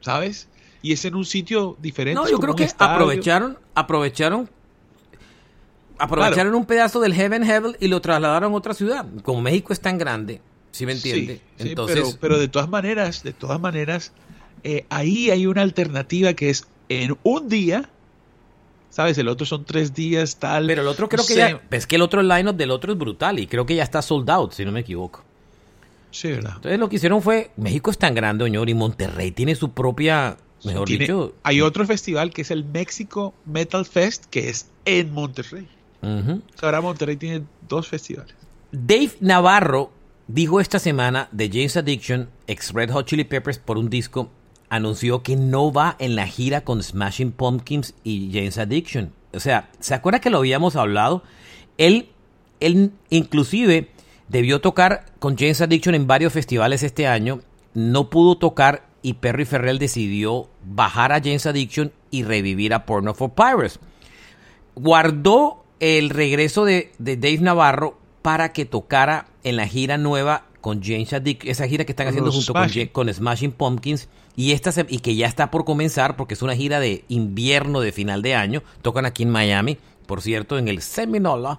¿sabes? 0.00 0.48
Y 0.82 0.92
es 0.92 1.04
en 1.04 1.14
un 1.14 1.24
sitio 1.24 1.76
diferente. 1.80 2.20
No, 2.20 2.28
yo 2.28 2.38
creo 2.38 2.54
que 2.54 2.68
aprovecharon, 2.78 3.58
aprovecharon 3.74 4.48
aprovecharon 5.98 6.54
un 6.54 6.66
pedazo 6.66 7.00
del 7.00 7.14
Heaven 7.14 7.44
Heaven 7.44 7.76
y 7.80 7.88
lo 7.88 8.00
trasladaron 8.00 8.52
a 8.52 8.56
otra 8.56 8.74
ciudad. 8.74 9.06
Como 9.22 9.40
México 9.40 9.72
es 9.72 9.80
tan 9.80 9.98
grande, 9.98 10.40
¿sí 10.70 10.86
me 10.86 10.92
entiende? 10.92 11.40
Entonces, 11.58 12.18
pero, 12.20 12.38
de 12.38 12.48
todas 12.48 12.68
maneras, 12.68 13.22
de 13.22 13.32
todas 13.32 13.60
maneras, 13.60 14.12
eh, 14.62 14.86
ahí 14.90 15.30
hay 15.30 15.46
una 15.46 15.62
alternativa 15.62 16.34
que 16.34 16.50
es 16.50 16.66
en 16.88 17.16
un 17.22 17.48
día, 17.48 17.88
¿sabes? 18.90 19.18
El 19.18 19.28
otro 19.28 19.46
son 19.46 19.64
tres 19.64 19.94
días, 19.94 20.36
tal. 20.36 20.66
Pero 20.66 20.82
el 20.82 20.88
otro 20.88 21.08
creo 21.08 21.26
que 21.26 21.34
ya, 21.34 21.60
es 21.70 21.86
que 21.86 21.96
el 21.96 22.02
otro 22.02 22.22
line-up 22.22 22.56
del 22.56 22.70
otro 22.70 22.92
es 22.92 22.98
brutal 22.98 23.38
y 23.38 23.46
creo 23.46 23.66
que 23.66 23.74
ya 23.74 23.82
está 23.82 24.02
sold 24.02 24.28
out, 24.30 24.52
si 24.52 24.64
no 24.64 24.72
me 24.72 24.80
equivoco. 24.80 25.22
Sí, 26.10 26.28
¿verdad? 26.28 26.52
Entonces 26.56 26.78
lo 26.78 26.88
que 26.88 26.96
hicieron 26.96 27.20
fue, 27.20 27.50
México 27.56 27.90
es 27.90 27.98
tan 27.98 28.14
grande, 28.14 28.44
Oñor, 28.44 28.70
y 28.70 28.74
Monterrey 28.74 29.32
tiene 29.32 29.54
su 29.54 29.72
propia, 29.72 30.38
mejor 30.64 30.88
dicho. 30.88 31.34
Hay 31.42 31.60
otro 31.60 31.84
festival 31.86 32.30
que 32.30 32.42
es 32.42 32.50
el 32.50 32.64
México 32.64 33.34
Metal 33.44 33.84
Fest, 33.84 34.24
que 34.26 34.48
es 34.48 34.70
en 34.84 35.12
Monterrey. 35.12 35.68
Ahora 36.62 36.80
Monterrey 36.80 37.16
tiene 37.16 37.42
dos 37.68 37.88
festivales. 37.88 38.34
Dave 38.72 39.12
Navarro 39.20 39.90
dijo 40.28 40.60
esta 40.60 40.78
semana 40.78 41.28
de 41.32 41.48
James 41.48 41.76
Addiction, 41.76 42.28
ex 42.46 42.72
Red 42.72 42.90
Hot 42.92 43.06
Chili 43.06 43.24
Peppers, 43.24 43.58
por 43.58 43.76
un 43.76 43.90
disco, 43.90 44.30
anunció 44.68 45.22
que 45.22 45.36
no 45.36 45.72
va 45.72 45.96
en 45.98 46.16
la 46.16 46.26
gira 46.26 46.62
con 46.62 46.82
Smashing 46.82 47.32
Pumpkins 47.32 47.94
y 48.04 48.30
James 48.32 48.58
Addiction. 48.58 49.12
O 49.32 49.40
sea, 49.40 49.70
¿se 49.80 49.94
acuerda 49.94 50.20
que 50.20 50.30
lo 50.30 50.38
habíamos 50.38 50.76
hablado? 50.76 51.22
Él, 51.78 52.08
él 52.60 52.92
inclusive 53.10 53.90
debió 54.28 54.60
tocar 54.60 55.06
con 55.18 55.36
James 55.36 55.60
Addiction 55.60 55.94
en 55.94 56.06
varios 56.06 56.32
festivales 56.32 56.82
este 56.82 57.06
año, 57.06 57.40
no 57.74 58.10
pudo 58.10 58.38
tocar 58.38 58.86
y 59.02 59.14
Perry 59.14 59.44
Ferrell 59.44 59.78
decidió 59.78 60.48
bajar 60.64 61.12
a 61.12 61.20
James 61.20 61.46
Addiction 61.46 61.92
y 62.10 62.24
revivir 62.24 62.74
a 62.74 62.86
Porno 62.86 63.14
for 63.14 63.32
Pirates. 63.34 63.78
Guardó 64.74 65.64
el 65.78 66.10
regreso 66.10 66.64
de, 66.64 66.90
Dave 66.98 67.38
Navarro 67.40 67.98
para 68.22 68.52
que 68.52 68.64
tocara 68.64 69.28
en 69.44 69.56
la 69.56 69.68
gira 69.68 69.98
nueva 69.98 70.46
con 70.60 70.82
James 70.82 71.12
Addiction, 71.12 71.50
esa 71.50 71.68
gira 71.68 71.84
que 71.84 71.92
están 71.92 72.08
haciendo 72.08 72.32
junto 72.32 72.52
con, 72.92 73.12
Smashing 73.12 73.52
Pumpkins 73.52 74.08
y 74.36 74.52
esta 74.52 74.70
y 74.88 74.98
que 74.98 75.16
ya 75.16 75.26
está 75.26 75.50
por 75.50 75.64
comenzar 75.64 76.16
porque 76.16 76.34
es 76.34 76.42
una 76.42 76.54
gira 76.54 76.78
de 76.78 77.04
invierno 77.08 77.80
de 77.80 77.90
final 77.90 78.20
de 78.20 78.34
año, 78.34 78.62
tocan 78.82 79.06
aquí 79.06 79.22
en 79.22 79.30
Miami, 79.30 79.78
por 80.06 80.20
cierto, 80.20 80.58
en 80.58 80.68
el 80.68 80.82
Seminola 80.82 81.58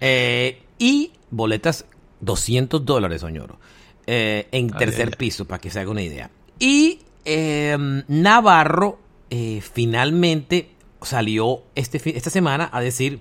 eh, 0.00 0.62
y 0.78 1.12
boletas 1.30 1.86
200 2.20 2.84
dólares, 2.84 3.22
Oñoro, 3.24 3.58
eh, 4.06 4.48
en 4.52 4.70
tercer 4.70 5.16
piso, 5.16 5.44
para 5.44 5.60
que 5.60 5.70
se 5.70 5.80
haga 5.80 5.90
una 5.90 6.02
idea. 6.02 6.30
Y 6.58 7.00
em, 7.24 8.04
Navarro 8.06 8.98
eh, 9.30 9.60
finalmente 9.60 10.70
salió 11.02 11.62
este, 11.74 12.00
esta 12.16 12.30
semana 12.30 12.70
a 12.72 12.80
decir 12.80 13.20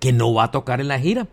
que 0.00 0.12
no 0.12 0.34
va 0.34 0.44
a 0.44 0.50
tocar 0.50 0.80
en 0.80 0.88
la 0.88 0.98
gira. 0.98 1.28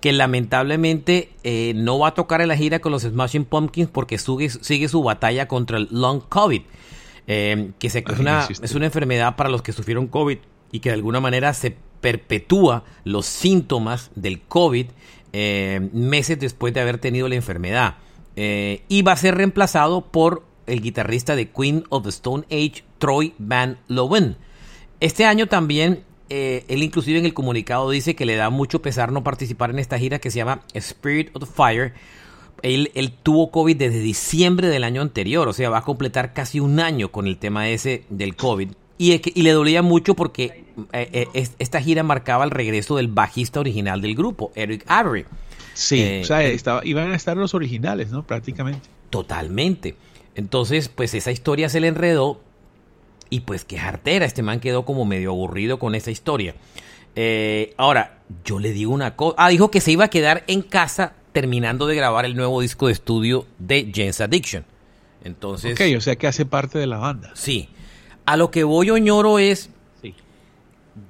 Que 0.00 0.12
lamentablemente 0.12 1.30
eh, 1.42 1.72
no 1.74 1.98
va 1.98 2.08
a 2.08 2.14
tocar 2.14 2.40
en 2.40 2.48
la 2.48 2.56
gira 2.56 2.80
con 2.80 2.92
los 2.92 3.02
Smashing 3.02 3.44
Pumpkins 3.44 3.90
porque 3.90 4.18
sigue, 4.18 4.88
su 4.88 5.02
batalla 5.02 5.48
contra 5.48 5.78
el 5.78 5.88
long 5.90 6.22
COVID. 6.28 6.62
Eh, 7.28 7.72
que 7.78 7.90
se, 7.90 8.04
es, 8.06 8.18
una, 8.18 8.46
es 8.62 8.74
una 8.74 8.86
enfermedad 8.86 9.34
para 9.34 9.50
los 9.50 9.62
que 9.62 9.72
sufrieron 9.72 10.06
COVID 10.06 10.38
y 10.70 10.78
que 10.80 10.90
de 10.90 10.94
alguna 10.94 11.18
manera 11.18 11.52
se 11.54 11.76
perpetúa 12.00 12.84
los 13.02 13.26
síntomas 13.26 14.12
del 14.14 14.42
COVID 14.42 14.86
eh, 15.32 15.88
meses 15.92 16.38
después 16.38 16.72
de 16.72 16.80
haber 16.80 16.98
tenido 16.98 17.28
la 17.28 17.34
enfermedad. 17.34 17.96
y 18.36 19.02
va 19.02 19.12
a 19.12 19.16
ser 19.16 19.34
reemplazado 19.34 20.02
por 20.02 20.44
el 20.66 20.82
guitarrista 20.82 21.36
de 21.36 21.50
Queen 21.50 21.84
of 21.88 22.04
the 22.04 22.10
Stone 22.10 22.44
Age, 22.50 22.84
Troy 22.98 23.34
Van 23.38 23.78
Lowen. 23.88 24.36
Este 25.00 25.24
año 25.24 25.46
también 25.46 26.04
eh, 26.28 26.64
él 26.68 26.82
inclusive 26.82 27.18
en 27.18 27.24
el 27.24 27.34
comunicado 27.34 27.90
dice 27.90 28.16
que 28.16 28.26
le 28.26 28.36
da 28.36 28.50
mucho 28.50 28.82
pesar 28.82 29.12
no 29.12 29.22
participar 29.22 29.70
en 29.70 29.78
esta 29.78 29.98
gira 29.98 30.18
que 30.18 30.30
se 30.30 30.38
llama 30.38 30.62
Spirit 30.74 31.30
of 31.34 31.44
the 31.44 31.50
Fire. 31.50 31.92
Él, 32.62 33.12
tuvo 33.22 33.50
COVID 33.50 33.76
desde 33.76 34.00
diciembre 34.00 34.68
del 34.68 34.82
año 34.82 35.02
anterior, 35.02 35.46
o 35.46 35.52
sea, 35.52 35.70
va 35.70 35.78
a 35.78 35.82
completar 35.82 36.32
casi 36.32 36.58
un 36.58 36.80
año 36.80 37.12
con 37.12 37.26
el 37.26 37.36
tema 37.36 37.68
ese 37.68 38.04
del 38.08 38.34
COVID. 38.34 38.70
Y, 38.98 39.20
y 39.38 39.42
le 39.42 39.50
dolía 39.52 39.82
mucho 39.82 40.14
porque 40.14 40.64
eh, 40.92 41.28
eh, 41.34 41.48
esta 41.58 41.80
gira 41.80 42.02
marcaba 42.02 42.44
el 42.44 42.50
regreso 42.50 42.96
del 42.96 43.08
bajista 43.08 43.60
original 43.60 44.00
del 44.00 44.14
grupo, 44.14 44.52
Eric 44.54 44.84
Avery. 44.86 45.26
Sí, 45.74 46.20
o 46.22 46.24
sea, 46.24 46.42
estaba, 46.42 46.80
iban 46.84 47.12
a 47.12 47.16
estar 47.16 47.36
los 47.36 47.54
originales, 47.54 48.10
¿no? 48.10 48.26
Prácticamente. 48.26 48.88
Totalmente. 49.10 49.94
Entonces, 50.34 50.88
pues 50.88 51.14
esa 51.14 51.30
historia 51.30 51.68
se 51.68 51.80
le 51.80 51.88
enredó 51.88 52.40
y 53.30 53.40
pues 53.40 53.64
qué 53.64 53.78
jartera, 53.78 54.24
este 54.26 54.42
man 54.42 54.60
quedó 54.60 54.84
como 54.84 55.04
medio 55.04 55.30
aburrido 55.30 55.78
con 55.78 55.94
esa 55.94 56.10
historia. 56.10 56.54
Eh, 57.14 57.74
ahora, 57.78 58.18
yo 58.44 58.58
le 58.58 58.72
digo 58.72 58.92
una 58.92 59.16
cosa. 59.16 59.34
Ah, 59.38 59.48
dijo 59.48 59.70
que 59.70 59.80
se 59.80 59.92
iba 59.92 60.04
a 60.04 60.08
quedar 60.08 60.44
en 60.46 60.62
casa 60.62 61.14
terminando 61.32 61.86
de 61.86 61.96
grabar 61.96 62.24
el 62.24 62.36
nuevo 62.36 62.60
disco 62.60 62.86
de 62.86 62.92
estudio 62.92 63.46
de 63.58 63.90
James 63.94 64.20
Addiction. 64.20 64.64
Entonces. 65.24 65.72
Ok, 65.72 65.96
o 65.96 66.00
sea 66.00 66.16
que 66.16 66.26
hace 66.26 66.46
parte 66.46 66.78
de 66.78 66.86
la 66.86 66.98
banda. 66.98 67.32
Sí. 67.34 67.68
A 68.26 68.36
lo 68.36 68.50
que 68.50 68.64
voy, 68.64 68.90
Oñoro, 68.90 69.38
es. 69.38 69.70
Sí. 70.02 70.14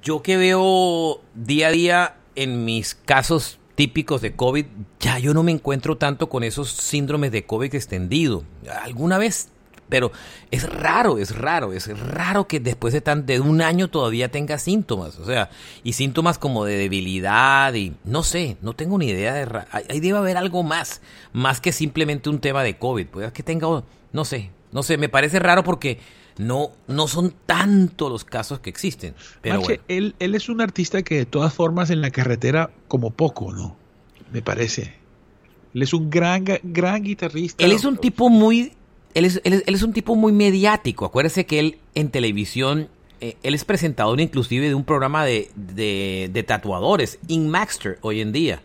Yo 0.01 0.21
que 0.21 0.37
veo 0.37 1.21
día 1.35 1.67
a 1.67 1.71
día 1.71 2.15
en 2.35 2.65
mis 2.65 2.95
casos 2.95 3.59
típicos 3.75 4.21
de 4.21 4.35
COVID, 4.35 4.65
ya 4.99 5.19
yo 5.19 5.33
no 5.33 5.43
me 5.43 5.51
encuentro 5.51 5.97
tanto 5.97 6.29
con 6.29 6.43
esos 6.43 6.71
síndromes 6.71 7.31
de 7.31 7.45
COVID 7.45 7.75
extendido. 7.75 8.43
Alguna 8.81 9.17
vez 9.17 9.49
pero 9.89 10.11
es 10.51 10.69
raro, 10.69 11.17
es 11.17 11.35
raro, 11.35 11.73
es 11.73 11.87
raro 11.99 12.47
que 12.47 12.59
después 12.59 12.93
de, 12.93 13.01
tan, 13.01 13.25
de 13.25 13.39
un 13.39 13.61
año 13.61 13.87
todavía 13.87 14.29
tenga 14.29 14.57
síntomas. 14.57 15.17
O 15.19 15.25
sea, 15.25 15.49
y 15.83 15.93
síntomas 15.93 16.37
como 16.37 16.65
de 16.65 16.77
debilidad 16.77 17.73
y 17.73 17.93
no 18.03 18.23
sé, 18.23 18.57
no 18.61 18.73
tengo 18.73 18.97
ni 18.97 19.07
idea 19.07 19.33
de... 19.33 19.47
Ahí 19.71 19.99
debe 19.99 20.17
haber 20.17 20.37
algo 20.37 20.63
más, 20.63 21.01
más 21.33 21.61
que 21.61 21.71
simplemente 21.71 22.29
un 22.29 22.39
tema 22.39 22.63
de 22.63 22.77
COVID. 22.77 23.07
Puede 23.07 23.31
que 23.31 23.43
tenga, 23.43 23.83
no 24.11 24.25
sé, 24.25 24.51
no 24.71 24.83
sé, 24.83 24.97
me 24.97 25.09
parece 25.09 25.39
raro 25.39 25.63
porque 25.63 25.99
no, 26.37 26.71
no 26.87 27.07
son 27.07 27.33
tantos 27.45 28.11
los 28.11 28.25
casos 28.25 28.59
que 28.59 28.69
existen. 28.69 29.15
Pero 29.41 29.61
él, 29.87 30.15
él 30.19 30.35
es 30.35 30.49
un 30.49 30.61
artista 30.61 31.01
que 31.01 31.15
de 31.15 31.25
todas 31.25 31.53
formas 31.53 31.89
en 31.89 32.01
la 32.01 32.11
carretera 32.11 32.71
como 32.87 33.11
poco, 33.11 33.53
¿no? 33.53 33.75
Me 34.31 34.41
parece. 34.41 34.93
Él 35.73 35.81
es 35.81 35.93
un 35.93 36.09
gran, 36.09 36.45
gran 36.63 37.03
guitarrista. 37.03 37.63
Él 37.63 37.71
es 37.71 37.85
un 37.85 37.97
tipo 37.97 38.29
muy 38.29 38.73
él 39.17 39.25
es, 39.25 39.41
él, 39.43 39.63
es, 39.65 39.81
un 39.81 39.93
tipo 39.93 40.15
muy 40.15 40.31
mediático. 40.31 41.05
Acuérdese 41.05 41.47
que 41.47 41.59
él 41.59 41.77
en 41.95 42.11
televisión, 42.11 42.87
eh, 43.19 43.35
él 43.41 43.55
es 43.55 43.65
presentador 43.65 44.21
inclusive 44.21 44.67
de 44.67 44.75
un 44.75 44.83
programa 44.83 45.25
de, 45.25 45.49
de, 45.55 46.29
de 46.31 46.43
tatuadores, 46.43 47.17
Inmaxter, 47.27 47.97
hoy 48.01 48.21
en 48.21 48.31
día. 48.31 48.61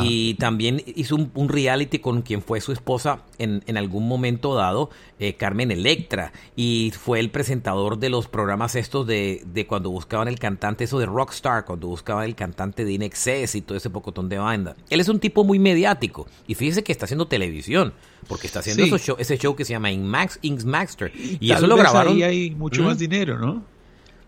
Y 0.00 0.34
también 0.34 0.82
hizo 0.86 1.14
un, 1.16 1.48
reality 1.48 1.98
con 1.98 2.22
quien 2.22 2.40
fue 2.42 2.60
su 2.60 2.72
esposa 2.72 3.20
en, 3.38 3.62
en 3.66 3.76
algún 3.76 4.08
momento 4.08 4.54
dado, 4.54 4.90
eh, 5.18 5.34
Carmen 5.34 5.70
Electra. 5.70 6.32
Y 6.56 6.92
fue 6.98 7.20
el 7.20 7.30
presentador 7.30 7.98
de 7.98 8.08
los 8.08 8.26
programas 8.26 8.76
estos 8.76 9.06
de, 9.06 9.42
de, 9.46 9.66
cuando 9.66 9.90
buscaban 9.90 10.28
el 10.28 10.38
cantante, 10.38 10.84
eso 10.84 10.98
de 10.98 11.06
Rockstar, 11.06 11.64
cuando 11.64 11.88
buscaban 11.88 12.24
el 12.24 12.34
cantante 12.34 12.84
de 12.84 12.92
Inexcess 12.92 13.54
y 13.54 13.60
todo 13.60 13.76
ese 13.76 13.90
pocotón 13.90 14.28
de 14.28 14.38
banda. 14.38 14.74
Él 14.88 15.00
es 15.00 15.08
un 15.08 15.20
tipo 15.20 15.44
muy 15.44 15.58
mediático. 15.58 16.26
Y 16.46 16.54
fíjese 16.54 16.82
que 16.82 16.92
está 16.92 17.04
haciendo 17.04 17.26
televisión, 17.26 17.92
porque 18.26 18.46
está 18.46 18.60
haciendo 18.60 18.84
ese 19.18 19.38
show 19.38 19.54
que 19.54 19.64
se 19.64 19.74
llama 19.74 19.90
Inmax, 19.90 20.38
Inksmaxter. 20.42 21.12
Y, 21.14 21.52
eso 21.52 21.66
lo 21.66 21.76
grabaron. 21.76 22.14
Ahí 22.14 22.22
hay 22.22 22.50
mucho 22.50 22.82
más 22.82 22.98
dinero, 22.98 23.38
¿no? 23.38 23.73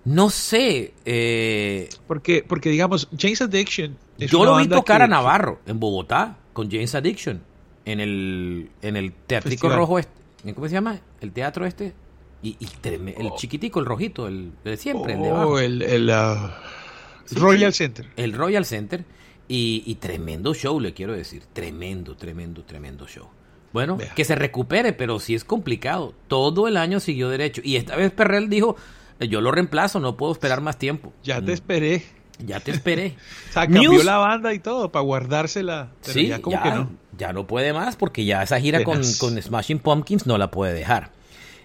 No 0.07 0.31
sé. 0.31 0.95
Eh, 1.05 1.89
porque, 2.07 2.45
porque, 2.47 2.71
digamos, 2.71 3.09
James 3.19 3.43
Addiction. 3.43 3.99
yo 4.17 4.45
lo 4.45 4.57
vi 4.57 4.69
tocar 4.69 5.03
a 5.03 5.09
Navarro 5.09 5.61
en 5.67 5.79
Bogotá 5.79 6.39
con 6.53 6.71
James 6.71 6.95
Addiction. 6.95 7.43
En 7.85 8.01
el, 8.01 8.71
en 8.83 8.97
el 8.97 9.13
Teatrico 9.13 9.69
Rojo. 9.69 9.99
Este, 9.99 10.55
¿Cómo 10.55 10.69
se 10.69 10.75
llama? 10.75 11.01
El 11.21 11.33
teatro 11.33 11.67
este. 11.67 11.95
Y, 12.43 12.57
el 12.85 13.29
oh. 13.33 13.37
chiquitico, 13.37 13.81
el 13.81 13.87
rojito, 13.87 14.29
el, 14.29 14.53
de 14.65 14.77
siempre, 14.77 15.15
el 15.15 15.23
de 15.23 15.31
abajo. 15.31 15.59
el, 15.59 15.83
el 15.83 16.09
uh, 16.09 17.39
Royal 17.41 17.73
Center. 17.73 18.09
El 18.17 18.33
Royal 18.33 18.65
Center. 18.65 19.05
Y, 19.49 19.83
y, 19.87 19.97
tremendo 19.97 20.55
show, 20.55 20.79
le 20.81 20.93
quiero 20.93 21.13
decir. 21.13 21.45
Tremendo, 21.53 22.17
tremendo, 22.17 22.65
tremendo 22.65 23.07
show. 23.07 23.29
Bueno, 23.73 23.99
que 24.15 24.25
se 24.25 24.35
recupere, 24.35 24.93
pero 24.93 25.19
sí 25.19 25.35
es 25.35 25.45
complicado. 25.45 26.15
Todo 26.29 26.69
el 26.69 26.77
año 26.77 27.01
siguió 27.01 27.29
derecho. 27.29 27.61
Y 27.65 27.77
esta 27.77 27.97
vez 27.97 28.11
Perrell 28.13 28.49
dijo, 28.49 28.77
yo 29.21 29.41
lo 29.41 29.51
reemplazo, 29.51 30.01
no 30.01 30.17
puedo 30.17 30.33
esperar 30.33 30.61
más 30.61 30.79
tiempo. 30.79 31.13
Ya 31.23 31.41
te 31.41 31.51
mm. 31.51 31.55
esperé. 31.55 32.05
Ya 32.45 32.61
te 32.61 32.71
esperé. 32.71 33.17
o 33.51 33.53
sea, 33.53 33.67
cambió 33.67 34.03
la 34.03 34.19
banda 34.19 34.53
y 34.53 34.59
todo 34.59 34.93
para 34.93 35.03
guardársela. 35.03 35.91
sí, 36.03 36.29
ya, 36.29 36.41
como 36.41 36.63
que 36.63 36.71
no. 36.71 36.91
ya 37.17 37.33
no 37.33 37.47
puede 37.47 37.73
más 37.73 37.97
porque 37.97 38.25
ya 38.25 38.43
esa 38.43 38.61
gira 38.61 38.85
con, 38.85 39.03
Smashing 39.05 39.79
Pumpkins 39.79 40.27
no 40.27 40.39
la 40.39 40.51
puede 40.51 40.75
dejar. 40.75 41.13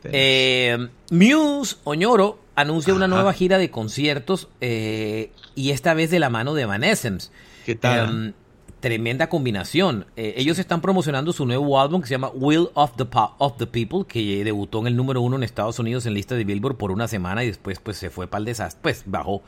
Eh, 0.03 0.87
Muse, 1.11 1.75
Oñoro, 1.83 2.39
anuncia 2.55 2.93
una 2.93 3.07
nueva 3.07 3.33
gira 3.33 3.57
de 3.57 3.69
conciertos 3.69 4.47
eh, 4.59 5.31
y 5.55 5.71
esta 5.71 5.93
vez 5.93 6.09
de 6.09 6.19
la 6.19 6.29
mano 6.29 6.53
de 6.53 6.63
Evanescence. 6.63 7.29
¿Qué 7.65 7.75
tal? 7.75 8.09
Em, 8.09 8.33
tremenda 8.81 9.29
combinación. 9.29 10.05
Eh, 10.17 10.33
ellos 10.37 10.59
están 10.59 10.81
promocionando 10.81 11.31
su 11.31 11.45
nuevo 11.45 11.79
álbum 11.79 12.01
que 12.01 12.07
se 12.07 12.15
llama 12.15 12.31
Will 12.33 12.67
of 12.73 12.91
the, 12.97 13.05
Po- 13.05 13.35
of 13.37 13.53
the 13.57 13.67
People, 13.67 14.05
que 14.07 14.43
debutó 14.43 14.81
en 14.81 14.87
el 14.87 14.95
número 14.97 15.21
uno 15.21 15.37
en 15.37 15.43
Estados 15.43 15.79
Unidos 15.79 16.05
en 16.05 16.13
lista 16.15 16.35
de 16.35 16.43
Billboard 16.43 16.75
por 16.75 16.91
una 16.91 17.07
semana 17.07 17.43
y 17.43 17.47
después 17.47 17.79
pues 17.79 17.95
se 17.97 18.09
fue 18.09 18.27
para 18.27 18.39
el 18.39 18.45
desastre, 18.45 18.79
pues 18.81 19.03
bajó. 19.05 19.41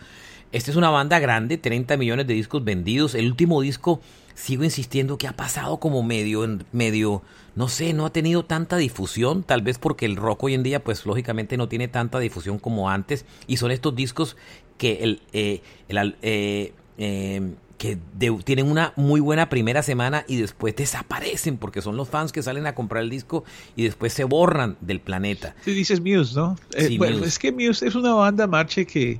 Esta 0.53 0.69
es 0.69 0.77
una 0.77 0.91
banda 0.91 1.17
grande, 1.19 1.57
30 1.57 1.97
millones 1.97 2.27
de 2.27 2.35
discos 2.35 2.63
vendidos. 2.63 3.15
El 3.15 3.25
último 3.25 3.59
disco, 3.61 4.01
sigo 4.35 4.63
insistiendo 4.63 5.17
que 5.17 5.27
ha 5.27 5.33
pasado 5.35 5.79
como 5.79 6.03
medio, 6.03 6.43
en- 6.43 6.63
medio, 6.71 7.23
no 7.55 7.67
sé, 7.67 7.93
no 7.93 8.05
ha 8.05 8.11
tenido 8.13 8.45
tanta 8.45 8.77
difusión, 8.77 9.41
tal 9.43 9.63
vez 9.63 9.79
porque 9.79 10.05
el 10.05 10.15
rock 10.15 10.43
hoy 10.43 10.53
en 10.53 10.61
día 10.63 10.83
pues 10.83 11.05
lógicamente 11.07 11.57
no 11.57 11.67
tiene 11.67 11.87
tanta 11.87 12.19
difusión 12.19 12.59
como 12.59 12.89
antes 12.91 13.25
y 13.47 13.57
son 13.57 13.71
estos 13.71 13.95
discos 13.95 14.37
que 14.77 15.03
el, 15.03 15.21
eh, 15.33 15.61
el 15.87 16.15
eh, 16.21 16.73
eh, 16.99 17.53
que 17.83 17.97
de- 18.17 18.31
tienen 18.45 18.71
una 18.71 18.93
muy 18.95 19.19
buena 19.19 19.49
primera 19.49 19.83
semana 19.83 20.23
y 20.25 20.37
después 20.37 20.73
desaparecen 20.73 21.57
porque 21.57 21.81
son 21.81 21.97
los 21.97 22.07
fans 22.07 22.31
que 22.31 22.41
salen 22.41 22.65
a 22.65 22.73
comprar 22.75 23.03
el 23.03 23.09
disco 23.09 23.43
y 23.75 23.83
después 23.83 24.13
se 24.13 24.23
borran 24.23 24.77
del 24.79 25.01
planeta. 25.01 25.53
Sí, 25.65 25.73
dices 25.73 25.99
Muse, 25.99 26.33
¿no? 26.33 26.55
Eh, 26.73 26.87
Sí, 26.87 26.97
bueno, 26.97 27.17
Muse. 27.17 27.27
es 27.27 27.39
que 27.39 27.51
Muse 27.51 27.85
es 27.85 27.95
una 27.95 28.13
banda, 28.13 28.47
Marche, 28.47 28.85
que, 28.85 29.19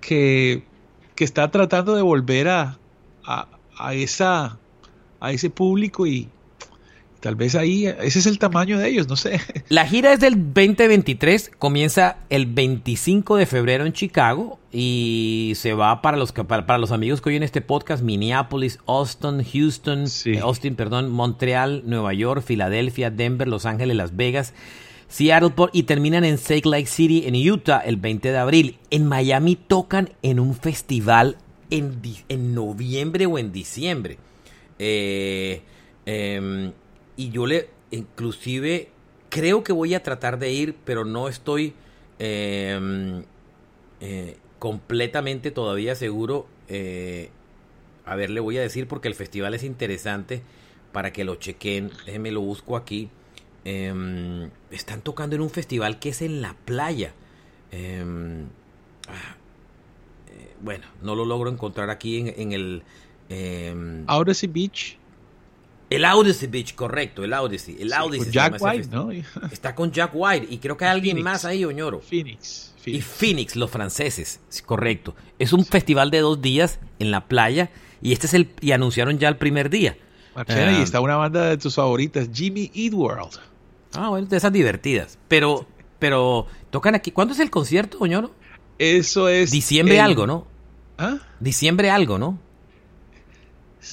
que, 0.00 0.62
que 1.16 1.24
está 1.24 1.50
tratando 1.50 1.96
de 1.96 2.02
volver 2.02 2.46
a, 2.46 2.78
a, 3.24 3.48
a 3.76 3.94
esa, 3.94 4.56
a 5.18 5.32
ese 5.32 5.50
público 5.50 6.06
y 6.06 6.28
tal 7.20 7.36
vez 7.36 7.54
ahí, 7.54 7.86
ese 7.86 8.18
es 8.18 8.26
el 8.26 8.38
tamaño 8.38 8.78
de 8.78 8.88
ellos, 8.88 9.08
no 9.08 9.16
sé. 9.16 9.40
La 9.68 9.86
gira 9.86 10.12
es 10.12 10.20
del 10.20 10.52
2023, 10.52 11.52
comienza 11.58 12.18
el 12.30 12.46
25 12.46 13.36
de 13.36 13.46
febrero 13.46 13.86
en 13.86 13.92
Chicago 13.92 14.58
y 14.72 15.52
se 15.56 15.72
va 15.72 16.02
para 16.02 16.16
los 16.16 16.32
para, 16.32 16.66
para 16.66 16.78
los 16.78 16.92
amigos 16.92 17.20
que 17.20 17.30
oyen 17.30 17.42
este 17.42 17.60
podcast, 17.60 18.02
Minneapolis, 18.02 18.78
Austin, 18.86 19.42
Houston, 19.44 20.04
eh, 20.26 20.38
Austin, 20.40 20.74
perdón, 20.74 21.10
Montreal, 21.10 21.82
Nueva 21.86 22.12
York, 22.12 22.42
Filadelfia, 22.42 23.10
Denver, 23.10 23.48
Los 23.48 23.66
Ángeles, 23.66 23.96
Las 23.96 24.16
Vegas, 24.16 24.54
Seattle 25.08 25.52
y 25.72 25.84
terminan 25.84 26.24
en 26.24 26.38
Salt 26.38 26.66
Lake 26.66 26.86
City 26.86 27.24
en 27.26 27.34
Utah 27.34 27.78
el 27.78 27.96
20 27.96 28.32
de 28.32 28.38
abril. 28.38 28.78
En 28.90 29.06
Miami 29.06 29.56
tocan 29.56 30.10
en 30.22 30.40
un 30.40 30.54
festival 30.54 31.36
en, 31.70 32.00
en 32.28 32.54
noviembre 32.54 33.26
o 33.26 33.38
en 33.38 33.52
diciembre. 33.52 34.18
Eh, 34.78 35.62
em, 36.04 36.72
y 37.16 37.30
yo 37.30 37.46
le, 37.46 37.68
inclusive, 37.90 38.88
creo 39.30 39.62
que 39.64 39.72
voy 39.72 39.94
a 39.94 40.02
tratar 40.02 40.38
de 40.38 40.52
ir, 40.52 40.76
pero 40.84 41.04
no 41.04 41.28
estoy 41.28 41.74
em, 42.18 43.24
eh, 44.00 44.36
completamente 44.58 45.50
todavía 45.50 45.94
seguro. 45.94 46.46
eh, 46.68 47.30
a 48.06 48.14
ver, 48.14 48.30
le 48.30 48.40
voy 48.40 48.56
a 48.56 48.60
decir 48.60 48.86
porque 48.86 49.08
el 49.08 49.14
festival 49.14 49.54
es 49.54 49.64
interesante 49.64 50.42
para 50.92 51.12
que 51.12 51.24
lo 51.24 51.34
chequen. 51.34 51.90
Déjenme 52.06 52.30
lo 52.30 52.40
busco 52.40 52.76
aquí. 52.76 53.10
Em, 53.64 54.48
están 54.70 55.02
tocando 55.02 55.34
en 55.34 55.42
un 55.42 55.50
festival 55.50 55.98
que 55.98 56.10
es 56.10 56.22
en 56.22 56.40
la 56.40 56.54
playa. 56.54 57.12
Em, 57.72 58.44
ah, 59.08 59.36
eh, 60.28 60.54
bueno, 60.60 60.86
no 61.02 61.16
lo 61.16 61.24
logro 61.24 61.50
encontrar 61.50 61.90
aquí 61.90 62.18
en, 62.18 62.28
en 62.40 62.52
el... 62.52 62.82
em, 63.28 64.04
Odyssey 64.08 64.48
Beach. 64.48 64.98
El 65.90 66.04
Odyssey 66.04 66.48
Beach, 66.48 66.74
correcto, 66.74 67.22
el 67.24 67.32
Odyssey. 67.32 67.76
El 67.80 67.90
Sí, 67.90 67.94
Odyssey 68.00 68.24
con 68.24 68.32
Jack 68.32 68.56
White. 68.60 68.88
¿no? 68.90 69.10
Está 69.50 69.74
con 69.74 69.92
Jack 69.92 70.10
White 70.14 70.46
y 70.50 70.58
creo 70.58 70.76
que 70.76 70.84
hay 70.84 70.90
alguien 70.92 71.16
Phoenix. 71.16 71.24
más 71.24 71.44
ahí, 71.44 71.64
Oñoro. 71.64 72.00
Phoenix. 72.00 72.74
Y 72.84 73.00
Phoenix, 73.00 73.56
los 73.56 73.70
franceses, 73.70 74.38
sí, 74.48 74.62
correcto. 74.62 75.14
Es 75.40 75.52
un 75.52 75.64
festival 75.64 76.10
de 76.12 76.20
dos 76.20 76.40
días 76.40 76.78
en 77.00 77.10
la 77.10 77.26
playa 77.26 77.70
y 78.00 78.12
este 78.12 78.26
es 78.28 78.34
el 78.34 78.48
y 78.60 78.70
anunciaron 78.72 79.18
ya 79.18 79.28
el 79.28 79.36
primer 79.36 79.70
día. 79.70 79.96
Marchena, 80.36 80.72
y 80.72 80.76
Ah, 80.76 80.82
está 80.82 81.00
una 81.00 81.16
banda 81.16 81.46
de 81.46 81.56
tus 81.58 81.74
favoritas, 81.74 82.28
Jimmy 82.32 82.70
Eat 82.74 82.92
World. 82.94 83.38
Ah, 83.94 84.10
bueno, 84.10 84.26
de 84.28 84.36
esas 84.36 84.52
divertidas. 84.52 85.18
Pero, 85.28 85.66
pero 85.98 86.46
tocan 86.70 86.94
aquí. 86.94 87.10
¿Cuándo 87.10 87.32
es 87.34 87.40
el 87.40 87.50
concierto, 87.50 87.96
Oñoro? 88.00 88.32
Eso 88.78 89.28
es. 89.28 89.50
Diciembre 89.50 89.94
el- 89.96 90.02
algo, 90.02 90.26
¿no? 90.26 90.46
¿Ah? 90.98 91.16
Diciembre 91.40 91.90
algo, 91.90 92.18
¿no? 92.18 92.38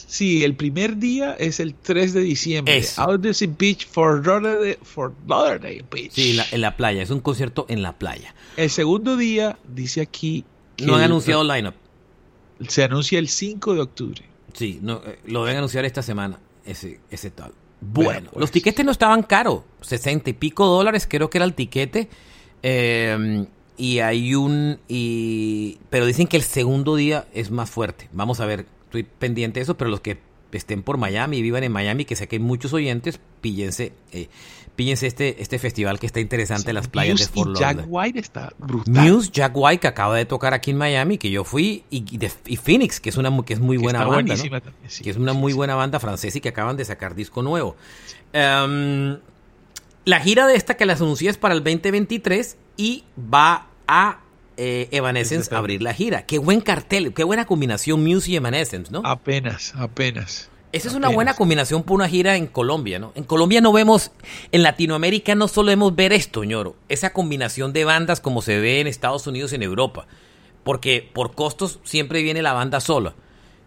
Sí, 0.08 0.44
el 0.44 0.56
primer 0.56 0.98
día 0.98 1.34
es 1.34 1.60
el 1.60 1.76
3 1.76 2.14
de 2.14 2.22
diciembre. 2.22 2.78
Eso. 2.78 3.04
Odyssey 3.06 3.48
Beach 3.48 3.88
for 3.88 4.26
Lauderdale, 4.26 4.80
for 4.82 5.14
Lauderdale 5.28 5.86
Beach. 5.92 6.12
Sí, 6.12 6.34
la- 6.34 6.46
en 6.52 6.62
la 6.62 6.76
playa. 6.78 7.02
Es 7.02 7.10
un 7.10 7.20
concierto 7.20 7.66
en 7.70 7.82
la 7.82 7.98
playa. 7.98 8.34
El 8.58 8.70
segundo 8.70 9.18
día 9.18 9.58
dice 9.68 10.02
aquí 10.02 10.46
que 10.76 10.86
No 10.86 10.94
han 10.96 11.02
el- 11.02 11.06
anunciado 11.06 11.44
line-up. 11.44 11.76
se 12.68 12.84
anuncia 12.84 13.20
el 13.20 13.28
5 13.28 13.74
de 13.76 13.82
octubre. 13.82 14.22
Sí, 14.54 14.80
no, 14.82 15.02
eh, 15.06 15.20
lo 15.26 15.44
deben 15.46 15.58
anunciar 15.58 15.86
esta 15.86 16.02
semana, 16.02 16.40
ese, 16.66 17.00
ese 17.10 17.30
tal. 17.32 17.52
Bueno, 17.82 18.12
Bueno, 18.12 18.30
pues. 18.32 18.40
los 18.42 18.52
tiquetes 18.52 18.86
no 18.86 18.92
estaban 18.92 19.24
caros, 19.24 19.64
60 19.82 20.30
y 20.30 20.34
pico 20.34 20.66
dólares, 20.68 21.06
creo 21.10 21.30
que 21.30 21.38
era 21.40 21.46
el 21.46 21.54
tiquete. 21.54 22.08
eh, 22.62 23.46
y 23.76 24.00
hay 24.00 24.36
un. 24.36 24.80
Y, 24.88 25.80
pero 25.90 26.06
dicen 26.06 26.28
que 26.28 26.38
el 26.38 26.44
segundo 26.44 26.96
día 26.96 27.28
es 27.34 27.50
más 27.52 27.70
fuerte. 27.70 28.08
Vamos 28.14 28.40
a 28.40 28.46
ver, 28.46 28.66
estoy 28.94 29.04
pendiente 29.04 29.60
de 29.60 29.64
eso, 29.64 29.76
pero 29.78 29.90
los 29.90 30.02
que 30.02 30.20
estén 30.52 30.84
por 30.84 30.98
Miami 30.98 31.38
y 31.38 31.42
vivan 31.42 31.64
en 31.64 31.72
Miami, 31.72 32.06
que 32.06 32.16
sé 32.16 32.28
que 32.28 32.36
hay 32.36 32.40
muchos 32.40 32.74
oyentes, 32.74 33.20
píllense, 33.42 33.92
eh, 34.12 34.28
píllense 34.76 35.08
este, 35.08 35.42
este 35.42 35.58
festival 35.58 36.00
que 36.00 36.06
está 36.06 36.20
interesante 36.20 36.70
en 36.70 36.76
las 36.76 36.88
playas 36.88 37.14
Muse 37.14 37.26
de 37.26 37.32
Fort 37.32 37.50
y 37.50 37.60
Jack 37.60 37.78
Lauderdale. 37.78 37.88
White 37.92 38.20
está 38.20 38.54
brutal. 38.60 38.94
Muse, 39.12 39.32
Jack 39.32 39.52
White, 39.56 39.80
que 39.80 39.88
acaba 39.88 40.16
de 40.16 40.26
tocar 40.26 40.54
aquí 40.54 40.70
en 40.70 40.78
Miami, 40.78 41.18
que 41.18 41.32
yo 41.32 41.44
fui, 41.44 41.84
y, 41.90 42.06
y 42.14 42.18
de- 42.20 42.32
y 42.46 42.58
Phoenix, 42.58 43.00
que 43.00 43.10
es 43.10 43.18
una 43.18 43.36
que 43.44 43.54
es 43.54 43.60
muy 43.60 43.78
Que 43.78 43.84
buena 43.84 44.06
banda, 44.06 44.36
¿no? 44.36 44.44
sí, 44.88 45.04
que 45.04 45.10
es 45.10 45.18
una 45.18 45.34
muy 45.34 45.54
buena 45.54 45.74
banda 45.74 46.00
francesa 46.00 46.38
y 46.38 46.42
que 46.42 46.50
acaban 46.50 46.78
de 46.78 46.86
sacar 46.86 47.16
disco 47.16 47.42
nuevo. 47.42 47.76
Em, 48.32 49.18
la 50.06 50.20
gira 50.20 50.46
de 50.46 50.56
esta 50.56 50.76
que 50.78 50.86
las 50.86 51.02
anuncié 51.02 51.32
es 51.32 51.38
para 51.38 51.56
el 51.56 51.64
2023 51.64 52.58
y 52.78 53.06
va 53.18 53.70
a 53.88 54.20
eh, 54.58 54.88
Evanescence 54.92 55.54
abrir 55.54 55.82
la 55.82 55.94
gira. 55.94 56.26
Qué 56.26 56.38
buen 56.38 56.62
cartel, 56.62 57.14
qué 57.14 57.24
buena 57.24 57.46
combinación 57.46 58.04
Muse 58.04 58.32
y 58.32 58.36
Evanescence, 58.36 58.92
¿no? 58.92 59.02
Apenas, 59.04 59.74
apenas. 59.76 60.50
Esa 60.74 60.88
es 60.88 60.96
una 60.96 61.10
buena 61.10 61.36
combinación 61.36 61.84
para 61.84 61.94
una 61.94 62.10
gira 62.10 62.36
en 62.36 62.48
Colombia, 62.48 62.98
¿no? 62.98 63.12
En 63.14 63.26
Colombia 63.26 63.62
no 63.62 63.72
vemos, 63.72 64.10
en 64.52 64.64
Latinoamérica 64.64 65.36
no 65.36 65.48
solemos 65.48 65.96
ver 65.96 66.14
esto, 66.14 66.44
ñoro. 66.44 66.76
Esa 66.90 67.14
combinación 67.14 67.74
de 67.74 67.86
bandas 67.86 68.20
como 68.20 68.42
se 68.42 68.60
ve 68.60 68.80
en 68.80 68.88
Estados 68.88 69.28
Unidos 69.28 69.52
y 69.52 69.56
en 69.56 69.62
Europa. 69.62 70.08
Porque 70.64 71.08
por 71.14 71.36
costos 71.36 71.80
siempre 71.84 72.24
viene 72.24 72.42
la 72.42 72.54
banda 72.54 72.80
sola 72.80 73.14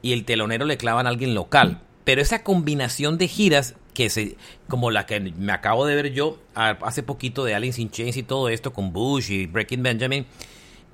y 0.03 0.15
el 0.15 0.25
telonero 0.25 0.65
le 0.65 0.79
clavan 0.79 1.07
a 1.07 1.11
alguien 1.11 1.35
local. 1.35 1.81
Pero 2.03 2.21
esa 2.21 2.43
combinación 2.43 3.19
de 3.19 3.29
giras, 3.29 3.77
que 3.95 4.11
se, 4.11 4.37
como 4.67 4.91
la 4.91 5.07
que 5.07 5.21
me 5.21 5.53
acabo 5.53 5.87
de 5.87 5.95
ver 5.95 6.13
yo 6.13 6.39
hace 6.55 7.05
poquito 7.05 7.45
de 7.45 7.55
Alice 7.55 7.81
in 7.81 7.91
Chains 7.91 8.17
y 8.17 8.25
todo 8.25 8.49
esto 8.49 8.73
con 8.73 8.93
Bush 8.93 9.31
y 9.31 9.47
Breaking 9.47 9.83
Benjamin, 9.85 10.27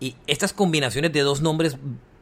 y 0.03 0.17
estas 0.27 0.53
combinaciones 0.53 1.13
de 1.13 1.21
dos 1.21 1.41
nombres 1.43 1.77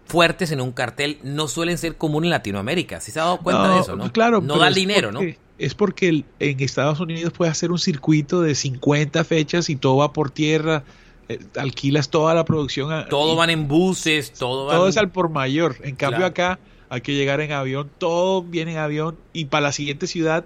fuertes 0.07 0.51
en 0.53 0.61
un 0.61 0.73
cartel 0.73 1.19
no 1.23 1.49
suelen 1.49 1.79
ser 1.79 1.97
común 1.97 2.25
en 2.25 2.31
Latinoamérica. 2.31 3.01
¿Sí 3.01 3.11
se 3.11 3.21
ha 3.21 3.25
dado 3.25 3.39
cuenta 3.39 3.69
No, 3.69 3.75
de 3.75 3.81
eso, 3.81 3.97
no? 3.97 4.13
Claro, 4.13 4.41
no 4.41 4.59
da 4.59 4.71
dinero, 4.71 5.13
¿no? 5.13 5.21
Es 5.59 5.75
porque 5.75 6.25
en 6.39 6.61
Estados 6.61 7.01
Unidos 7.01 7.33
puedes 7.37 7.53
hacer 7.53 7.71
un 7.71 7.79
circuito 7.79 8.41
de 8.43 8.55
50 8.55 9.25
fechas 9.25 9.71
y 9.71 9.77
todo 9.77 9.97
va 9.97 10.13
por 10.13 10.31
tierra, 10.31 10.85
eh, 11.29 11.39
alquilas 11.57 12.09
toda 12.11 12.35
la 12.35 12.45
producción. 12.45 13.07
Todo 13.09 13.37
van 13.37 13.51
en 13.51 13.69
buses, 13.69 14.33
todo 14.33 14.67
van... 14.67 14.77
todo 14.77 14.89
es 14.89 14.97
al 14.97 15.11
por 15.11 15.31
mayor. 15.31 15.77
En 15.83 15.97
cambio 15.97 16.19
Claro. 16.19 16.27
acá 16.27 16.59
hay 16.89 17.03
que 17.03 17.15
llegar 17.15 17.41
en 17.41 17.53
avión, 17.53 17.91
todo 17.99 18.43
viene 18.43 18.73
en 18.73 18.79
avión 18.79 19.17
y 19.33 19.45
para 19.47 19.63
la 19.63 19.73
siguiente 19.73 20.07
ciudad, 20.07 20.45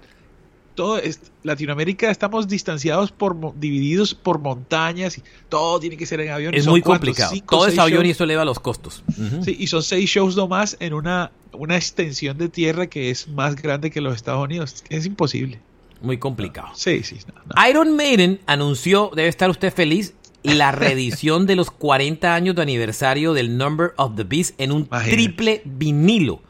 todo 0.75 0.97
es, 0.97 1.19
Latinoamérica 1.43 2.11
estamos 2.11 2.47
distanciados 2.47 3.11
por 3.11 3.57
divididos 3.59 4.13
por 4.13 4.39
montañas 4.39 5.17
y 5.17 5.23
todo 5.49 5.79
tiene 5.79 5.97
que 5.97 6.05
ser 6.05 6.19
en 6.21 6.31
avión. 6.31 6.53
Es 6.53 6.67
muy 6.67 6.81
complicado. 6.81 7.31
Cinco, 7.33 7.57
Todo 7.57 7.67
es 7.67 7.79
avión 7.79 8.05
y 8.05 8.11
eso 8.11 8.25
eleva 8.25 8.45
los 8.45 8.59
costos. 8.59 9.03
Sí, 9.43 9.55
y 9.57 9.67
son 9.67 9.81
seis 9.81 10.09
shows 10.09 10.35
nomás 10.35 10.77
en 10.79 10.93
una, 10.93 11.31
una 11.53 11.75
extensión 11.75 12.37
de 12.37 12.49
tierra 12.49 12.87
que 12.87 13.09
es 13.09 13.27
más 13.27 13.55
grande 13.55 13.89
que 13.89 14.01
los 14.01 14.15
Estados 14.15 14.43
Unidos. 14.43 14.83
Es 14.89 15.05
imposible. 15.05 15.59
Muy 16.01 16.17
complicado. 16.17 16.69
Sí, 16.75 17.01
sí. 17.03 17.17
no, 17.27 17.41
no. 17.55 17.67
Iron 17.69 17.95
Maiden 17.95 18.39
anunció, 18.45 19.11
debe 19.15 19.29
estar 19.29 19.49
usted 19.49 19.73
feliz, 19.73 20.13
la 20.43 20.71
reedición 20.71 21.47
de 21.47 21.55
los 21.55 21.71
40 21.71 22.35
años 22.35 22.55
de 22.55 22.61
aniversario 22.61 23.33
del 23.33 23.57
Number 23.57 23.93
of 23.97 24.15
the 24.15 24.23
Beast 24.23 24.59
en 24.59 24.71
un 24.71 24.83
Imagínate. 24.83 25.15
triple 25.15 25.61
vinilo. 25.65 26.41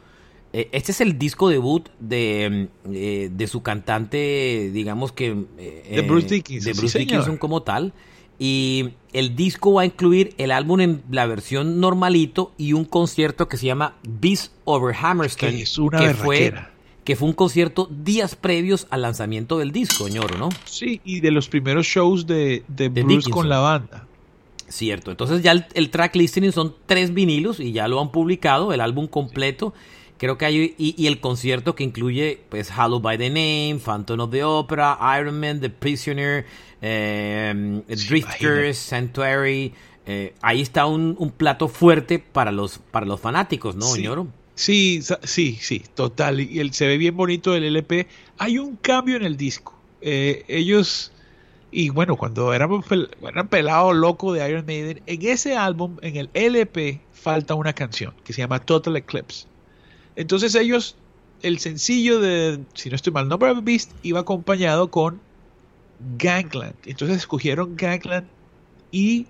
Eh, 0.57 0.69
Este 0.71 0.93
es 0.93 1.01
el 1.01 1.19
disco 1.19 1.49
debut 1.49 1.89
de, 1.99 2.69
mm, 2.85 2.89
eh, 2.93 3.29
de 3.31 3.47
su 3.47 3.61
cantante, 3.61 4.71
digamos 4.73 5.11
que... 5.11 5.45
eh, 5.57 5.91
De 5.95 6.01
Bruce 6.01 6.29
Dickinson, 6.29 6.71
De 6.73 6.79
Bruce. 6.79 6.99
Dickinson 6.99 7.37
como 7.37 7.61
tal. 7.61 7.91
Y 8.39 8.91
el 9.13 9.35
disco 9.35 9.73
va 9.73 9.81
a 9.83 9.85
incluir 9.85 10.33
el 10.37 10.51
álbum 10.51 10.79
en 10.81 11.03
la 11.09 11.25
versión 11.25 11.79
normalito 11.79 12.53
y 12.57 12.73
un 12.73 12.85
concierto 12.85 13.47
que 13.47 13.57
se 13.57 13.65
llama 13.65 13.95
Beast 14.03 14.53
Over 14.65 14.95
Hammerstein. 14.95 15.55
Que 15.57 15.63
es 15.63 15.77
una 15.77 15.99
que 15.99 16.13
fue, 16.13 16.53
que 17.05 17.15
fue 17.15 17.27
un 17.29 17.33
concierto 17.33 17.89
días 17.91 18.35
previos 18.35 18.87
al 18.89 19.01
lanzamiento 19.03 19.57
del 19.57 19.71
disco, 19.71 20.07
ñoro, 20.09 20.37
¿no? 20.37 20.49
Sí, 20.65 20.99
y 21.05 21.19
de 21.21 21.31
los 21.31 21.47
primeros 21.49 21.85
shows 21.85 22.27
de, 22.27 22.63
de 22.67 22.89
De 22.89 22.89
Bruce 22.89 23.07
Dickinson. 23.07 23.31
con 23.33 23.49
la 23.49 23.59
banda. 23.59 24.07
Cierto, 24.67 25.11
entonces 25.11 25.41
ya 25.43 25.51
el, 25.51 25.65
el, 25.73 25.89
track 25.89 26.15
listening 26.15 26.51
son 26.51 26.75
tres 26.87 27.13
vinilos 27.13 27.59
y 27.59 27.71
ya 27.71 27.87
lo 27.87 28.01
han 28.01 28.11
publicado, 28.11 28.73
el 28.73 28.81
álbum 28.81 29.07
completo. 29.07 29.73
Creo 30.17 30.37
que 30.37 30.45
hay, 30.45 30.75
y, 30.77 31.07
el 31.07 31.19
concierto 31.19 31.75
que 31.75 31.83
incluye, 31.83 32.39
pues, 32.49 32.71
Hallowed 32.71 33.01
by 33.01 33.17
the 33.17 33.29
Name, 33.29 33.79
Phantom 33.79 34.21
of 34.21 34.31
the 34.31 34.43
Opera, 34.43 34.97
Iron 35.19 35.39
Man, 35.39 35.59
The 35.59 35.69
Prisoner, 35.69 36.45
eh, 36.81 37.81
Drifters, 37.87 38.77
Sanctuary. 38.77 39.73
Eh, 40.05 40.33
ahí 40.41 40.61
está 40.61 40.85
un, 40.85 41.15
un, 41.17 41.31
plato 41.31 41.67
fuerte 41.67 42.19
para 42.19 42.51
los, 42.51 42.77
para 42.77 43.05
los 43.05 43.19
fanáticos, 43.19 43.75
¿no, 43.75 43.87
sí. 43.87 44.07
Sí, 44.55 45.01
sí, 45.23 45.57
sí, 45.59 45.83
total. 45.93 46.39
Y 46.39 46.59
el, 46.59 46.73
se 46.73 46.87
ve 46.87 46.97
bien 46.97 47.17
bonito 47.17 47.55
el 47.55 47.65
LP. 47.65 48.07
Hay 48.37 48.57
un 48.57 48.77
cambio 48.77 49.17
en 49.17 49.23
el 49.23 49.35
disco. 49.35 49.77
Eh, 50.01 50.45
ellos, 50.47 51.11
y 51.71 51.89
bueno, 51.89 52.15
cuando 52.15 52.53
éramos 52.53 52.85
eran 53.21 53.47
pelado 53.49 53.91
loco 53.91 54.31
de 54.31 54.47
Iron 54.49 54.65
Maiden, 54.65 55.01
en 55.05 55.21
ese 55.27 55.57
álbum, 55.57 55.97
en 56.01 56.15
el 56.15 56.29
LP, 56.33 57.01
falta 57.11 57.53
una 57.55 57.73
canción 57.73 58.13
que 58.23 58.31
se 58.31 58.41
llama 58.41 58.59
Total 58.59 58.95
Eclipse. 58.95 59.47
Entonces 60.15 60.55
ellos, 60.55 60.95
el 61.41 61.59
sencillo 61.59 62.19
de, 62.19 62.59
si 62.73 62.89
no 62.89 62.95
estoy 62.95 63.13
mal, 63.13 63.27
Number 63.27 63.49
of 63.49 63.63
Beast 63.63 63.91
iba 64.03 64.21
acompañado 64.21 64.89
con 64.89 65.19
Gangland. 66.17 66.75
Entonces 66.85 67.17
escogieron 67.17 67.75
Gangland 67.75 68.27
y 68.91 69.27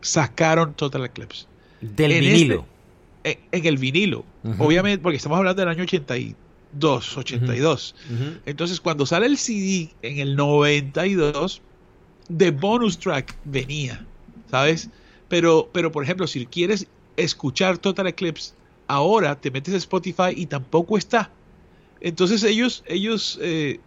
sacaron 0.00 0.74
Total 0.74 1.04
Eclipse. 1.04 1.46
Del 1.80 2.20
vinilo. 2.20 2.66
Este, 3.24 3.40
en, 3.52 3.66
el 3.66 3.78
vinilo. 3.78 4.24
Obviamente, 4.58 5.02
porque 5.02 5.16
estamos 5.16 5.38
hablando 5.38 5.60
del 5.60 5.68
año 5.68 5.82
82, 5.82 7.16
82. 7.18 7.94
Entonces, 8.46 8.80
cuando 8.80 9.04
sale 9.06 9.26
el 9.26 9.36
CD 9.36 9.90
en 10.02 10.18
el 10.18 10.36
92, 10.36 11.60
de 12.28 12.50
bonus 12.50 12.98
track 12.98 13.36
venía, 13.44 14.04
¿sabes? 14.50 14.90
Pero, 15.28 15.68
pero 15.72 15.90
por 15.90 16.04
ejemplo, 16.04 16.26
si 16.26 16.46
quieres 16.46 16.86
escuchar 17.16 17.78
Total 17.78 18.06
Eclipse 18.06 18.52
ahora 18.86 19.40
te 19.40 19.50
metes 19.50 19.74
a 19.74 19.78
Spotify 19.78 20.32
y 20.34 20.46
tampoco 20.46 20.98
está. 20.98 21.30
Entonces 22.00 22.42
ellos, 22.42 22.84
ellos, 22.86 23.38
eh, 23.40 23.80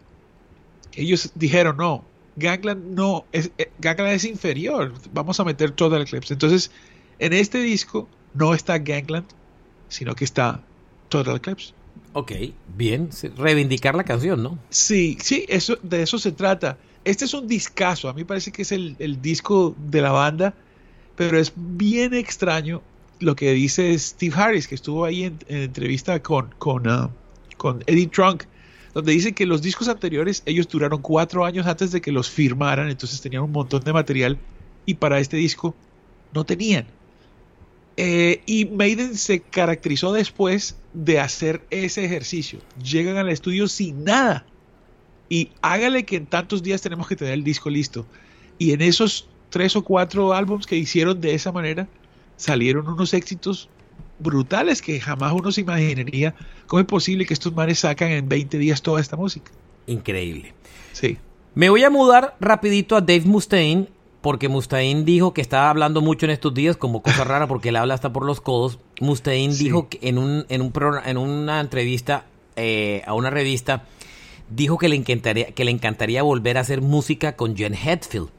ellos 0.93 1.32
dijeron, 1.36 1.78
no, 1.78 2.04
Gangland 2.36 2.95
no, 2.95 3.26
es, 3.32 3.52
eh, 3.58 3.72
Gangland 3.80 4.14
es 4.14 4.26
inferior, 4.26 4.93
vamos 5.14 5.39
a 5.39 5.43
meter 5.43 5.72
Total 5.72 6.02
Eclipse. 6.02 6.34
Entonces, 6.34 6.72
en 7.20 7.34
este 7.34 7.60
disco 7.60 8.08
no 8.34 8.54
está 8.54 8.78
Gangland, 8.80 9.28
sino 9.89 10.16
que 10.16 10.26
está 10.26 10.62
Total 11.10 11.38
Eclipse. 11.38 11.74
Ok, 12.14 12.32
bien, 12.76 13.10
reivindicar 13.38 13.95
la 13.95 14.04
canción, 14.04 14.41
¿no? 14.41 14.58
Sí, 14.70 15.18
sí, 15.22 15.45
eso, 15.47 15.78
de 15.84 16.02
eso 16.02 16.18
se 16.18 16.32
trata. 16.32 16.78
Este 17.04 17.26
es 17.26 17.34
un 17.34 17.47
discazo, 17.47 18.10
a 18.10 18.14
mí 18.14 18.24
parece 18.24 18.52
que 18.52 18.64
es 18.64 18.72
el, 18.72 18.95
el 19.00 19.22
disco 19.22 19.76
de 19.78 20.02
la 20.02 20.12
banda, 20.12 20.54
pero 21.16 21.38
es 21.39 21.54
bien 21.56 22.14
extraño 22.14 22.82
lo 23.20 23.36
que 23.36 23.51
dice 23.51 23.97
Steve 23.97 24.36
Harris, 24.36 24.67
que 24.67 24.76
estuvo 24.76 25.05
ahí 25.05 25.24
en, 25.24 25.39
entrevista 25.47 26.22
con, 26.22 26.53
con, 26.57 26.88
uh, 26.88 27.09
con 27.57 27.84
Eddie 27.86 28.07
Trunk, 28.07 28.43
donde 28.93 29.11
dice 29.11 29.34
que 29.34 29.45
los 29.45 29.61
discos 29.61 29.88
anteriores 29.88 30.41
ellos 30.45 30.67
duraron 30.67 31.01
cuatro 31.01 31.45
años 31.45 31.67
antes 31.67 31.91
de 31.91 32.01
que 32.01 32.11
los 32.11 32.30
firmaran, 32.30 32.89
entonces 32.89 33.22
tenían 33.22 33.43
un 33.43 33.51
montón 33.51 33.84
de 33.84 33.93
material 33.93 34.38
y 34.86 34.95
para 34.95 35.20
este 35.20 35.38
disco 35.38 35.76
no 36.34 36.45
tenían. 36.45 36.86
Eh, 37.97 38.41
y 38.45 38.65
Maiden 38.65 39.17
se 39.17 39.41
caracterizó 39.41 40.13
después 40.13 40.78
de 40.93 41.20
hacer 41.20 41.61
ese 41.70 42.05
ejercicio. 42.05 42.59
Llegan 42.82 43.17
al 43.17 43.30
estudio 43.30 43.67
sin 43.67 44.05
nada. 44.05 44.45
Y 45.28 45.51
hágale 45.61 46.05
que 46.05 46.15
en 46.15 46.26
tantos 46.26 46.63
días 46.63 46.82
tenemos 46.82 47.07
que 47.07 47.17
tener 47.17 47.34
el 47.34 47.43
disco 47.43 47.70
listo. 47.70 48.05
Y 48.57 48.72
en 48.72 48.82
esos 48.82 49.28
tres 49.49 49.76
o 49.76 49.84
cuatro 49.84 50.34
álbumes 50.34 50.65
que 50.65 50.78
hicieron 50.78 51.20
de 51.20 51.34
esa 51.34 51.51
manera, 51.51 51.89
salieron 52.40 52.88
unos 52.88 53.14
éxitos 53.14 53.70
brutales 54.18 54.82
que 54.82 55.00
jamás 55.00 55.34
uno 55.34 55.52
se 55.52 55.62
imaginaría 55.62 56.36
cómo 56.68 56.80
es 56.80 56.86
posible 56.86 57.26
que 57.26 57.34
estos 57.34 57.54
manes 57.54 57.80
sacan 57.80 58.12
en 58.12 58.28
20 58.28 58.58
días 58.58 58.82
toda 58.82 59.02
esta 59.02 59.16
música. 59.16 59.52
Increíble. 59.88 60.54
Sí. 60.94 61.18
Me 61.54 61.70
voy 61.70 61.84
a 61.84 61.90
mudar 61.90 62.36
rapidito 62.40 62.96
a 62.96 63.02
Dave 63.02 63.26
Mustaine 63.26 63.88
porque 64.22 64.50
Mustaine 64.50 65.04
dijo 65.04 65.34
que 65.34 65.42
estaba 65.42 65.70
hablando 65.70 66.02
mucho 66.02 66.26
en 66.26 66.32
estos 66.32 66.54
días 66.54 66.78
como 66.78 67.02
cosa 67.02 67.24
rara 67.24 67.48
porque 67.48 67.70
él 67.70 67.76
habla 67.76 67.94
hasta 67.94 68.14
por 68.14 68.26
los 68.26 68.42
codos. 68.42 68.80
Mustaine 69.02 69.54
dijo 69.54 69.90
que 69.90 70.00
en 70.02 70.18
un 70.18 70.46
en 70.50 70.62
un 70.62 70.74
en 71.06 71.18
una 71.18 71.60
entrevista 71.60 72.26
eh, 72.56 73.02
a 73.06 73.14
una 73.14 73.30
revista 73.30 73.84
dijo 74.50 74.78
que 74.78 74.90
le 74.90 74.96
encantaría 74.96 75.52
que 75.52 75.66
le 75.66 75.72
encantaría 75.72 76.24
volver 76.24 76.58
a 76.58 76.62
hacer 76.62 76.82
música 76.82 77.36
con 77.36 77.56
Jen 77.56 77.74
Hetfield. 77.74 78.30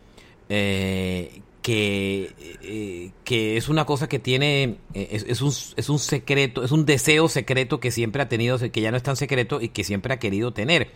Eh, 0.49 1.43
que, 1.63 2.35
eh, 2.63 3.11
que 3.25 3.57
es 3.57 3.69
una 3.69 3.85
cosa 3.85 4.09
que 4.09 4.19
tiene, 4.19 4.77
eh, 4.95 5.25
es, 5.27 5.43
un, 5.43 5.53
es 5.77 5.89
un 5.89 5.99
secreto, 5.99 6.65
es 6.65 6.73
un 6.73 6.87
deseo 6.87 7.29
secreto 7.29 7.81
que 7.81 7.91
siempre 7.91 8.23
ha 8.23 8.29
tenido, 8.29 8.59
que 8.59 8.81
ya 8.81 8.91
no 8.91 8.97
es 8.97 9.03
tan 9.03 9.17
secreto 9.17 9.61
y 9.61 9.69
que 9.69 9.85
siempre 9.85 10.15
ha 10.15 10.19
querido 10.19 10.53
tener. 10.53 10.93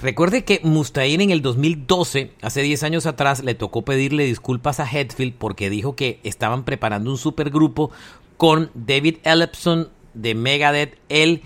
Recuerde 0.00 0.44
que 0.44 0.60
Mustaine 0.62 1.24
en 1.24 1.30
el 1.30 1.42
2012, 1.42 2.32
hace 2.42 2.62
10 2.62 2.82
años 2.84 3.06
atrás, 3.06 3.44
le 3.44 3.54
tocó 3.54 3.82
pedirle 3.82 4.24
disculpas 4.24 4.80
a 4.80 4.90
Hetfield 4.90 5.34
porque 5.34 5.70
dijo 5.70 5.94
que 5.94 6.20
estaban 6.24 6.64
preparando 6.64 7.10
un 7.10 7.18
supergrupo 7.18 7.90
con 8.36 8.70
David 8.74 9.18
Ellefson 9.24 9.90
de 10.14 10.34
Megadeth, 10.34 10.98
él, 11.08 11.42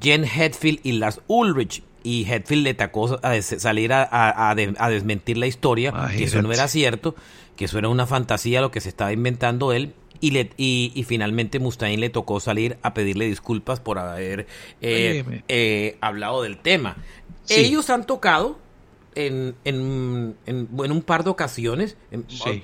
Jen 0.00 0.24
Hetfield 0.24 0.80
y 0.82 0.92
Lars 0.92 1.20
Ulrich. 1.28 1.82
Y 2.04 2.24
Hetfield 2.28 2.64
le 2.64 2.74
tocó 2.74 3.20
a 3.22 3.40
salir 3.42 3.92
a, 3.92 4.50
a, 4.50 4.54
desmentir 4.90 5.38
la 5.38 5.46
historia, 5.46 5.92
que 6.16 6.24
eso 6.24 6.42
no 6.42 6.52
era 6.52 6.66
cierto 6.66 7.14
que 7.56 7.66
eso 7.66 7.78
era 7.78 7.88
una 7.88 8.06
fantasía 8.06 8.60
lo 8.60 8.70
que 8.70 8.80
se 8.80 8.88
estaba 8.88 9.12
inventando 9.12 9.72
él. 9.72 9.94
Y, 10.20 10.30
le, 10.30 10.50
y, 10.56 11.04
finalmente 11.08 11.58
Mustaine 11.58 11.98
le 11.98 12.08
tocó 12.08 12.38
salir 12.38 12.78
a 12.82 12.94
pedirle 12.94 13.26
disculpas 13.26 13.80
por 13.80 13.98
haber 13.98 14.46
eh, 14.80 15.42
eh, 15.48 15.96
hablado 16.00 16.42
del 16.42 16.58
tema. 16.58 16.96
Ellos 17.48 17.90
han 17.90 18.06
tocado 18.06 18.56
en, 19.14 19.54
en, 19.64 20.36
en, 20.46 20.68
un 20.70 21.02
par 21.02 21.24
de 21.24 21.30
ocasiones, 21.30 21.96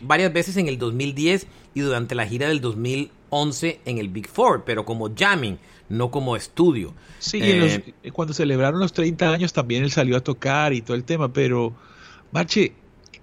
varias 0.02 0.32
veces 0.32 0.56
en 0.56 0.68
el 0.68 0.78
2010 0.78 1.46
y 1.74 1.80
durante 1.80 2.14
la 2.14 2.26
gira 2.26 2.48
del 2.48 2.60
2011 2.60 3.80
en 3.84 3.98
el 3.98 4.08
Big 4.08 4.28
Four, 4.28 4.64
pero 4.64 4.84
como 4.84 5.10
jamming, 5.14 5.58
no 5.88 6.10
como 6.10 6.36
estudio. 6.36 6.94
Sí, 7.18 7.40
eh, 7.42 7.94
cuando 8.12 8.34
celebraron 8.34 8.80
los 8.80 8.92
30 8.92 9.30
años 9.32 9.52
también 9.52 9.82
él 9.82 9.90
salió 9.90 10.16
a 10.16 10.20
tocar 10.20 10.72
y 10.72 10.82
todo 10.82 10.96
el 10.96 11.04
tema, 11.04 11.32
pero 11.32 11.74
Marche, 12.32 12.72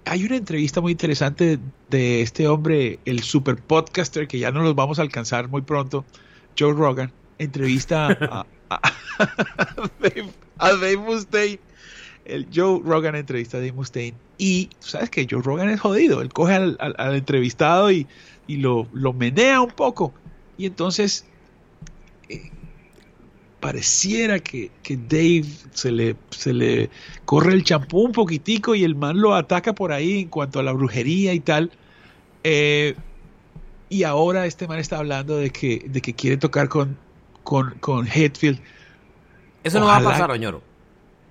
hay 0.06 0.24
una 0.24 0.38
entrevista 0.38 0.82
muy 0.82 0.92
interesante 0.92 1.60
de 1.90 2.22
este 2.22 2.48
hombre, 2.48 3.00
el 3.06 3.24
super 3.24 3.58
podcaster, 3.58 4.28
que 4.28 4.40
ya 4.40 4.52
no 4.52 4.62
los 4.62 4.76
vamos 4.76 5.00
a 5.00 5.02
alcanzar 5.02 5.50
muy 5.50 5.64
pronto, 5.64 6.06
Joe 6.58 6.74
Rogan, 6.74 7.12
entrevista 7.40 8.08
a, 8.70 8.86
Dave, 10.60 10.98
Mustaine. 10.98 11.60
El 12.24 12.48
Joe 12.54 12.82
Rogan 12.84 13.16
entrevista 13.16 13.58
a 13.58 13.60
Dave 13.60 13.74
Mustaine. 13.74 14.16
Y 14.38 14.68
tú 14.68 14.88
sabes 14.88 15.10
que 15.10 15.28
Joe 15.30 15.42
Rogan 15.42 15.70
es 15.70 15.80
jodido. 15.80 16.22
Él 16.22 16.30
coge 16.30 16.54
al, 16.54 16.78
entrevistado 17.16 17.92
y, 17.92 18.08
lo, 18.48 18.88
lo 18.94 19.14
menea 19.14 19.62
un 19.62 19.72
poco. 19.72 20.14
Y 20.58 20.66
entonces 20.66 21.26
eh, 22.30 22.52
pareciera 23.66 24.38
que, 24.38 24.70
Dave 24.88 25.46
se 25.72 25.92
le, 25.92 26.16
se 26.30 26.54
le 26.54 26.92
corre 27.26 27.54
el 27.54 27.64
champú 27.64 28.02
un 28.02 28.12
poquitico 28.12 28.76
y 28.76 28.84
el 28.84 28.94
man 28.94 29.20
lo 29.20 29.34
ataca 29.34 29.74
por 29.74 29.92
ahí 29.92 30.22
en 30.22 30.28
cuanto 30.28 30.60
a 30.60 30.64
la 30.64 30.72
brujería 30.72 31.34
y 31.34 31.40
tal. 31.40 31.72
Eh, 32.44 32.94
y 33.90 34.04
ahora 34.04 34.46
este 34.46 34.68
man 34.68 34.78
está 34.78 35.00
hablando 35.00 35.38
de 35.38 35.50
que, 35.50 35.84
de 35.90 36.00
que 36.00 36.14
quiere 36.14 36.38
tocar 36.38 36.70
con, 36.70 36.96
con, 37.42 37.72
con 37.80 38.06
Hetfield. 38.08 38.60
Eso 39.64 39.80
no 39.80 39.88
va 39.88 39.98
a 39.98 40.04
pasar, 40.04 40.30
Oñoro. 40.30 40.62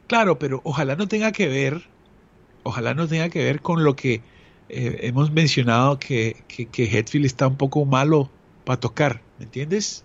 Claro, 0.09 0.37
pero 0.37 0.61
ojalá 0.65 0.97
no 0.97 1.07
tenga 1.07 1.31
que 1.31 1.47
ver, 1.47 1.87
ojalá 2.65 2.95
no 2.95 3.07
tenga 3.07 3.29
que 3.29 3.45
ver 3.45 3.61
con 3.61 3.85
lo 3.85 3.95
que 3.95 4.23
eh, 4.71 4.99
hemos 5.03 5.31
mencionado 5.31 6.01
que, 6.01 6.43
que, 6.49 6.67
que 6.67 6.83
Hetfield 6.99 7.27
está 7.27 7.47
un 7.47 7.57
poco 7.57 7.85
malo 7.85 8.29
para 8.65 8.81
tocar, 8.81 9.23
¿me 9.39 9.45
entiendes? 9.45 10.05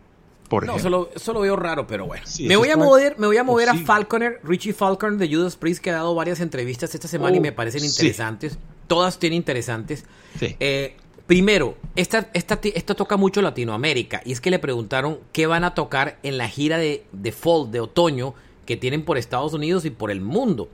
Por 0.51 0.65
no, 0.67 0.73
ejemplo. 0.75 1.05
solo, 1.05 1.09
eso 1.15 1.33
lo 1.33 1.39
veo 1.39 1.55
raro, 1.55 1.87
pero 1.87 2.05
bueno. 2.05 2.23
Sí, 2.27 2.45
me, 2.45 2.57
voy 2.57 2.69
a 2.69 2.75
mover, 2.77 3.15
me 3.17 3.25
voy 3.25 3.37
a 3.37 3.43
mover 3.43 3.69
a. 3.69 3.73
Falconer, 3.75 4.39
Richie 4.43 4.73
Falconer 4.73 5.17
de 5.17 5.33
Judas 5.33 5.55
Priest, 5.55 5.81
que 5.81 5.89
ha 5.89 5.93
dado 5.93 6.13
varias 6.13 6.41
entrevistas 6.41 6.93
esta 6.93 7.07
semana 7.07 7.37
y 7.37 7.39
Oh, 7.39 7.41
me 7.41 7.51
parecen 7.53 7.79
sí. 7.81 7.87
interesantes. 7.87 8.59
Todas 8.87 9.17
tienen 9.17 9.37
interesantes. 9.37 10.03
Sí. 10.37 10.55
Eh, 10.59 10.95
primero, 11.25 11.77
esta, 11.95 12.29
esta, 12.33 12.59
esto 12.61 12.95
toca 12.95 13.15
mucho 13.15 13.41
Latinoamérica. 13.41 14.21
Y 14.25 14.33
es 14.33 14.41
que 14.41 14.51
le 14.51 14.59
preguntaron 14.59 15.19
qué 15.31 15.47
van 15.47 15.63
a 15.63 15.73
tocar 15.73 16.19
en 16.21 16.37
la 16.37 16.49
gira 16.49 16.77
de, 16.77 17.05
de 17.13 17.31
fall, 17.31 17.71
de 17.71 17.79
otoño, 17.79 18.33
que 18.65 18.75
tienen 18.75 19.05
por 19.05 19.17
Estados 19.17 19.53
Unidos 19.53 19.85
y 19.85 19.89
por 19.89 20.11
el 20.11 20.19
mundo. 20.21 20.69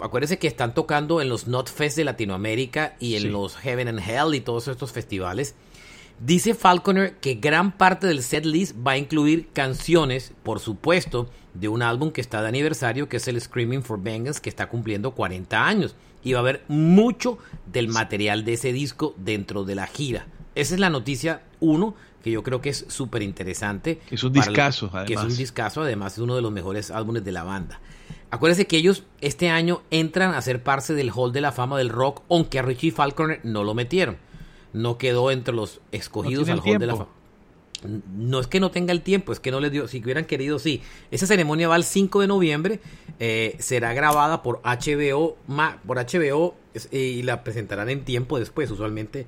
Acuérdense 0.00 0.38
que 0.38 0.46
están 0.46 0.74
tocando 0.74 1.20
en 1.20 1.28
los 1.28 1.48
Not 1.48 1.68
Fest 1.68 1.96
de 1.96 2.04
Latinoamérica 2.04 2.94
y 3.00 3.16
en 3.16 3.22
Sí. 3.22 3.28
los 3.30 3.56
Heaven 3.56 3.88
and 3.88 3.98
Hell 3.98 4.32
y 4.36 4.40
todos 4.40 4.68
estos 4.68 4.92
festivales. 4.92 5.56
Dice 6.20 6.54
Falconer 6.54 7.16
que 7.18 7.34
gran 7.36 7.70
parte 7.70 8.08
del 8.08 8.22
set 8.22 8.44
list 8.44 8.74
va 8.84 8.92
a 8.92 8.98
incluir 8.98 9.48
canciones, 9.52 10.32
por 10.42 10.58
supuesto, 10.58 11.30
de 11.54 11.68
un 11.68 11.80
álbum 11.82 12.10
que 12.10 12.20
está 12.20 12.42
de 12.42 12.48
aniversario, 12.48 13.08
que 13.08 13.18
es 13.18 13.28
el 13.28 13.40
Screaming 13.40 13.82
for 13.82 14.02
Vengeance, 14.02 14.40
que 14.40 14.48
está 14.48 14.68
cumpliendo 14.68 15.12
40 15.12 15.64
años. 15.64 15.94
Y 16.24 16.32
va 16.32 16.40
a 16.40 16.42
haber 16.42 16.64
mucho 16.66 17.38
del 17.66 17.88
material 17.88 18.44
de 18.44 18.54
ese 18.54 18.72
disco 18.72 19.14
dentro 19.16 19.62
de 19.64 19.76
la 19.76 19.86
gira. 19.86 20.26
Esa 20.56 20.74
es 20.74 20.80
la 20.80 20.90
noticia 20.90 21.42
uno, 21.60 21.94
que 22.22 22.32
yo 22.32 22.42
creo 22.42 22.60
que 22.60 22.70
es 22.70 22.84
súper 22.88 23.22
interesante. 23.22 24.00
Es 24.10 24.24
un 24.24 24.32
discazo, 24.32 24.90
Que 25.06 25.12
es 25.12 25.18
un 25.18 25.18
además. 25.18 25.38
discazo, 25.38 25.82
además 25.82 26.14
es 26.14 26.18
uno 26.18 26.34
de 26.34 26.42
los 26.42 26.50
mejores 26.50 26.90
álbumes 26.90 27.24
de 27.24 27.30
la 27.30 27.44
banda. 27.44 27.80
Acuérdense 28.30 28.66
que 28.66 28.76
ellos 28.76 29.04
este 29.20 29.50
año 29.50 29.82
entran 29.92 30.34
a 30.34 30.42
ser 30.42 30.64
parte 30.64 30.94
del 30.94 31.12
Hall 31.14 31.32
de 31.32 31.40
la 31.40 31.52
Fama 31.52 31.78
del 31.78 31.88
Rock, 31.90 32.22
aunque 32.28 32.58
a 32.58 32.62
Richie 32.62 32.90
Falconer 32.90 33.40
no 33.44 33.62
lo 33.62 33.74
metieron. 33.74 34.16
No 34.72 34.98
quedó 34.98 35.30
entre 35.30 35.54
los 35.54 35.80
escogidos 35.92 36.48
al 36.48 36.58
Hall 36.60 36.78
de 36.78 36.86
la. 36.86 36.92
Fama. 36.96 37.08
No 38.16 38.40
es 38.40 38.48
que 38.48 38.58
no 38.58 38.72
tenga 38.72 38.92
el 38.92 39.02
tiempo, 39.02 39.32
es 39.32 39.38
que 39.38 39.50
no 39.52 39.60
les 39.60 39.70
dio. 39.70 39.86
Si 39.86 40.02
hubieran 40.02 40.24
querido, 40.24 40.58
sí. 40.58 40.82
Esa 41.12 41.26
ceremonia 41.28 41.68
va 41.68 41.76
el 41.76 41.84
5 41.84 42.20
de 42.20 42.26
noviembre. 42.26 42.80
eh, 43.20 43.56
será 43.60 43.94
grabada 43.94 44.42
por 44.42 44.60
HBO, 44.64 45.36
ma- 45.46 45.80
por 45.86 45.98
HBO 45.98 46.54
y 46.92 47.22
la 47.22 47.42
presentarán 47.44 47.88
en 47.88 48.04
tiempo 48.04 48.38
después. 48.38 48.70
Usualmente 48.70 49.26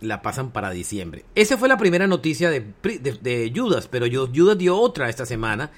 la 0.00 0.22
pasan 0.22 0.50
para 0.50 0.70
diciembre. 0.70 1.24
Esa 1.34 1.56
fue 1.56 1.68
la 1.68 1.76
primera 1.78 2.06
noticia 2.06 2.50
de, 2.50 2.60
de- 2.82 3.18
de 3.20 3.52
Judas, 3.54 3.88
pero 3.88 4.06
yo- 4.06 4.28
Judas 4.34 4.58
dio 4.58 4.76
otra 4.76 5.08
esta 5.08 5.24
semana 5.24 5.70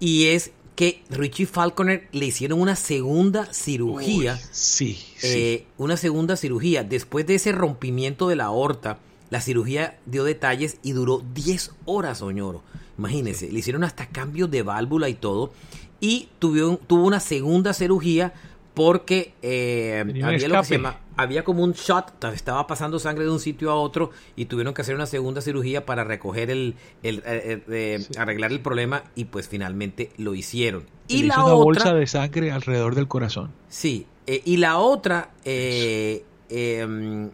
y 0.00 0.26
es 0.26 0.52
que 0.80 1.02
Richie 1.10 1.44
Falconer 1.44 2.08
le 2.10 2.24
hicieron 2.24 2.58
una 2.58 2.74
segunda 2.74 3.52
cirugía. 3.52 4.32
Uy, 4.32 4.48
sí, 4.50 4.94
sí. 4.94 5.26
Eh, 5.26 5.66
una 5.76 5.98
segunda 5.98 6.36
cirugía. 6.36 6.84
Después 6.84 7.26
de 7.26 7.34
ese 7.34 7.52
rompimiento 7.52 8.28
de 8.28 8.36
la 8.36 8.46
aorta, 8.46 8.98
la 9.28 9.42
cirugía 9.42 9.98
dio 10.06 10.24
detalles 10.24 10.78
y 10.82 10.92
duró 10.92 11.22
10 11.34 11.72
horas, 11.84 12.22
Oñoro. 12.22 12.62
Imagínense, 12.96 13.52
le 13.52 13.58
hicieron 13.58 13.84
hasta 13.84 14.06
cambios 14.06 14.50
de 14.50 14.62
válvula 14.62 15.10
y 15.10 15.14
todo. 15.14 15.52
Y 16.00 16.30
tuvo, 16.38 16.78
tuvo 16.78 17.04
una 17.04 17.20
segunda 17.20 17.74
cirugía 17.74 18.32
porque 18.74 19.34
eh, 19.42 19.98
había, 20.24 20.48
lo 20.48 20.60
que 20.60 20.64
se 20.64 20.74
llama- 20.76 21.00
había 21.16 21.44
como 21.44 21.62
un 21.64 21.72
shot, 21.72 22.22
estaba 22.32 22.66
pasando 22.66 22.98
sangre 22.98 23.24
de 23.24 23.30
un 23.30 23.40
sitio 23.40 23.70
a 23.70 23.74
otro 23.74 24.10
y 24.36 24.44
tuvieron 24.46 24.74
que 24.74 24.82
hacer 24.82 24.94
una 24.94 25.06
segunda 25.06 25.40
cirugía 25.40 25.84
para 25.84 26.04
recoger 26.04 26.50
el, 26.50 26.76
el- 27.02 27.22
el- 27.26 28.06
arreglar 28.16 28.52
el 28.52 28.60
problema 28.60 29.02
y 29.14 29.24
pues 29.26 29.48
finalmente 29.48 30.10
lo 30.16 30.34
hicieron. 30.34 30.84
Se 31.08 31.16
Y 31.16 31.22
la 31.24 31.34
hizo 31.34 31.44
una 31.44 31.54
otra, 31.54 31.64
bolsa 31.64 31.94
de 31.94 32.06
sangre 32.06 32.52
alrededor 32.52 32.94
del 32.94 33.08
corazón. 33.08 33.50
Sí, 33.68 34.06
eh, 34.26 34.40
y 34.44 34.56
la 34.58 34.78
otra, 34.78 35.30
eh, 35.44 36.24
em, 36.48 37.26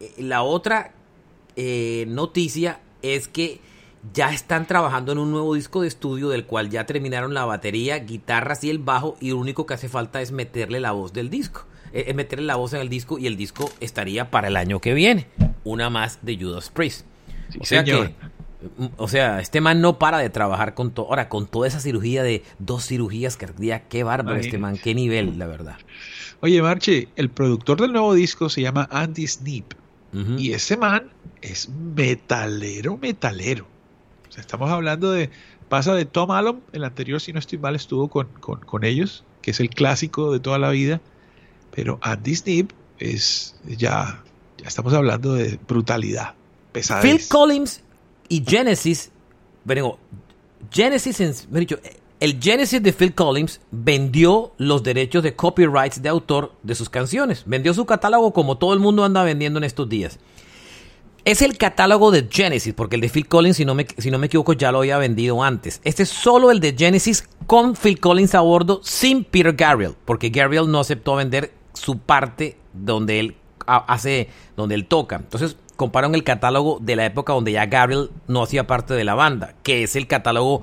eh, 0.00 0.12
la 0.18 0.42
otra 0.42 0.92
eh, 1.54 2.04
noticia 2.08 2.80
es 3.02 3.28
que 3.28 3.60
ya 4.12 4.32
están 4.32 4.66
trabajando 4.66 5.12
en 5.12 5.18
un 5.18 5.30
nuevo 5.30 5.54
disco 5.54 5.82
de 5.82 5.88
estudio 5.88 6.28
del 6.28 6.46
cual 6.46 6.70
ya 6.70 6.86
terminaron 6.86 7.34
la 7.34 7.44
batería, 7.44 7.98
guitarras 7.98 8.64
y 8.64 8.70
el 8.70 8.78
bajo 8.78 9.16
y 9.20 9.30
lo 9.30 9.38
único 9.38 9.66
que 9.66 9.74
hace 9.74 9.88
falta 9.88 10.20
es 10.20 10.32
meterle 10.32 10.80
la 10.80 10.92
voz 10.92 11.12
del 11.12 11.30
disco, 11.30 11.66
eh, 11.92 12.04
es 12.08 12.14
meterle 12.14 12.46
la 12.46 12.56
voz 12.56 12.72
en 12.72 12.80
el 12.80 12.88
disco 12.88 13.18
y 13.18 13.26
el 13.26 13.36
disco 13.36 13.70
estaría 13.80 14.30
para 14.30 14.48
el 14.48 14.56
año 14.56 14.80
que 14.80 14.94
viene, 14.94 15.26
una 15.64 15.90
más 15.90 16.18
de 16.22 16.36
Judas 16.36 16.70
Priest. 16.70 17.06
Sí, 17.50 17.58
o 17.60 17.64
sea 17.64 17.84
señor. 17.84 18.08
que 18.08 18.36
Mm, 18.76 18.86
O 18.96 19.08
sea, 19.08 19.40
este 19.40 19.60
man 19.60 19.80
no 19.80 19.98
para 19.98 20.18
de 20.18 20.30
trabajar 20.30 20.74
con 20.74 20.90
todo. 20.90 21.06
Ahora, 21.06 21.28
con 21.28 21.46
toda 21.46 21.68
esa 21.68 21.80
cirugía 21.80 22.22
de 22.22 22.42
dos 22.58 22.86
cirugías 22.86 23.36
cardíacas, 23.36 23.88
qué 23.88 24.02
bárbaro 24.02 24.38
este 24.38 24.58
man, 24.58 24.78
qué 24.82 24.94
nivel, 24.94 25.38
la 25.38 25.46
verdad. 25.46 25.76
Oye, 26.40 26.60
Marche, 26.62 27.08
el 27.16 27.30
productor 27.30 27.80
del 27.80 27.92
nuevo 27.92 28.14
disco 28.14 28.48
se 28.48 28.62
llama 28.62 28.88
Andy 28.90 29.26
Sneap. 29.26 29.74
Y 30.38 30.52
ese 30.52 30.78
man 30.78 31.10
es 31.42 31.68
metalero, 31.68 32.96
metalero. 32.96 33.66
Estamos 34.38 34.70
hablando 34.70 35.10
de. 35.12 35.30
Pasa 35.68 35.94
de 35.94 36.04
Tom 36.04 36.30
Allen, 36.30 36.60
el 36.72 36.84
anterior, 36.84 37.20
si 37.20 37.32
no 37.32 37.38
estoy 37.40 37.58
mal, 37.58 37.74
estuvo 37.74 38.08
con, 38.08 38.28
con, 38.40 38.60
con 38.60 38.84
ellos, 38.84 39.24
que 39.42 39.50
es 39.50 39.58
el 39.60 39.68
clásico 39.68 40.32
de 40.32 40.38
toda 40.40 40.58
la 40.58 40.70
vida. 40.70 41.00
Pero 41.74 41.98
Andy 42.02 42.36
Sneap 42.36 42.70
es. 42.98 43.56
Ya, 43.66 44.22
ya 44.58 44.68
estamos 44.68 44.94
hablando 44.94 45.34
de 45.34 45.58
brutalidad, 45.66 46.34
pesadez. 46.72 47.02
Phil 47.02 47.28
Collins 47.28 47.82
y 48.28 48.44
Genesis, 48.46 49.10
bueno, 49.64 49.98
Genesis, 50.70 51.20
en- 51.20 51.34
dicho, 51.52 51.78
el 52.20 52.40
Genesis 52.40 52.82
de 52.82 52.92
Phil 52.92 53.14
Collins 53.14 53.60
vendió 53.70 54.52
los 54.56 54.82
derechos 54.82 55.22
de 55.22 55.34
copyrights 55.34 56.00
de 56.00 56.08
autor 56.08 56.52
de 56.62 56.74
sus 56.74 56.88
canciones. 56.88 57.42
Vendió 57.44 57.74
su 57.74 57.84
catálogo 57.84 58.32
como 58.32 58.56
todo 58.56 58.72
el 58.72 58.80
mundo 58.80 59.04
anda 59.04 59.22
vendiendo 59.24 59.58
en 59.58 59.64
estos 59.64 59.88
días. 59.88 60.18
Es 61.26 61.42
el 61.42 61.58
catálogo 61.58 62.12
de 62.12 62.28
Genesis, 62.30 62.72
porque 62.72 62.94
el 62.94 63.00
de 63.00 63.08
Phil 63.08 63.26
Collins, 63.26 63.56
si 63.56 63.64
no, 63.64 63.74
me, 63.74 63.84
si 63.98 64.12
no 64.12 64.18
me 64.18 64.26
equivoco, 64.26 64.52
ya 64.52 64.70
lo 64.70 64.78
había 64.78 64.96
vendido 64.96 65.42
antes. 65.42 65.80
Este 65.82 66.04
es 66.04 66.08
solo 66.08 66.52
el 66.52 66.60
de 66.60 66.72
Genesis 66.78 67.28
con 67.48 67.74
Phil 67.74 67.98
Collins 67.98 68.36
a 68.36 68.42
bordo, 68.42 68.80
sin 68.84 69.24
Peter 69.24 69.52
Gabriel, 69.52 69.94
porque 70.04 70.28
Gabriel 70.30 70.70
no 70.70 70.78
aceptó 70.78 71.16
vender 71.16 71.52
su 71.74 71.98
parte 71.98 72.56
donde 72.72 73.18
él 73.18 73.36
ha- 73.66 73.92
hace, 73.92 74.28
donde 74.56 74.76
él 74.76 74.86
toca. 74.86 75.16
Entonces 75.16 75.56
comparan 75.74 76.14
el 76.14 76.22
catálogo 76.22 76.78
de 76.80 76.94
la 76.94 77.06
época 77.06 77.32
donde 77.32 77.50
ya 77.50 77.66
Gabriel 77.66 78.10
no 78.28 78.44
hacía 78.44 78.68
parte 78.68 78.94
de 78.94 79.02
la 79.02 79.16
banda, 79.16 79.54
que 79.64 79.82
es 79.82 79.96
el 79.96 80.06
catálogo 80.06 80.62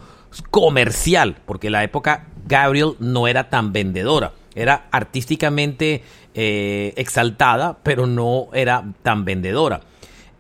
comercial, 0.50 1.36
porque 1.46 1.68
en 1.68 1.74
la 1.74 1.84
época 1.84 2.28
Gabriel 2.48 2.94
no 3.00 3.28
era 3.28 3.50
tan 3.50 3.74
vendedora. 3.74 4.32
Era 4.56 4.86
artísticamente 4.92 6.04
eh, 6.36 6.94
exaltada, 6.96 7.80
pero 7.84 8.08
no 8.08 8.48
era 8.54 8.86
tan 9.02 9.26
vendedora. 9.26 9.82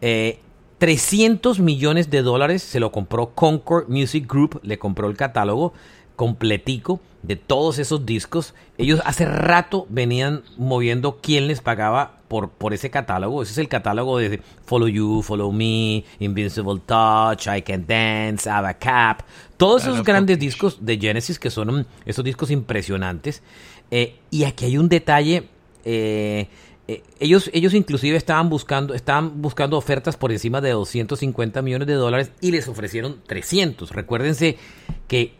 Eh, 0.06 0.39
300 0.80 1.62
millones 1.62 2.10
de 2.10 2.24
dólares 2.24 2.62
se 2.62 2.82
lo 2.82 2.91
compró 2.91 3.30
Concord 3.30 3.88
Music 3.88 4.30
Group, 4.30 4.60
le 4.62 4.78
compró 4.78 5.08
el 5.10 5.16
catálogo 5.16 5.72
completico 6.18 6.99
de 7.22 7.38
todos 7.38 7.80
esos 7.80 8.06
discos. 8.06 8.54
Ellos 8.78 9.01
hace 9.06 9.24
rato 9.24 9.88
venían 9.89 10.43
moviendo 10.58 11.20
quién 11.22 11.47
les 11.47 11.62
pagaba 11.62 12.18
por, 12.28 12.49
por 12.49 12.74
ese 12.74 12.89
catálogo. 12.89 13.41
Ese 13.43 13.54
es 13.54 13.58
el 13.60 13.70
catálogo 13.70 14.18
de 14.18 14.41
Follow 14.66 14.89
You, 14.89 15.22
Follow 15.22 15.54
Me, 15.54 16.04
Invincible 16.20 16.82
Touch, 16.86 17.47
I 17.47 17.62
Can 17.62 17.86
Dance, 17.88 18.49
Ava 18.49 18.74
Cap. 18.74 19.22
Todos 19.56 19.84
esos 19.84 20.04
grandes 20.04 20.38
discos 20.38 20.86
de 20.86 20.97
Genesis 20.97 21.39
que 21.39 21.49
son 21.49 21.70
um, 21.70 21.86
esos 22.06 22.26
discos 22.26 22.51
impresionantes. 22.51 23.41
Eh, 23.89 24.18
y 24.30 24.43
aquí 24.43 24.66
hay 24.66 24.78
un 24.78 24.89
detalle 24.89 25.47
eh, 25.86 26.49
eh, 26.88 27.03
ellos, 27.19 27.49
ellos 27.53 27.73
inclusive 27.73 28.17
estaban 28.17 28.49
buscando, 28.49 28.93
estaban 28.93 29.41
buscando 29.41 29.77
ofertas 29.77 30.17
por 30.17 30.31
encima 30.31 30.59
de 30.61 30.71
250 30.71 31.61
millones 31.61 31.88
de 31.88 31.93
dólares 31.93 32.31
y 32.41 32.51
les 32.51 32.67
ofrecieron 32.67 33.21
300. 33.25 33.91
Recuérdense 33.91 34.57
que 35.07 35.34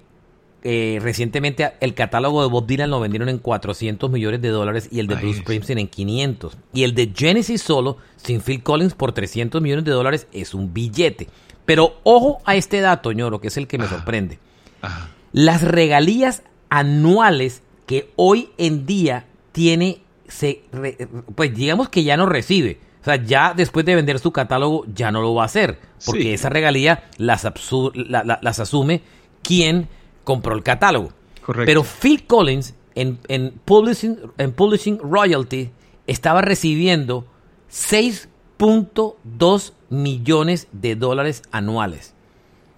eh, 0.66 1.00
recientemente 1.02 1.74
el 1.82 1.94
catálogo 1.94 2.42
de 2.42 2.48
Bob 2.48 2.66
Dylan 2.66 2.90
lo 2.90 3.02
vendieron 3.02 3.28
en 3.28 3.40
400 3.40 4.10
millones 4.10 4.42
de 4.42 4.48
dólares 4.48 4.88
y 4.90 5.00
el 5.00 5.08
de 5.08 5.16
Bruce 5.16 5.42
Springsteen 5.42 5.80
en 5.80 5.88
500. 5.90 6.58
Y 6.74 6.84
el 6.84 6.96
de 6.96 7.12
Genesis 7.14 7.62
solo, 7.62 7.98
sin 8.16 8.42
Phil 8.42 8.64
Collins, 8.64 8.94
por 8.94 9.12
300 9.12 9.62
millones 9.62 9.84
de 9.84 9.92
dólares 9.92 10.28
es 10.32 10.54
un 10.54 10.74
billete. 10.74 11.28
Pero 11.66 11.98
ojo 12.04 12.42
a 12.46 12.56
este 12.56 12.80
dato, 12.80 13.12
ñoro, 13.12 13.42
que 13.42 13.50
es 13.50 13.58
el 13.58 13.68
que 13.68 13.78
me 13.78 13.88
sorprende. 13.88 14.40
Las 15.34 15.62
regalías 15.64 16.44
anuales 16.70 17.62
que 17.86 18.12
hoy 18.16 18.50
en 18.58 18.86
día 18.86 19.26
tiene, 19.52 20.03
se, 20.34 20.64
pues 21.36 21.54
digamos 21.54 21.90
que 21.90 22.04
ya 22.04 22.18
no 22.18 22.26
recibe. 22.26 22.80
O 23.02 23.04
sea, 23.06 23.18
ya 23.18 23.54
después 23.56 23.86
de 23.86 23.94
vender 23.96 24.18
su 24.20 24.32
catálogo 24.32 24.86
ya 24.94 25.12
no 25.12 25.22
lo 25.22 25.36
va 25.36 25.44
a 25.44 25.46
hacer. 25.46 25.78
Porque 26.06 26.34
esa 26.34 26.50
regalía 26.50 27.10
las, 27.18 27.48
las 27.94 28.60
asume 28.60 29.04
quien 29.44 29.88
compró 30.24 30.56
el 30.56 30.64
catálogo. 30.64 31.12
Correcto. 31.46 31.66
Pero 31.66 31.84
Phil 31.84 32.26
Collins 32.26 32.74
en, 32.96 33.20
en, 33.28 33.52
publishing, 33.66 34.18
en 34.38 34.54
Publishing 34.54 35.00
Royalty 35.00 35.72
estaba 36.08 36.42
recibiendo 36.42 37.28
6.2 37.72 39.74
millones 39.90 40.68
de 40.72 40.96
dólares 40.96 41.44
anuales. 41.52 42.14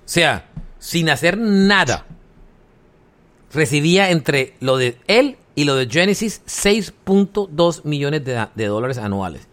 O 0.05 0.09
sea, 0.09 0.49
sin 0.79 1.09
hacer 1.09 1.37
nada, 1.37 2.05
recibía 3.53 4.09
entre 4.09 4.55
lo 4.59 4.77
de 4.77 4.97
él 5.07 5.37
y 5.55 5.63
lo 5.63 5.75
de 5.75 5.87
Genesis 5.89 6.41
6.2 6.45 7.83
millones 7.85 8.25
de, 8.25 8.47
de, 8.53 8.65
dólares 8.65 8.97
anuales. 8.97 9.47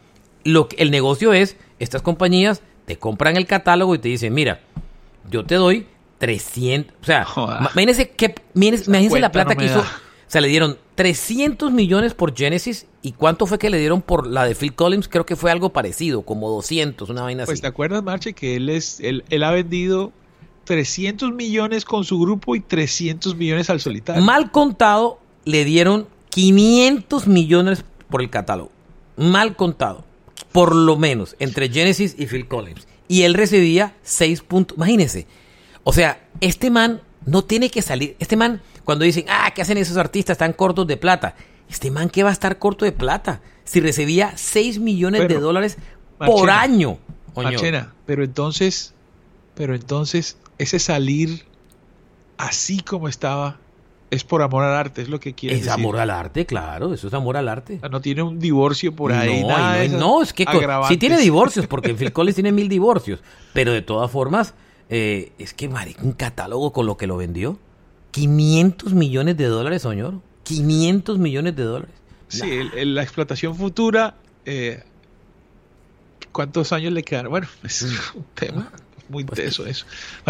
Lo 0.44 0.68
que, 0.68 0.76
el 0.76 0.90
negocio 0.90 1.32
es, 1.32 1.57
estas 1.78 2.03
compañías 2.03 2.62
te 2.84 2.98
compran 2.98 3.36
el 3.36 3.46
catálogo 3.46 3.94
y 3.94 3.98
te 3.98 4.09
dicen, 4.09 4.34
mira, 4.34 4.61
yo 5.30 5.44
te 5.44 5.55
doy 5.55 5.86
300, 6.18 6.94
o 7.00 7.05
sea, 7.05 7.26
imagínense, 7.61 8.11
que, 8.11 8.34
imagínense 8.55 9.20
la 9.20 9.32
plata 9.32 9.57
que 9.57 9.64
hizo. 9.64 9.80
O 9.80 10.32
sea, 10.32 10.40
le 10.40 10.48
dieron 10.48 10.78
300 10.94 11.72
millones 11.72 12.14
por 12.14 12.34
Genesis 12.34 12.86
y 13.03 13.12
cuánto 13.12 13.44
fue 13.46 13.59
que 13.59 13.68
le 13.68 13.78
dieron 13.78 14.00
por 14.00 14.26
la 14.26 14.44
de 14.44 14.55
Phil 14.55 14.74
Collins, 14.74 15.09
creo 15.09 15.26
que 15.26 15.36
fue 15.36 15.50
algo 15.50 15.72
parecido, 15.72 16.22
como 16.22 16.48
200, 16.48 17.11
una 17.11 17.22
vaina 17.22 17.44
pues, 17.44 17.57
así. 17.57 17.62
¿te 17.62 17.68
acuerdas, 17.68 18.03
Marche, 18.03 18.32
que 18.32 18.57
él 18.57 18.70
es 18.70 18.98
él, 19.00 19.24
él 19.28 19.42
ha 19.42 19.50
vendido 19.50 20.12
300 20.64 21.32
millones 21.32 21.84
con 21.84 22.05
su 22.05 22.18
grupo 22.18 22.57
y 22.57 22.61
300 22.61 23.36
millones 23.36 23.68
al 23.68 23.80
solitario? 23.80 24.22
Mal 24.22 24.50
contado, 24.50 25.18
le 25.45 25.64
dieron 25.64 26.09
500 26.30 27.26
millones 27.26 27.84
por 28.09 28.22
el 28.22 28.30
catálogo. 28.30 28.70
Mal 29.16 29.57
contado, 29.57 30.05
por 30.53 30.74
lo 30.74 30.97
menos, 30.97 31.36
entre 31.38 31.68
Genesis 31.68 32.14
y 32.18 32.26
Phil 32.26 32.49
Collins. 32.49 32.86
Y 33.09 33.22
él 33.22 33.34
recibía 33.34 33.95
6 34.03 34.43
puntos, 34.43 34.76
imagínense 34.76 35.26
o 35.84 35.93
sea, 35.93 36.28
este 36.40 36.70
man 36.70 37.01
no 37.26 37.45
tiene 37.45 37.70
que 37.70 37.82
salir. 37.82 38.16
Este 38.18 38.36
man, 38.36 38.61
cuando 38.84 39.05
dicen, 39.05 39.24
ah, 39.28 39.53
¿qué 39.55 39.62
hacen 39.62 39.78
esos 39.78 39.97
artistas 39.97 40.38
tan 40.38 40.53
cortos 40.53 40.86
de 40.86 40.97
plata? 40.97 41.34
Este 41.68 41.90
man, 41.90 42.09
¿qué 42.09 42.22
va 42.22 42.30
a 42.30 42.32
estar 42.32 42.59
corto 42.59 42.84
de 42.84 42.93
plata? 42.93 43.40
Si 43.64 43.80
recibía 43.80 44.36
6 44.36 44.78
millones 44.78 45.26
de 45.28 45.38
dólares 45.38 45.78
por 46.18 46.51
año. 46.51 46.99
Machena, 47.34 47.95
pero 48.07 48.24
entonces, 48.24 48.95
pero 49.55 49.74
entonces, 49.74 50.36
ese 50.59 50.78
salir 50.78 51.47
así 52.36 52.80
como 52.80 53.09
estaba 53.09 53.59
es 54.12 54.24
por 54.24 54.42
amor 54.42 54.62
al 54.62 54.74
arte, 54.74 55.00
es 55.00 55.08
lo 55.08 55.18
que 55.18 55.32
quiere 55.32 55.54
es 55.54 55.62
decir. 55.62 55.72
Es 55.72 55.74
amor 55.74 55.98
al 55.98 56.10
arte, 56.10 56.44
claro, 56.44 56.92
eso 56.92 57.08
es 57.08 57.14
amor 57.14 57.38
al 57.38 57.48
arte. 57.48 57.80
no 57.90 58.02
tiene 58.02 58.20
un 58.22 58.38
divorcio 58.38 58.94
por 58.94 59.10
ahí. 59.10 59.40
No, 59.40 59.48
nada 59.48 59.88
no, 59.88 60.22
es 60.22 60.34
que 60.34 60.44
sí 60.86 60.98
tiene 60.98 61.16
divorcios, 61.20 61.66
porque 61.66 61.94
Phil 61.94 62.12
Collins 62.12 62.34
tiene 62.34 62.52
mil 62.52 62.68
divorcios, 62.68 63.20
pero 63.54 63.72
de 63.72 63.80
todas 63.80 64.10
formas, 64.10 64.52
eh, 64.90 65.32
es 65.38 65.54
que, 65.54 65.66
marico, 65.70 66.04
un 66.04 66.12
catálogo 66.12 66.74
con 66.74 66.84
lo 66.84 66.98
que 66.98 67.06
lo 67.06 67.16
vendió. 67.16 67.58
500 68.10 68.92
millones 68.92 69.38
de 69.38 69.46
dólares, 69.46 69.80
señor. 69.80 70.20
500 70.42 71.18
millones 71.18 71.56
de 71.56 71.62
dólares. 71.62 71.94
Sí, 72.28 72.44
la 72.84 73.02
explotación 73.02 73.56
futura. 73.56 74.16
Eh, 74.44 74.82
¿Cuántos 76.32 76.74
años 76.74 76.92
le 76.92 77.02
quedan? 77.02 77.30
Bueno, 77.30 77.46
es 77.62 77.82
un 78.14 78.26
tema 78.34 78.70
muy 79.12 79.24
pues 79.24 79.40
teso 79.40 79.64
eso. 79.66 79.86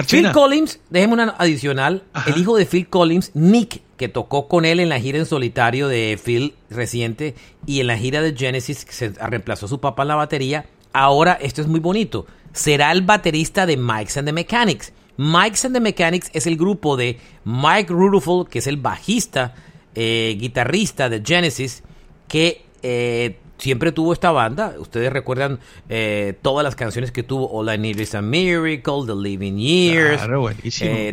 Phil 0.07 0.30
Collins, 0.33 0.80
déjeme 0.91 1.14
una 1.14 1.35
adicional. 1.39 2.03
El 2.26 2.37
hijo 2.37 2.57
de 2.57 2.66
Phil 2.66 2.89
Collins, 2.89 3.30
Nick, 3.33 3.80
que 3.97 4.09
tocó 4.09 4.49
con 4.49 4.66
él 4.66 4.80
en 4.80 4.91
la 4.91 5.01
gira 5.01 5.18
en 5.18 5.26
solitario 5.26 5.89
de 5.89 6.20
Phil 6.22 6.55
reciente 6.68 7.35
y 7.64 7.80
en 7.80 7.87
la 7.87 7.97
gira 7.97 8.20
de 8.20 8.37
Genesis, 8.37 8.85
que 8.85 8.93
se 8.93 9.09
reemplazó 9.11 9.66
a 9.66 9.68
su 9.70 9.80
papá 9.80 10.03
en 10.03 10.09
la 10.09 10.16
batería. 10.16 10.66
Ahora, 10.93 11.39
esto 11.41 11.62
es 11.62 11.68
muy 11.68 11.80
bonito 11.80 12.26
será 12.53 12.93
el 12.93 13.03
baterista 13.03 13.66
de 13.66 13.76
Mike's 13.76 14.16
and 14.16 14.26
the 14.26 14.33
Mechanics. 14.33 14.93
Mike's 15.16 15.64
and 15.64 15.74
the 15.74 15.80
Mechanics 15.80 16.30
es 16.33 16.47
el 16.47 16.57
grupo 16.57 16.97
de 16.97 17.18
Mike 17.45 17.93
Rutherford, 17.93 18.49
que 18.49 18.61
es 18.61 18.66
el 18.66 18.76
bajista, 18.76 19.55
eh, 19.95 20.37
guitarrista 20.39 21.09
de 21.09 21.22
Genesis, 21.24 21.83
que 22.28 22.64
eh, 22.83 23.39
siempre 23.63 23.93
tuvo 23.93 24.13
esta 24.13 24.33
banda. 24.33 24.75
Ustedes 24.79 25.13
recuerdan 25.13 25.61
eh, 25.89 26.35
todas 26.43 26.65
las 26.65 26.75
canciones 26.75 27.13
que 27.13 27.23
tuvo 27.23 27.49
All 27.53 27.73
I 27.73 27.79
Need 27.79 28.01
Is 28.01 28.15
a 28.15 28.23
Miracle, 28.23 29.07
The 29.07 29.15
Living 29.15 29.57
Years. 29.57 30.21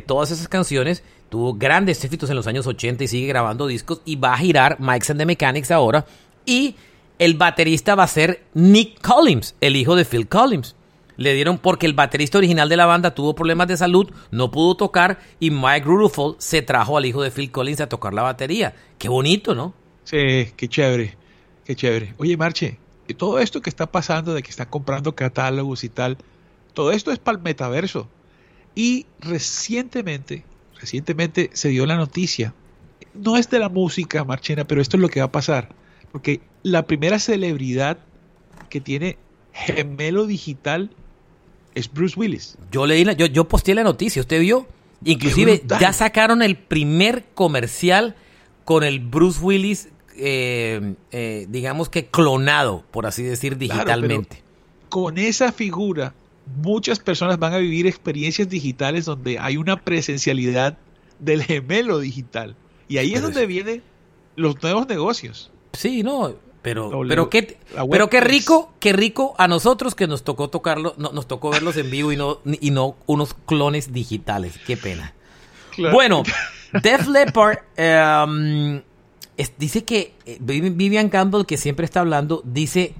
todas 0.05 0.31
esas 0.31 0.47
canciones. 0.47 1.03
Tuvo 1.29 1.53
grandes 1.53 2.03
éxitos 2.03 2.29
en 2.31 2.35
los 2.35 2.47
años 2.47 2.65
80 2.65 3.03
y 3.03 3.07
sigue 3.07 3.27
grabando 3.27 3.67
discos. 3.67 4.01
Y 4.03 4.15
va 4.15 4.33
a 4.33 4.37
girar 4.37 4.79
Mike's 4.79 5.11
and 5.11 5.19
the 5.19 5.25
Mechanics 5.27 5.69
ahora. 5.69 6.05
Y 6.43 6.75
el 7.19 7.35
baterista 7.35 7.93
va 7.93 8.03
a 8.03 8.07
ser 8.07 8.43
Nick 8.55 8.99
Collins, 8.99 9.55
el 9.61 9.75
hijo 9.75 9.95
de 9.95 10.05
Phil 10.05 10.27
Collins 10.27 10.75
le 11.19 11.33
dieron 11.33 11.57
porque 11.57 11.85
el 11.85 11.93
baterista 11.93 12.37
original 12.37 12.69
de 12.69 12.77
la 12.77 12.85
banda 12.85 13.13
tuvo 13.13 13.35
problemas 13.35 13.67
de 13.67 13.75
salud, 13.75 14.09
no 14.31 14.51
pudo 14.51 14.75
tocar 14.75 15.19
y 15.37 15.51
Mike 15.51 15.83
Rutherford 15.83 16.35
se 16.39 16.61
trajo 16.61 16.97
al 16.97 17.05
hijo 17.05 17.21
de 17.21 17.29
Phil 17.29 17.51
Collins 17.51 17.81
a 17.81 17.89
tocar 17.89 18.13
la 18.13 18.21
batería. 18.21 18.73
Qué 18.97 19.09
bonito, 19.09 19.53
¿no? 19.53 19.73
Sí, 20.05 20.47
qué 20.55 20.69
chévere, 20.69 21.17
qué 21.69 21.75
chévere. 21.75 22.15
Oye, 22.17 22.35
Marche, 22.35 22.79
todo 23.15 23.37
esto 23.37 23.61
que 23.61 23.69
está 23.69 23.91
pasando 23.91 24.33
de 24.33 24.41
que 24.41 24.49
está 24.49 24.67
comprando 24.67 25.13
catálogos 25.13 25.83
y 25.83 25.89
tal, 25.89 26.17
todo 26.73 26.91
esto 26.91 27.11
es 27.11 27.19
para 27.19 27.37
el 27.37 27.43
metaverso. 27.43 28.09
Y 28.73 29.05
recientemente, 29.19 30.45
recientemente 30.79 31.51
se 31.53 31.69
dio 31.69 31.85
la 31.85 31.95
noticia, 31.95 32.55
no 33.13 33.37
es 33.37 33.51
de 33.51 33.59
la 33.59 33.69
música, 33.69 34.23
Marchena, 34.23 34.65
pero 34.65 34.81
esto 34.81 34.97
es 34.97 35.01
lo 35.01 35.09
que 35.09 35.19
va 35.19 35.27
a 35.27 35.31
pasar. 35.31 35.69
Porque 36.11 36.41
la 36.63 36.87
primera 36.87 37.19
celebridad 37.19 37.99
que 38.71 38.81
tiene 38.81 39.19
gemelo 39.53 40.25
digital 40.25 40.89
es 41.75 41.93
Bruce 41.93 42.19
Willis. 42.19 42.57
Yo 42.71 42.87
leí, 42.87 43.05
la, 43.05 43.13
yo, 43.13 43.27
yo 43.27 43.47
posteé 43.47 43.75
la 43.75 43.83
noticia, 43.83 44.23
¿usted 44.23 44.41
vio? 44.41 44.67
Inclusive 45.05 45.61
ya 45.79 45.93
sacaron 45.93 46.41
el 46.41 46.57
primer 46.57 47.25
comercial 47.35 48.15
con 48.65 48.83
el 48.83 48.99
Bruce 48.99 49.39
Willis, 49.39 49.89
eh, 50.19 50.95
eh, 51.11 51.45
digamos 51.49 51.89
que 51.89 52.07
clonado, 52.07 52.83
por 52.91 53.05
así 53.05 53.23
decir, 53.23 53.57
digitalmente. 53.57 54.43
con 54.89 55.17
esa 55.17 55.51
figura, 55.51 56.13
muchas 56.57 56.99
personas 56.99 57.39
van 57.39 57.53
a 57.53 57.57
vivir 57.57 57.87
experiencias 57.87 58.49
digitales 58.49 59.05
donde 59.05 59.39
hay 59.39 59.57
una 59.57 59.77
presencialidad 59.83 60.77
del 61.19 61.43
gemelo 61.43 61.99
digital. 61.99 62.55
Y 62.87 62.97
ahí 62.97 63.13
es 63.13 63.21
donde 63.21 63.45
vienen 63.45 63.83
los 64.35 64.61
nuevos 64.63 64.87
negocios. 64.87 65.51
Sí, 65.73 66.01
no, 66.01 66.35
pero, 66.61 67.01
pero 67.07 67.29
qué, 67.29 67.57
pero 67.89 68.09
qué 68.09 68.19
rico, 68.19 68.73
qué 68.79 68.93
rico 68.93 69.33
a 69.37 69.47
nosotros 69.47 69.95
que 69.95 70.07
nos 70.07 70.23
tocó 70.23 70.49
tocarlo, 70.49 70.93
nos 70.97 71.27
tocó 71.27 71.51
verlos 71.51 71.77
en 71.77 71.89
vivo 71.89 72.11
y 72.11 72.17
no, 72.17 72.39
y 72.45 72.71
no 72.71 72.95
unos 73.05 73.33
clones 73.45 73.93
digitales. 73.93 74.59
Qué 74.65 74.75
pena. 74.75 75.13
Bueno, 75.91 76.23
Def 76.83 77.07
Leppard 77.07 77.59
em, 79.43 79.47
dice 79.57 79.83
que 79.83 80.13
eh, 80.25 80.37
Vivian 80.39 81.09
Campbell, 81.09 81.45
que 81.45 81.57
siempre 81.57 81.85
está 81.85 82.01
hablando, 82.01 82.41
dice 82.45 82.93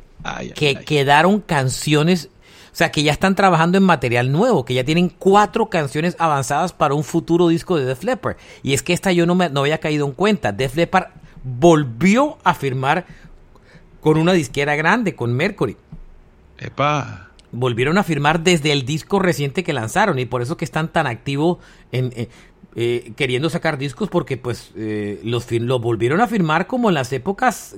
que 0.55 0.75
quedaron 0.75 1.39
canciones, 1.39 2.29
o 2.71 2.75
sea, 2.75 2.91
que 2.91 3.03
ya 3.03 3.11
están 3.11 3.35
trabajando 3.35 3.77
en 3.77 3.83
material 3.83 4.31
nuevo, 4.31 4.65
que 4.65 4.73
ya 4.73 4.83
tienen 4.83 5.09
cuatro 5.09 5.69
canciones 5.69 6.15
avanzadas 6.19 6.73
para 6.73 6.93
un 6.93 7.03
futuro 7.03 7.47
disco 7.47 7.77
de 7.77 7.85
Def 7.85 8.03
Leppard. 8.03 8.37
Y 8.63 8.73
es 8.73 8.83
que 8.83 8.93
esta 8.93 9.11
yo 9.11 9.25
no 9.25 9.35
me 9.35 9.49
no 9.49 9.61
había 9.61 9.79
caído 9.79 10.05
en 10.05 10.13
cuenta. 10.13 10.51
Def 10.51 10.75
Leppard 10.75 11.07
volvió 11.43 12.37
a 12.43 12.53
firmar 12.53 13.05
con 14.01 14.17
una 14.17 14.33
disquera 14.33 14.75
grande, 14.75 15.15
con 15.15 15.33
Mercury. 15.33 15.77
Epa. 16.57 17.29
Volvieron 17.51 17.97
a 17.97 18.03
firmar 18.03 18.41
desde 18.41 18.71
el 18.71 18.85
disco 18.85 19.17
reciente 19.17 19.63
que 19.63 19.73
lanzaron 19.73 20.19
y 20.19 20.25
por 20.25 20.43
eso 20.43 20.55
que 20.55 20.65
están 20.65 20.89
tan 20.89 21.07
activos 21.07 21.57
en, 21.91 22.13
eh, 22.15 22.29
eh, 22.75 23.13
queriendo 23.15 23.49
sacar 23.49 23.77
discos 23.77 24.09
porque 24.09 24.37
pues 24.37 24.71
eh, 24.75 25.19
los, 25.23 25.51
los 25.51 25.81
volvieron 25.81 26.21
a 26.21 26.27
firmar 26.27 26.67
como 26.67 26.89
en 26.89 26.95
las 26.95 27.11
épocas 27.13 27.75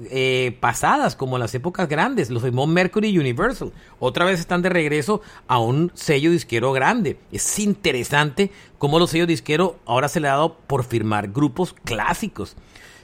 pasadas, 0.59 1.15
como 1.15 1.37
en 1.37 1.41
las 1.41 1.55
épocas 1.55 1.87
grandes. 1.87 2.29
Los 2.29 2.43
firmó 2.43 2.67
Mercury 2.67 3.17
Universal. 3.17 3.71
Otra 3.99 4.25
vez 4.25 4.39
están 4.39 4.61
de 4.61 4.69
regreso 4.69 5.21
a 5.47 5.59
un 5.59 5.91
sello 5.93 6.31
disquero 6.31 6.71
grande. 6.73 7.17
Es 7.31 7.59
interesante 7.59 8.51
cómo 8.77 8.99
los 8.99 9.11
sellos 9.11 9.27
disqueros 9.27 9.73
ahora 9.85 10.07
se 10.07 10.19
le 10.19 10.27
ha 10.27 10.31
dado 10.31 10.57
por 10.67 10.83
firmar 10.83 11.31
grupos 11.31 11.73
clásicos. 11.85 12.55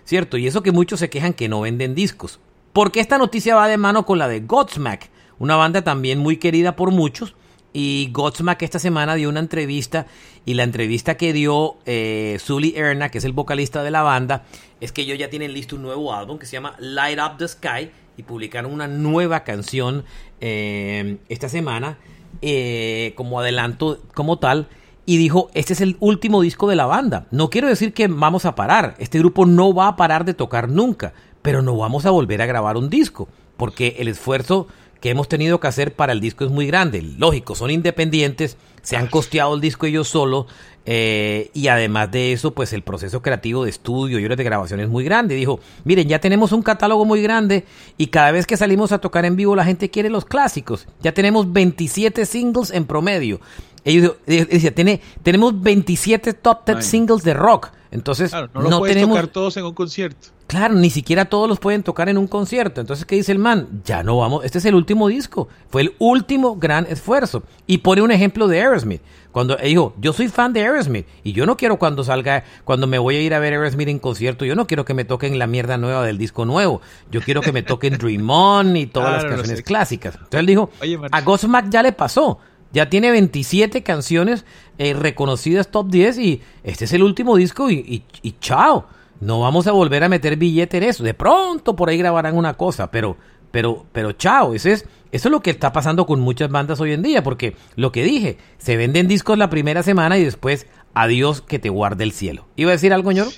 ¿Cierto? 0.07 0.38
Y 0.38 0.47
eso 0.47 0.63
que 0.63 0.71
muchos 0.71 1.01
se 1.01 1.09
quejan 1.09 1.33
que 1.33 1.49
no 1.49 1.59
venden 1.59 1.93
discos 1.93 2.39
Porque 2.71 3.01
esta 3.01 3.17
noticia 3.17 3.55
va 3.55 3.67
de 3.67 3.75
mano 3.75 4.05
con 4.05 4.17
la 4.17 4.29
de 4.29 4.39
Godsmack, 4.39 5.09
una 5.38 5.57
banda 5.57 5.83
también 5.83 6.19
muy 6.19 6.38
querida 6.38 6.77
por 6.77 6.91
muchos. 6.91 7.35
Y 7.80 8.09
Godsmack 8.11 8.63
esta 8.63 8.80
semana 8.80 9.13
dio 9.13 9.30
una 9.30 9.39
entrevista 9.39 10.07
y 10.45 10.55
la 10.55 10.63
entrevista 10.63 11.15
que 11.15 11.32
dio 11.32 11.78
eh, 11.86 12.39
Erna, 12.73 13.09
que 13.09 13.19
es 13.19 13.23
el 13.23 13.34
vocalista 13.34 13.84
de 13.84 13.91
la 13.91 14.01
banda, 14.01 14.45
es 14.82 14.91
que 14.91 15.03
ellos 15.03 15.19
ya 15.19 15.30
tienen 15.30 15.53
listo 15.53 15.75
un 15.75 15.84
nuevo 15.84 16.11
álbum 16.11 16.39
que 16.39 16.47
se 16.47 16.53
llama 16.53 16.75
Light 16.80 17.19
Up 17.19 17.38
the 17.38 17.47
Sky 17.47 17.91
y 18.17 18.23
publicaron 18.23 18.73
una 18.73 18.88
nueva 18.88 19.43
canción 19.43 20.05
eh, 20.41 21.17
esta 21.30 21.49
semana 21.49 21.99
eh, 22.41 23.13
como 23.15 23.39
adelanto 23.39 23.99
como 24.15 24.39
tal 24.39 24.69
y 25.05 25.17
dijo, 25.17 25.51
este 25.53 25.73
es 25.73 25.82
el 25.82 25.97
último 25.99 26.41
disco 26.41 26.67
de 26.67 26.78
la 26.78 26.88
banda. 26.88 27.28
No 27.30 27.51
quiero 27.51 27.67
decir 27.67 27.93
que 27.93 28.07
vamos 28.07 28.45
a 28.45 28.55
parar, 28.55 28.95
este 28.97 29.19
grupo 29.19 29.45
no 29.45 29.75
va 29.75 29.89
a 29.89 29.95
parar 29.97 30.25
de 30.25 30.34
tocar 30.34 30.67
nunca, 30.67 31.13
pero 31.43 31.61
no 31.61 31.78
vamos 31.78 32.07
a 32.07 32.09
volver 32.09 32.41
a 32.41 32.47
grabar 32.47 32.75
un 32.75 32.89
disco, 32.89 33.28
porque 33.55 33.97
el 33.99 34.07
esfuerzo 34.07 34.67
que 34.99 35.09
hemos 35.09 35.27
tenido 35.27 35.59
que 35.59 35.67
hacer 35.67 35.93
para 35.95 36.13
el 36.13 36.19
disco 36.19 36.45
es 36.45 36.51
muy 36.51 36.67
grande. 36.67 37.01
Lógico, 37.01 37.55
son 37.55 37.71
independientes, 37.71 38.57
se 38.81 38.97
han 38.97 39.07
costeado 39.07 39.55
el 39.55 39.61
disco 39.61 39.85
ellos 39.85 40.07
solos 40.07 40.47
eh, 40.89 41.51
y 41.53 41.67
además 41.67 42.09
de 42.11 42.31
eso, 42.31 42.51
pues 42.51 42.71
el 42.71 42.81
proceso 42.81 43.21
creativo 43.21 43.65
de 43.65 43.69
estudio 43.69 44.19
y 44.19 44.25
horas 44.25 44.37
de 44.37 44.45
grabación 44.45 44.79
es 44.79 44.87
muy 44.87 45.03
grande. 45.03 45.35
Dijo, 45.35 45.59
miren, 45.83 46.07
ya 46.07 46.19
tenemos 46.19 46.53
un 46.53 46.61
catálogo 46.61 47.03
muy 47.03 47.21
grande 47.21 47.65
y 47.97 48.07
cada 48.07 48.31
vez 48.31 48.47
que 48.47 48.55
salimos 48.55 48.93
a 48.93 48.99
tocar 48.99 49.25
en 49.25 49.35
vivo 49.35 49.53
la 49.53 49.65
gente 49.65 49.89
quiere 49.89 50.09
los 50.09 50.23
clásicos. 50.23 50.87
Ya 51.01 51.13
tenemos 51.13 51.51
27 51.51 52.25
singles 52.25 52.71
en 52.71 52.85
promedio. 52.85 53.41
Ellos 53.83 54.15
decía, 54.25 54.73
tiene, 54.73 55.01
tenemos 55.23 55.61
27 55.61 56.33
top 56.33 56.65
10 56.65 56.85
singles 56.85 57.23
de 57.23 57.33
rock. 57.33 57.69
Entonces, 57.91 58.31
no, 58.33 58.49
lo 58.53 58.81
tenemos 58.81 59.15
tocar 59.15 59.27
todos 59.27 59.57
en 59.57 59.65
un 59.65 59.73
concierto. 59.73 60.29
Claro, 60.47 60.75
ni 60.75 60.89
siquiera 60.89 61.25
todos 61.25 61.49
los 61.49 61.59
pueden 61.59 61.83
tocar 61.83 62.07
en 62.07 62.17
un 62.17 62.25
concierto. 62.25 62.79
Entonces, 62.79 63.05
¿qué 63.05 63.17
dice 63.17 63.33
el 63.33 63.39
man? 63.39 63.81
Ya 63.83 64.01
no 64.01 64.17
vamos, 64.17 64.45
este 64.45 64.59
es 64.59 64.65
el 64.65 64.75
último 64.75 65.09
disco. 65.09 65.49
Fue 65.69 65.81
el 65.81 65.93
último 65.99 66.55
gran 66.55 66.85
esfuerzo. 66.89 67.43
Y 67.67 67.79
pone 67.79 68.01
un 68.01 68.11
ejemplo 68.11 68.47
de 68.47 68.61
Aerosmith. 68.61 69.01
Cuando 69.33 69.57
dijo, 69.57 69.93
yo 69.99 70.13
soy 70.13 70.29
fan 70.29 70.53
de 70.53 70.61
Aerosmith 70.61 71.05
y 71.23 71.33
yo 71.33 71.45
no 71.45 71.57
quiero 71.57 71.77
cuando 71.77 72.03
salga, 72.05 72.45
cuando 72.63 72.87
me 72.87 72.97
voy 72.97 73.17
a 73.17 73.21
ir 73.21 73.33
a 73.33 73.39
ver 73.39 73.53
Aerosmith 73.53 73.89
en 73.89 73.99
concierto, 73.99 74.45
yo 74.45 74.55
no 74.55 74.67
quiero 74.67 74.85
que 74.85 74.93
me 74.93 75.03
toquen 75.03 75.37
la 75.37 75.47
mierda 75.47 75.77
nueva 75.77 76.05
del 76.05 76.17
disco 76.17 76.45
nuevo. 76.45 76.81
Yo 77.11 77.19
quiero 77.21 77.41
que 77.41 77.51
me 77.51 77.61
toquen 77.61 77.97
Dream 77.99 78.29
On 78.29 78.77
y 78.77 78.87
todas 78.87 79.11
las 79.11 79.25
canciones 79.25 79.61
clásicas. 79.63 80.15
Entonces 80.15 80.39
él 80.39 80.45
dijo, 80.45 80.69
a 81.11 81.21
Ghostmack 81.21 81.69
ya 81.69 81.83
le 81.83 81.91
pasó. 81.91 82.39
Ya 82.71 82.89
tiene 82.89 83.11
27 83.11 83.83
canciones 83.83 84.45
eh, 84.77 84.93
reconocidas 84.93 85.71
top 85.71 85.89
10 85.89 86.17
y 86.19 86.41
este 86.63 86.85
es 86.85 86.93
el 86.93 87.03
último 87.03 87.35
disco 87.35 87.69
y, 87.69 88.03
y 88.21 88.31
chao. 88.39 88.87
No 89.20 89.39
vamos 89.39 89.68
a 89.68 89.72
volver 89.72 90.03
a 90.03 90.09
meter 90.09 90.38
billete 90.38 90.78
en 90.78 90.84
eso. 90.84 91.03
De 91.03 91.13
pronto 91.13 91.76
por 91.76 91.89
ahí 91.89 91.97
grabarán 91.97 92.36
una 92.36 92.55
cosa, 92.55 92.91
pero, 92.91 93.18
pero, 93.51 93.86
pero 93.91 94.11
chao. 94.11 94.53
Eso 94.53 94.70
es, 94.70 94.86
eso 95.11 95.28
es 95.28 95.32
lo 95.32 95.41
que 95.41 95.49
está 95.49 95.72
pasando 95.72 96.05
con 96.05 96.20
muchas 96.20 96.49
bandas 96.49 96.80
hoy 96.80 96.93
en 96.93 97.01
día, 97.01 97.24
porque 97.24 97.55
lo 97.76 97.91
que 97.91 98.03
dije, 98.03 98.38
se 98.57 98.78
venden 98.78 99.07
discos 99.07 99.38
la 99.38 99.49
primera 99.49 99.84
semana 99.84 100.18
y 100.18 100.24
después, 100.24 100.68
adiós 100.93 101.41
que 101.41 101.59
te 101.59 101.70
guarde 101.70 102.03
el 102.03 102.11
cielo. 102.11 102.47
¿Iba 102.55 102.72
a 102.72 102.74
decir 102.74 102.93
algo, 102.93 103.11
ñoro? 103.11 103.32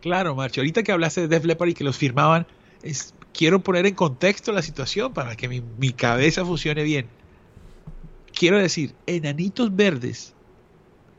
Claro, 0.00 0.34
Marcho. 0.34 0.60
Ahorita 0.60 0.82
que 0.82 0.92
hablaste 0.92 1.22
de 1.22 1.28
Def 1.28 1.44
Leppard 1.44 1.68
y 1.68 1.74
que 1.74 1.84
los 1.84 1.96
firmaban, 1.96 2.46
quiero 3.32 3.62
poner 3.62 3.86
en 3.86 3.94
contexto 3.94 4.52
la 4.52 4.62
situación 4.62 5.12
para 5.12 5.36
que 5.36 5.48
mi, 5.48 5.62
mi 5.78 5.92
cabeza 5.92 6.44
funcione 6.44 6.82
bien. 6.82 7.06
Quiero 8.32 8.58
decir, 8.58 8.94
Enanitos 9.06 9.74
Verdes, 9.74 10.34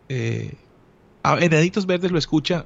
eh, 0.10 0.54
Enanitos 1.24 1.86
Verdes 1.86 2.12
lo 2.12 2.20
escucha 2.20 2.66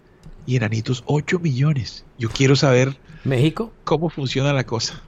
y 0.45 0.55
Enanitos 0.55 1.03
8 1.05 1.39
millones. 1.39 2.05
Yo 2.17 2.29
quiero 2.29 2.55
saber 2.55 2.97
México 3.23 3.71
cómo 3.83 4.09
funciona 4.09 4.53
la 4.53 4.65
cosa. 4.65 5.01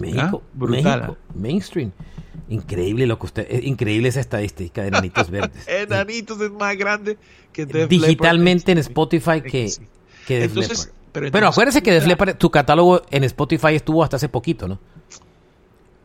México, 0.00 0.42
¿Ah? 0.44 0.50
brutal. 0.54 1.00
México, 1.00 1.16
mainstream. 1.34 1.92
Increíble 2.48 3.06
lo 3.06 3.18
que 3.18 3.26
usted, 3.26 3.46
es 3.48 3.64
increíble 3.64 4.08
esa 4.08 4.20
estadística 4.20 4.82
de 4.82 4.88
Enanitos 4.88 5.30
Verdes. 5.30 5.66
Enanitos 5.68 6.40
es 6.40 6.50
más 6.50 6.76
grande 6.76 7.16
que 7.52 7.66
Def 7.66 7.88
Digitalmente 7.88 8.72
en 8.72 8.78
Spotify 8.78 9.40
que, 9.42 9.70
que 10.26 10.40
Def 10.40 10.54
Leppard. 10.54 10.88
Pero, 11.12 11.48
acuérdese 11.48 11.82
que 11.82 11.92
Def 11.92 12.38
tu 12.38 12.50
catálogo 12.50 13.02
en 13.10 13.24
Spotify 13.24 13.74
estuvo 13.74 14.02
hasta 14.02 14.16
hace 14.16 14.28
poquito, 14.28 14.68
¿no? 14.68 14.78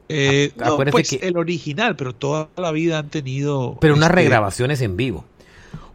Eh, 0.07 0.51
no, 0.55 0.77
pues 0.77 1.09
que, 1.09 1.27
el 1.27 1.37
original, 1.37 1.95
pero 1.95 2.13
toda 2.13 2.49
la 2.57 2.71
vida 2.71 2.99
han 2.99 3.09
tenido. 3.09 3.77
Pero 3.81 3.95
unas 3.95 4.09
este, 4.09 4.21
regrabaciones 4.21 4.81
en 4.81 4.97
vivo. 4.97 5.25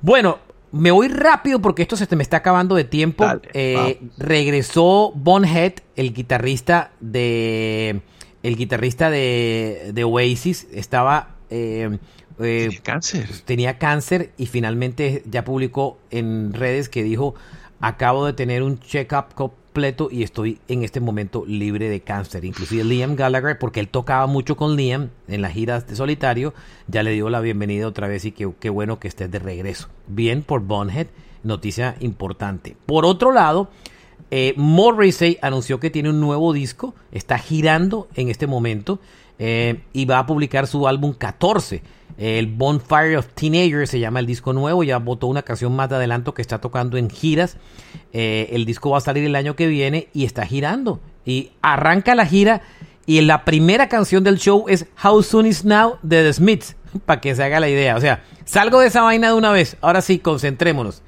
Bueno, 0.00 0.38
me 0.72 0.90
voy 0.90 1.08
rápido 1.08 1.60
porque 1.60 1.82
esto 1.82 1.96
se 1.96 2.14
me 2.16 2.22
está 2.22 2.38
acabando 2.38 2.74
de 2.74 2.84
tiempo. 2.84 3.24
eh, 3.52 4.00
regresó 4.18 5.12
Bonhead, 5.14 5.74
el 5.96 6.12
guitarrista 6.12 6.92
de. 7.00 8.02
El 8.42 8.56
guitarrista 8.56 9.10
de, 9.10 9.90
de 9.92 10.04
Oasis. 10.04 10.66
Estaba. 10.72 11.36
Eh, 11.50 11.98
eh, 12.38 12.64
tenía 12.68 12.80
cáncer. 12.82 13.28
Tenía 13.44 13.78
cáncer 13.78 14.32
y 14.38 14.46
finalmente 14.46 15.22
ya 15.26 15.44
publicó 15.44 15.98
en 16.10 16.52
redes 16.52 16.88
que 16.88 17.02
dijo: 17.02 17.34
Acabo 17.80 18.26
de 18.26 18.32
tener 18.32 18.62
un 18.62 18.78
check-up 18.80 19.34
completo 19.70 20.08
y 20.10 20.24
estoy 20.24 20.58
en 20.66 20.82
este 20.82 20.98
momento 20.98 21.44
libre 21.46 21.88
de 21.88 22.00
cáncer. 22.00 22.44
Inclusive 22.44 22.82
Liam 22.82 23.14
Gallagher, 23.14 23.56
porque 23.56 23.78
él 23.78 23.86
tocaba 23.86 24.26
mucho 24.26 24.56
con 24.56 24.74
Liam 24.74 25.10
en 25.28 25.42
las 25.42 25.52
giras 25.52 25.86
de 25.86 25.94
solitario, 25.94 26.54
ya 26.88 27.04
le 27.04 27.12
dio 27.12 27.30
la 27.30 27.38
bienvenida 27.38 27.86
otra 27.86 28.08
vez 28.08 28.24
y 28.24 28.32
qué, 28.32 28.68
bueno 28.68 28.98
que 28.98 29.06
estés 29.06 29.30
de 29.30 29.38
regreso. 29.38 29.86
Bien 30.08 30.42
por 30.42 30.62
Bonhead, 30.62 31.06
noticia 31.44 31.94
importante. 32.00 32.76
Por 32.84 33.04
otro 33.04 33.30
lado, 33.30 33.70
eh, 34.32 34.54
Morrissey 34.56 35.38
anunció 35.40 35.78
que 35.78 35.90
tiene 35.90 36.10
un 36.10 36.20
nuevo 36.20 36.52
disco, 36.52 36.96
está 37.12 37.38
girando 37.38 38.08
en 38.16 38.28
este 38.28 38.48
momento 38.48 38.98
eh, 39.38 39.82
y 39.92 40.04
va 40.04 40.18
a 40.18 40.26
publicar 40.26 40.66
su 40.66 40.88
álbum 40.88 41.12
14 41.12 41.80
el 42.20 42.48
Bonfire 42.48 43.16
of 43.16 43.28
Teenagers 43.34 43.88
se 43.88 43.98
llama 43.98 44.20
el 44.20 44.26
disco 44.26 44.52
nuevo. 44.52 44.84
Ya 44.84 44.98
votó 44.98 45.26
una 45.26 45.40
canción 45.40 45.74
más 45.74 45.88
de 45.88 45.96
adelanto 45.96 46.34
que 46.34 46.42
está 46.42 46.60
tocando 46.60 46.98
en 46.98 47.08
giras. 47.08 47.56
Eh, 48.12 48.50
el 48.52 48.66
disco 48.66 48.90
va 48.90 48.98
a 48.98 49.00
salir 49.00 49.24
el 49.24 49.34
año 49.34 49.56
que 49.56 49.66
viene 49.66 50.08
y 50.12 50.26
está 50.26 50.44
girando. 50.44 51.00
Y 51.24 51.52
arranca 51.62 52.14
la 52.14 52.26
gira. 52.26 52.60
Y 53.06 53.22
la 53.22 53.46
primera 53.46 53.88
canción 53.88 54.22
del 54.22 54.36
show 54.36 54.66
es 54.68 54.84
How 55.02 55.22
Soon 55.22 55.46
Is 55.46 55.64
Now 55.64 55.96
de 56.02 56.22
The 56.22 56.32
Smiths. 56.34 56.76
Para 57.06 57.22
que 57.22 57.34
se 57.34 57.42
haga 57.42 57.58
la 57.58 57.70
idea. 57.70 57.96
O 57.96 58.00
sea, 58.02 58.22
salgo 58.44 58.80
de 58.80 58.88
esa 58.88 59.00
vaina 59.00 59.28
de 59.28 59.34
una 59.34 59.50
vez. 59.50 59.78
Ahora 59.80 60.02
sí, 60.02 60.18
concentrémonos. 60.18 61.02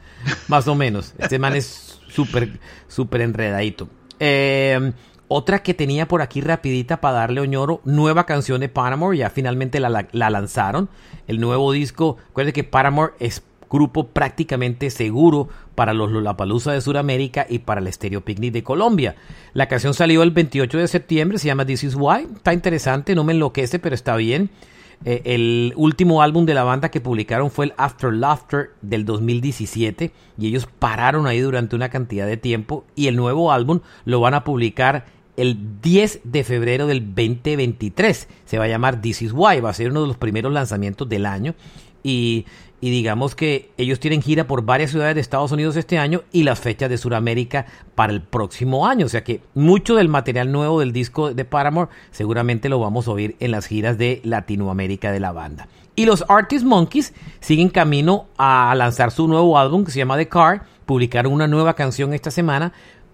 más 0.49 0.67
o 0.67 0.75
menos. 0.75 1.13
Este 1.19 1.39
man 1.39 1.55
es 1.55 2.01
súper, 2.09 2.59
súper 2.89 3.21
enredadito. 3.21 3.87
Eh, 4.19 4.93
otra 5.33 5.62
que 5.62 5.74
tenía 5.74 6.07
por 6.07 6.22
aquí 6.22 6.41
rapidita 6.41 7.01
para 7.01 7.18
darle 7.18 7.41
oñoro, 7.41 7.80
nueva 7.85 8.26
canción 8.26 8.61
de 8.61 8.68
Paramore, 8.68 9.18
ya 9.18 9.30
finalmente 9.30 9.80
la, 9.80 10.07
la 10.12 10.30
lanzaron. 10.30 10.89
El 11.26 11.41
nuevo 11.41 11.72
disco, 11.72 12.18
recuerden 12.28 12.53
que 12.53 12.64
Paramore 12.64 13.14
es 13.18 13.43
grupo 13.70 14.09
prácticamente 14.09 14.91
seguro 14.91 15.49
para 15.74 15.95
los 15.95 16.12
Lollapalooza 16.12 16.72
de 16.72 16.83
Sudamérica 16.83 17.47
y 17.49 17.61
para 17.61 17.80
el 17.80 17.91
Stereo 17.91 18.20
Picnic 18.20 18.53
de 18.53 18.62
Colombia. 18.62 19.16
La 19.55 19.66
canción 19.66 19.95
salió 19.95 20.22
el 20.22 20.30
28 20.30 20.76
de 20.76 20.89
septiembre, 20.89 21.39
se 21.39 21.47
llama 21.47 21.64
This 21.64 21.85
Is 21.85 21.95
Why, 21.97 22.28
está 22.35 22.53
interesante, 22.53 23.14
no 23.14 23.24
me 23.24 23.33
enloquece, 23.33 23.78
pero 23.78 23.95
está 23.95 24.14
bien. 24.16 24.51
Eh, 25.05 25.22
el 25.24 25.72
último 25.76 26.22
álbum 26.22 26.47
de 26.47 26.55
la 26.55 26.62
banda 26.62 26.91
que 26.91 27.01
publicaron 27.01 27.51
fue 27.51 27.66
el 27.66 27.74
After 27.76 28.12
Laughter 28.12 28.70
del 28.83 29.05
2017 29.05 30.12
y 30.39 30.47
ellos 30.47 30.68
pararon 30.78 31.26
ahí 31.26 31.41
durante 31.41 31.74
una 31.74 31.89
cantidad 31.89 32.26
de 32.26 32.37
tiempo 32.37 32.85
y 32.95 33.09
el 33.09 33.16
nuevo 33.16 33.51
álbum 33.51 33.80
lo 34.05 34.20
van 34.20 34.35
a 34.35 34.45
publicar 34.45 35.07
el 35.37 35.80
10 35.80 36.20
de 36.24 36.45
febrero 36.45 36.87
del 36.87 37.14
2023. 37.14 38.28
Se 38.45 38.59
va 38.59 38.64
a 38.64 38.68
llamar 38.68 39.01
This 39.01 39.22
Is 39.22 39.33
Why, 39.33 39.61
va 39.61 39.70
a 39.70 39.74
ser 39.74 39.91
uno 39.91 40.03
de 40.03 40.09
los 40.09 40.16
primeros 40.16 40.53
lanzamientos 40.53 41.09
del 41.09 41.26
año 41.26 41.55
y, 42.03 42.47
digamos 42.80 43.35
que 43.35 43.70
ellos 43.76 44.01
tienen 44.01 44.22
gira 44.22 44.47
por 44.47 44.64
varias 44.64 44.91
ciudades 44.91 45.14
de 45.14 45.20
Estados 45.20 45.53
Unidos 45.53 45.76
este 45.76 45.99
año 45.99 46.22
y 46.33 46.43
las 46.43 46.59
fechas 46.59 46.91
de 46.91 46.99
Sudamérica 46.99 47.66
para 47.95 48.12
el 48.12 48.22
próximo 48.22 48.87
año. 48.87 49.07
O 49.07 49.09
sea 49.09 49.22
que 49.22 49.41
mucho 49.55 49.95
del 49.95 50.09
material 50.09 50.51
nuevo 50.51 50.80
del 50.80 50.93
disco 50.93 51.33
de 51.33 51.45
Paramore 51.45 51.91
seguramente 52.11 52.68
lo 52.68 52.80
vamos 52.80 53.07
a 53.07 53.12
oír 53.12 53.37
en 53.39 53.53
las 53.53 53.66
giras 53.66 53.99
de 53.99 54.20
Latinoamérica 54.24 55.12
de 55.12 55.20
la 55.20 55.33
banda. 55.33 55.68
Y 55.95 56.07
los 56.07 56.24
Artist 56.28 56.64
Monkeys 56.64 57.12
siguen 57.41 57.68
camino 57.68 58.26
a 58.39 58.74
lanzar 58.74 59.11
su 59.11 59.28
nuevo 59.28 59.59
álbum 59.59 59.85
que 59.85 59.91
se 59.91 59.99
llama 59.99 60.16
The 60.16 60.26
Car. 60.26 60.64
Publicaron 60.87 61.33
una 61.33 61.47
nueva 61.47 61.74
canción 61.74 62.12
esta 62.14 62.30
semana, 62.30 62.72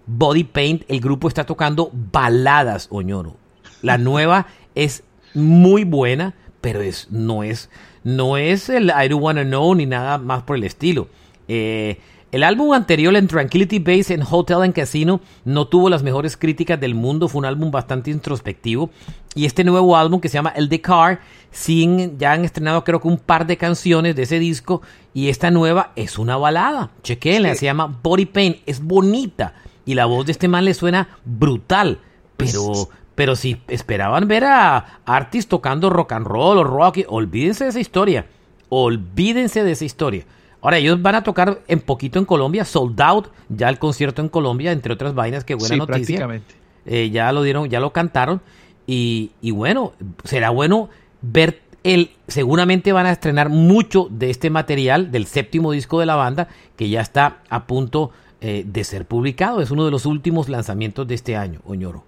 Body 0.09 0.43
Paint. 0.43 0.83
El 0.87 0.99
grupo 0.99 1.27
está 1.27 1.45
tocando 1.45 1.91
baladas, 2.11 2.87
Oñoro. 2.91 3.37
La 3.81 3.97
nueva 3.99 4.47
es 4.75 5.03
muy 5.33 5.83
buena, 5.83 6.35
pero 6.61 6.81
es, 6.81 7.07
no 7.11 7.43
es 7.43 7.69
no 8.03 8.37
es 8.37 8.69
el 8.69 8.85
I 8.85 9.07
Don't 9.07 9.23
Wanna 9.23 9.43
Know 9.43 9.75
ni 9.75 9.85
nada 9.85 10.17
más 10.17 10.43
por 10.43 10.57
el 10.57 10.63
estilo. 10.63 11.07
Eh, 11.47 11.99
el 12.31 12.43
álbum 12.43 12.73
anterior, 12.73 13.15
en 13.15 13.27
Tranquility 13.27 13.79
Base 13.79 14.13
en 14.13 14.21
Hotel 14.21 14.61
and 14.61 14.73
Casino, 14.73 15.19
no 15.45 15.67
tuvo 15.67 15.89
las 15.89 16.03
mejores 16.03 16.37
críticas 16.37 16.79
del 16.79 16.93
mundo, 16.93 17.27
fue 17.27 17.39
un 17.39 17.45
álbum 17.45 17.71
bastante 17.71 18.11
introspectivo. 18.11 18.91
Y 19.33 19.45
este 19.45 19.63
nuevo 19.63 19.97
álbum 19.97 20.19
que 20.19 20.29
se 20.29 20.35
llama 20.35 20.53
El 20.55 20.69
The 20.69 20.79
Car, 20.79 21.21
sin, 21.49 22.19
ya 22.19 22.33
han 22.33 22.45
estrenado 22.45 22.83
creo 22.83 23.01
que 23.01 23.07
un 23.07 23.17
par 23.17 23.47
de 23.47 23.57
canciones 23.57 24.15
de 24.15 24.23
ese 24.23 24.37
disco. 24.37 24.83
Y 25.13 25.29
esta 25.29 25.49
nueva 25.49 25.91
es 25.95 26.19
una 26.19 26.37
balada. 26.37 26.91
Chequenla, 27.01 27.55
se 27.55 27.65
llama 27.65 27.99
Body 28.03 28.27
Pain, 28.27 28.57
es 28.67 28.79
bonita. 28.79 29.55
Y 29.85 29.95
la 29.95 30.05
voz 30.05 30.25
de 30.25 30.31
este 30.31 30.47
man 30.47 30.65
le 30.65 30.73
suena 30.73 31.17
brutal. 31.25 31.99
Pero, 32.37 32.89
pero 33.15 33.35
si 33.35 33.61
esperaban 33.67 34.27
ver 34.27 34.45
a 34.45 35.01
Artis 35.05 35.47
tocando 35.47 35.89
rock 35.89 36.13
and 36.13 36.25
roll 36.25 36.57
o 36.57 36.63
rock, 36.63 36.99
olvídense 37.07 37.65
de 37.65 37.71
esa 37.71 37.79
historia. 37.79 38.27
Olvídense 38.69 39.63
de 39.63 39.71
esa 39.71 39.85
historia. 39.85 40.25
Ahora, 40.61 40.77
ellos 40.77 41.01
van 41.01 41.15
a 41.15 41.23
tocar 41.23 41.61
en 41.67 41.79
poquito 41.79 42.19
en 42.19 42.25
Colombia, 42.25 42.65
sold 42.65 42.99
out, 43.01 43.27
ya 43.47 43.69
el 43.69 43.79
concierto 43.79 44.21
en 44.21 44.29
Colombia, 44.29 44.71
entre 44.71 44.93
otras 44.93 45.15
vainas, 45.15 45.43
que 45.43 45.55
buena 45.55 45.75
sí, 45.75 45.79
noticia. 45.79 46.17
Prácticamente. 46.17 46.55
Eh, 46.85 47.09
ya 47.11 47.31
lo 47.31 47.43
dieron, 47.43 47.69
ya 47.69 47.79
lo 47.79 47.93
cantaron. 47.93 48.41
Y, 48.85 49.31
y 49.41 49.51
bueno, 49.51 49.93
será 50.23 50.49
bueno 50.49 50.89
ver 51.21 51.61
el. 51.83 52.11
Seguramente 52.27 52.91
van 52.91 53.05
a 53.05 53.11
estrenar 53.11 53.49
mucho 53.49 54.07
de 54.09 54.29
este 54.29 54.49
material 54.49 55.11
del 55.11 55.27
séptimo 55.27 55.71
disco 55.71 55.99
de 55.99 56.05
la 56.05 56.15
banda, 56.15 56.49
que 56.75 56.89
ya 56.89 57.01
está 57.01 57.37
a 57.49 57.65
punto 57.65 58.11
eh, 58.41 58.63
de 58.65 58.83
ser 58.83 59.05
publicado. 59.05 59.61
Es 59.61 59.71
uno 59.71 59.85
de 59.85 59.91
los 59.91 60.05
últimos 60.05 60.47
lanzamientos 60.47 61.07
de 61.07 61.15
este 61.15 61.35
año, 61.35 61.59
Oñoro. 61.65 62.05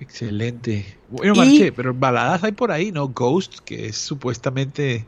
Excelente. 0.00 0.96
Bueno, 1.10 1.34
Marche, 1.34 1.72
pero 1.72 1.92
baladas 1.92 2.44
hay 2.44 2.52
por 2.52 2.70
ahí, 2.70 2.92
¿no? 2.92 3.08
Ghost, 3.08 3.58
que 3.64 3.88
es 3.88 3.96
supuestamente 3.96 5.06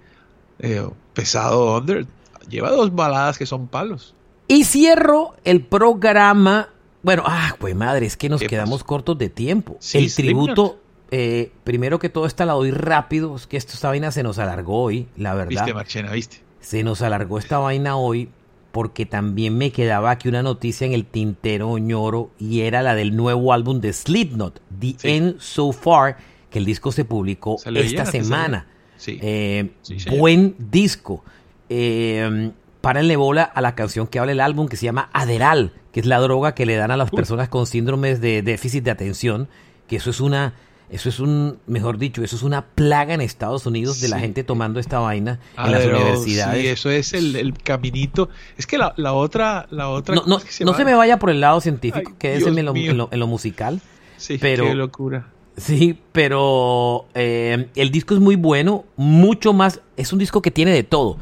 eh, 0.59 0.87
pesado 1.15 1.79
under, 1.79 2.07
lleva 2.49 2.71
dos 2.71 2.95
baladas 2.95 3.39
que 3.39 3.47
son 3.47 3.69
palos. 3.69 4.15
Y 4.49 4.65
cierro 4.65 5.35
el 5.45 5.63
programa. 5.63 6.69
Bueno, 7.03 7.23
ah, 7.27 7.57
pues 7.59 7.75
madre, 7.75 8.07
es 8.07 8.17
que 8.17 8.29
nos 8.29 8.43
quedamos 8.43 8.85
cortos 8.85 9.17
de 9.17 9.31
tiempo. 9.31 9.77
Sí, 9.79 9.99
el 9.99 10.15
tributo, 10.15 10.81
eh, 11.11 11.53
primero 11.65 11.99
que 11.99 12.09
todo, 12.09 12.27
esta 12.27 12.45
la 12.45 12.55
doy 12.55 12.73
rápido. 12.73 13.35
Es 13.37 13.47
que 13.47 13.57
esta 13.57 13.89
vaina 13.89 14.11
se 14.11 14.23
nos 14.23 14.39
alargó 14.39 14.83
hoy, 14.83 15.09
la 15.17 15.35
verdad. 15.35 15.49
Viste, 15.49 15.73
Marchena, 15.73 16.13
viste. 16.13 16.43
Se 16.61 16.83
nos 16.83 17.01
alargó 17.01 17.39
esta 17.39 17.59
vaina 17.59 17.97
hoy 17.97 18.29
porque 18.73 19.07
también 19.07 19.57
me 19.59 19.73
quedaba 19.73 20.11
aquí 20.11 20.29
una 20.29 20.43
noticia 20.43 20.87
en 20.87 20.93
el 20.93 21.05
tintero 21.05 21.77
ñoro 21.79 22.31
y 22.39 22.61
era 22.61 22.83
la 22.83 22.95
del 22.95 23.17
nuevo 23.17 23.53
álbum 23.53 23.81
de 23.81 23.93
Slipknot, 23.93 24.61
The 24.79 24.97
End 25.03 25.41
So 25.41 25.73
Far, 25.73 26.19
que 26.51 26.59
el 26.59 26.65
disco 26.65 26.93
se 26.93 27.05
publicó 27.05 27.57
esta 27.75 28.07
semana. 28.07 28.67
Sí. 28.97 29.19
Eh, 29.23 29.71
Sí, 29.83 29.97
buen 30.11 30.55
disco. 30.59 31.25
Eh, 31.69 32.51
párenle 32.81 33.17
bola 33.17 33.43
a 33.43 33.61
la 33.61 33.75
canción 33.75 34.07
que 34.07 34.19
habla 34.19 34.33
el 34.33 34.41
álbum 34.41 34.69
que 34.69 34.77
se 34.77 34.87
llama 34.87 35.11
Aderal, 35.13 35.73
que 35.93 36.01
es 36.01 36.07
la 36.07 36.19
droga 36.19 36.55
que 36.55 36.67
le 36.67 36.77
dan 36.77 36.91
a 36.91 36.97
las 36.97 37.11
personas 37.11 37.49
con 37.49 37.67
síndromes 37.67 38.21
de 38.21 38.43
déficit 38.43 38.85
de 38.85 38.91
atención, 38.91 39.49
que 39.87 39.97
eso 39.97 40.11
es 40.11 40.21
una 40.21 40.55
eso 40.91 41.09
es 41.09 41.21
un, 41.21 41.59
mejor 41.67 41.99
dicho, 41.99 42.23
eso 42.25 42.35
es 42.37 42.43
una 42.43 42.67
plaga 42.67 43.15
en 43.15 43.21
Estados 43.21 43.65
Unidos 43.67 44.01
de 44.01 44.09
la 44.09 44.19
gente 44.19 44.43
tomando 44.45 44.81
esta 44.81 44.99
vaina 44.99 45.39
en 45.57 45.73
las 45.73 45.85
universidades. 45.87 46.61
Sí, 46.63 46.67
eso 46.69 46.91
es 46.91 47.13
el, 47.13 47.37
el 47.37 47.53
caminito. 47.59 48.29
Es 48.57 48.67
que 48.67 48.77
la, 48.79 48.93
la 48.97 49.13
otra, 49.13 49.67
la 49.71 49.89
otra. 49.89 50.15
No, 50.15 50.23
¿cómo 50.23 50.35
no, 50.39 50.41
se 50.41 50.65
no 50.65 50.75
se 50.75 50.85
me 50.85 50.95
vaya 50.95 51.19
por 51.19 51.31
el 51.31 51.41
lado 51.41 51.61
científico, 51.61 52.13
quédese 52.19 52.49
en 52.49 52.65
lo, 52.65 52.75
en 52.75 52.97
lo- 52.97 53.09
en 53.13 53.21
lo 53.21 53.27
musical. 53.27 53.81
Sí, 54.17 54.37
pero, 54.39 54.65
qué 54.65 54.75
locura. 54.75 55.29
Sí, 55.57 55.99
pero 56.13 57.07
eh, 57.15 57.69
el 57.75 57.91
disco 57.91 58.15
es 58.15 58.21
muy 58.21 58.37
bueno, 58.37 58.85
mucho 58.97 59.53
más, 59.53 59.81
es 59.97 60.13
un 60.13 60.19
disco 60.19 60.43
que 60.43 60.51
tiene 60.51 60.73
de 60.73 60.83
todo. 60.85 61.19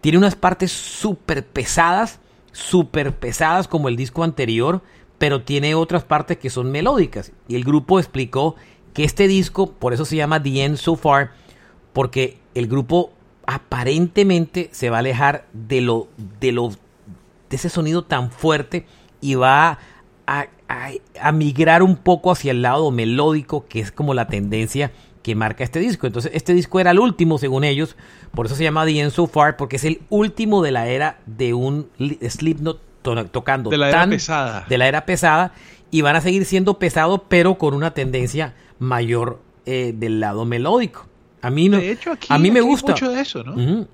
Tiene 0.00 0.18
unas 0.18 0.34
partes 0.36 0.70
súper 0.72 1.44
pesadas, 1.46 2.18
súper 2.52 3.12
pesadas 3.14 3.68
como 3.68 3.88
el 3.88 3.96
disco 3.96 4.22
anterior, 4.24 4.80
pero 5.18 5.42
tiene 5.42 5.74
otras 5.74 6.04
partes 6.04 6.38
que 6.38 6.50
son 6.50 6.70
melódicas. 6.70 7.32
Y 7.48 7.56
el 7.56 7.64
grupo 7.64 7.98
explicó 7.98 8.56
que 8.94 9.04
este 9.04 9.28
disco, 9.28 9.70
por 9.72 9.92
eso 9.92 10.04
se 10.06 10.16
llama 10.16 10.42
The 10.42 10.64
End 10.64 10.76
So 10.78 10.96
Far, 10.96 11.32
porque 11.92 12.38
el 12.54 12.66
grupo 12.68 13.12
aparentemente 13.46 14.68
se 14.72 14.88
va 14.90 14.96
a 14.98 15.00
alejar 15.00 15.44
de 15.52 15.80
lo, 15.80 16.08
de 16.40 16.52
lo, 16.52 16.68
de 16.70 16.76
ese 17.56 17.68
sonido 17.68 18.02
tan 18.04 18.30
fuerte 18.30 18.86
y 19.20 19.34
va 19.34 19.78
a, 20.26 20.46
a- 20.68 20.90
a 21.20 21.32
migrar 21.32 21.82
un 21.82 21.96
poco 21.96 22.30
hacia 22.30 22.52
el 22.52 22.62
lado 22.62 22.90
melódico, 22.90 23.66
que 23.66 23.80
es 23.80 23.90
como 23.92 24.14
la 24.14 24.26
tendencia 24.28 24.92
que 25.22 25.34
marca 25.34 25.64
este 25.64 25.80
disco. 25.80 26.06
Entonces, 26.06 26.30
este 26.34 26.52
disco 26.54 26.78
era 26.80 26.90
el 26.92 26.98
último, 27.00 27.38
según 27.38 27.64
ellos, 27.64 27.96
por 28.32 28.46
eso 28.46 28.54
se 28.54 28.62
llama 28.64 28.84
The 28.84 29.00
End 29.00 29.10
So 29.10 29.26
Far, 29.26 29.56
porque 29.56 29.76
es 29.76 29.84
el 29.84 30.00
último 30.10 30.62
de 30.62 30.70
la 30.72 30.86
era 30.86 31.18
de 31.26 31.52
un 31.54 31.88
li- 31.98 32.18
Slipknot 32.28 32.80
to- 33.02 33.26
tocando 33.26 33.70
De 33.70 33.78
la 33.78 33.88
era 33.88 34.06
pesada. 34.06 34.64
de 34.68 34.78
la 34.78 34.86
era 34.88 35.04
pesada 35.06 35.52
y 35.94 36.00
van 36.02 36.16
a 36.16 36.20
seguir 36.20 36.44
siendo 36.44 36.78
pesados, 36.80 37.20
pero 37.28 37.56
con 37.56 37.72
una 37.74 37.92
tendencia 37.94 38.54
mayor 38.80 39.40
eh, 39.64 39.92
del 39.96 40.18
lado 40.18 40.44
melódico. 40.44 41.06
A 41.40 41.50
mí 41.50 41.68
no, 41.68 41.78
De 41.78 41.90
hecho, 41.92 42.10
aquí, 42.10 42.26
a 42.30 42.38
mí 42.38 42.50
me 42.50 42.58
aquí 42.58 42.68
gusta. 42.68 42.92
Hay 42.92 43.00
mucho 43.00 43.10
de 43.12 43.20
eso, 43.20 43.44
¿no? 43.44 43.86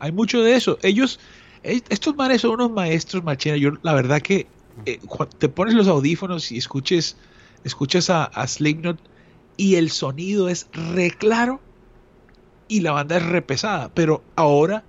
Hay 0.00 0.10
mucho 0.12 0.42
de 0.42 0.56
eso. 0.56 0.78
Ellos, 0.82 1.20
eh, 1.62 1.80
estos 1.88 2.16
manes 2.16 2.40
son 2.40 2.50
unos 2.52 2.72
maestros, 2.72 3.22
Marchena. 3.22 3.56
Yo, 3.58 3.70
la 3.82 3.94
verdad 3.94 4.20
que 4.20 4.48
eh, 4.86 4.98
te 5.38 5.48
pones 5.48 5.74
los 5.74 5.86
audífonos 5.86 6.50
y 6.50 6.58
escuches, 6.58 7.16
escuchas 7.64 8.10
a, 8.10 8.24
a 8.24 8.46
Slipknot 8.48 8.98
y 9.56 9.76
el 9.76 9.90
sonido 9.90 10.48
es 10.48 10.66
re 10.72 11.10
claro 11.12 11.60
y 12.68 12.80
la 12.80 12.90
banda 12.92 13.18
es 13.18 13.24
re 13.24 13.40
pesada. 13.42 13.90
Pero 13.94 14.24
ahora 14.34 14.82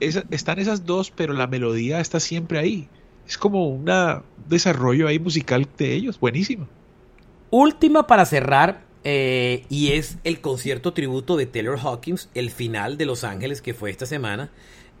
esa- 0.00 0.24
están 0.30 0.58
esas 0.58 0.84
dos, 0.84 1.10
pero 1.10 1.32
la 1.32 1.46
melodía 1.46 2.00
está 2.00 2.20
siempre 2.20 2.58
ahí. 2.58 2.88
Es 3.26 3.38
como 3.38 3.68
un 3.68 3.90
desarrollo 4.48 5.08
ahí 5.08 5.18
musical 5.18 5.66
de 5.78 5.94
ellos, 5.94 6.20
buenísimo. 6.20 6.68
Última 7.50 8.06
para 8.06 8.24
cerrar, 8.26 8.82
eh, 9.04 9.64
y 9.68 9.92
es 9.92 10.18
el 10.24 10.40
concierto 10.40 10.92
tributo 10.92 11.36
de 11.36 11.46
Taylor 11.46 11.78
Hawkins, 11.78 12.28
el 12.34 12.50
final 12.50 12.96
de 12.98 13.06
Los 13.06 13.24
Ángeles 13.24 13.62
que 13.62 13.74
fue 13.74 13.90
esta 13.90 14.06
semana. 14.06 14.50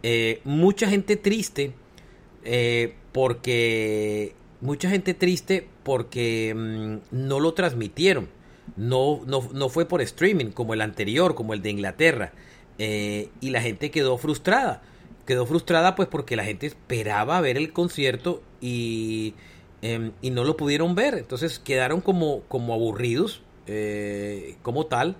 Eh, 0.02 0.40
mucha 0.44 0.88
gente 0.88 1.16
triste 1.16 1.72
eh, 2.44 2.94
porque 3.12 4.34
mucha 4.60 4.90
gente 4.90 5.14
triste 5.14 5.66
porque 5.82 6.54
mm, 6.54 6.96
no 7.10 7.40
lo 7.40 7.54
transmitieron. 7.54 8.28
No, 8.76 9.20
no, 9.26 9.48
no 9.52 9.68
fue 9.68 9.86
por 9.86 10.00
streaming 10.02 10.46
como 10.46 10.74
el 10.74 10.80
anterior, 10.80 11.34
como 11.34 11.54
el 11.54 11.62
de 11.62 11.70
Inglaterra. 11.70 12.32
Eh, 12.78 13.28
y 13.40 13.50
la 13.50 13.60
gente 13.60 13.90
quedó 13.90 14.18
frustrada. 14.18 14.82
Quedó 15.26 15.46
frustrada 15.46 15.94
pues 15.94 16.08
porque 16.08 16.36
la 16.36 16.44
gente 16.44 16.66
esperaba 16.66 17.40
ver 17.40 17.56
el 17.56 17.72
concierto 17.72 18.42
y, 18.60 19.34
em, 19.82 20.12
y 20.22 20.30
no 20.30 20.44
lo 20.44 20.56
pudieron 20.56 20.94
ver. 20.94 21.14
Entonces 21.14 21.58
quedaron 21.58 22.00
como, 22.00 22.40
como 22.48 22.74
aburridos 22.74 23.42
eh, 23.66 24.56
como 24.62 24.86
tal. 24.86 25.16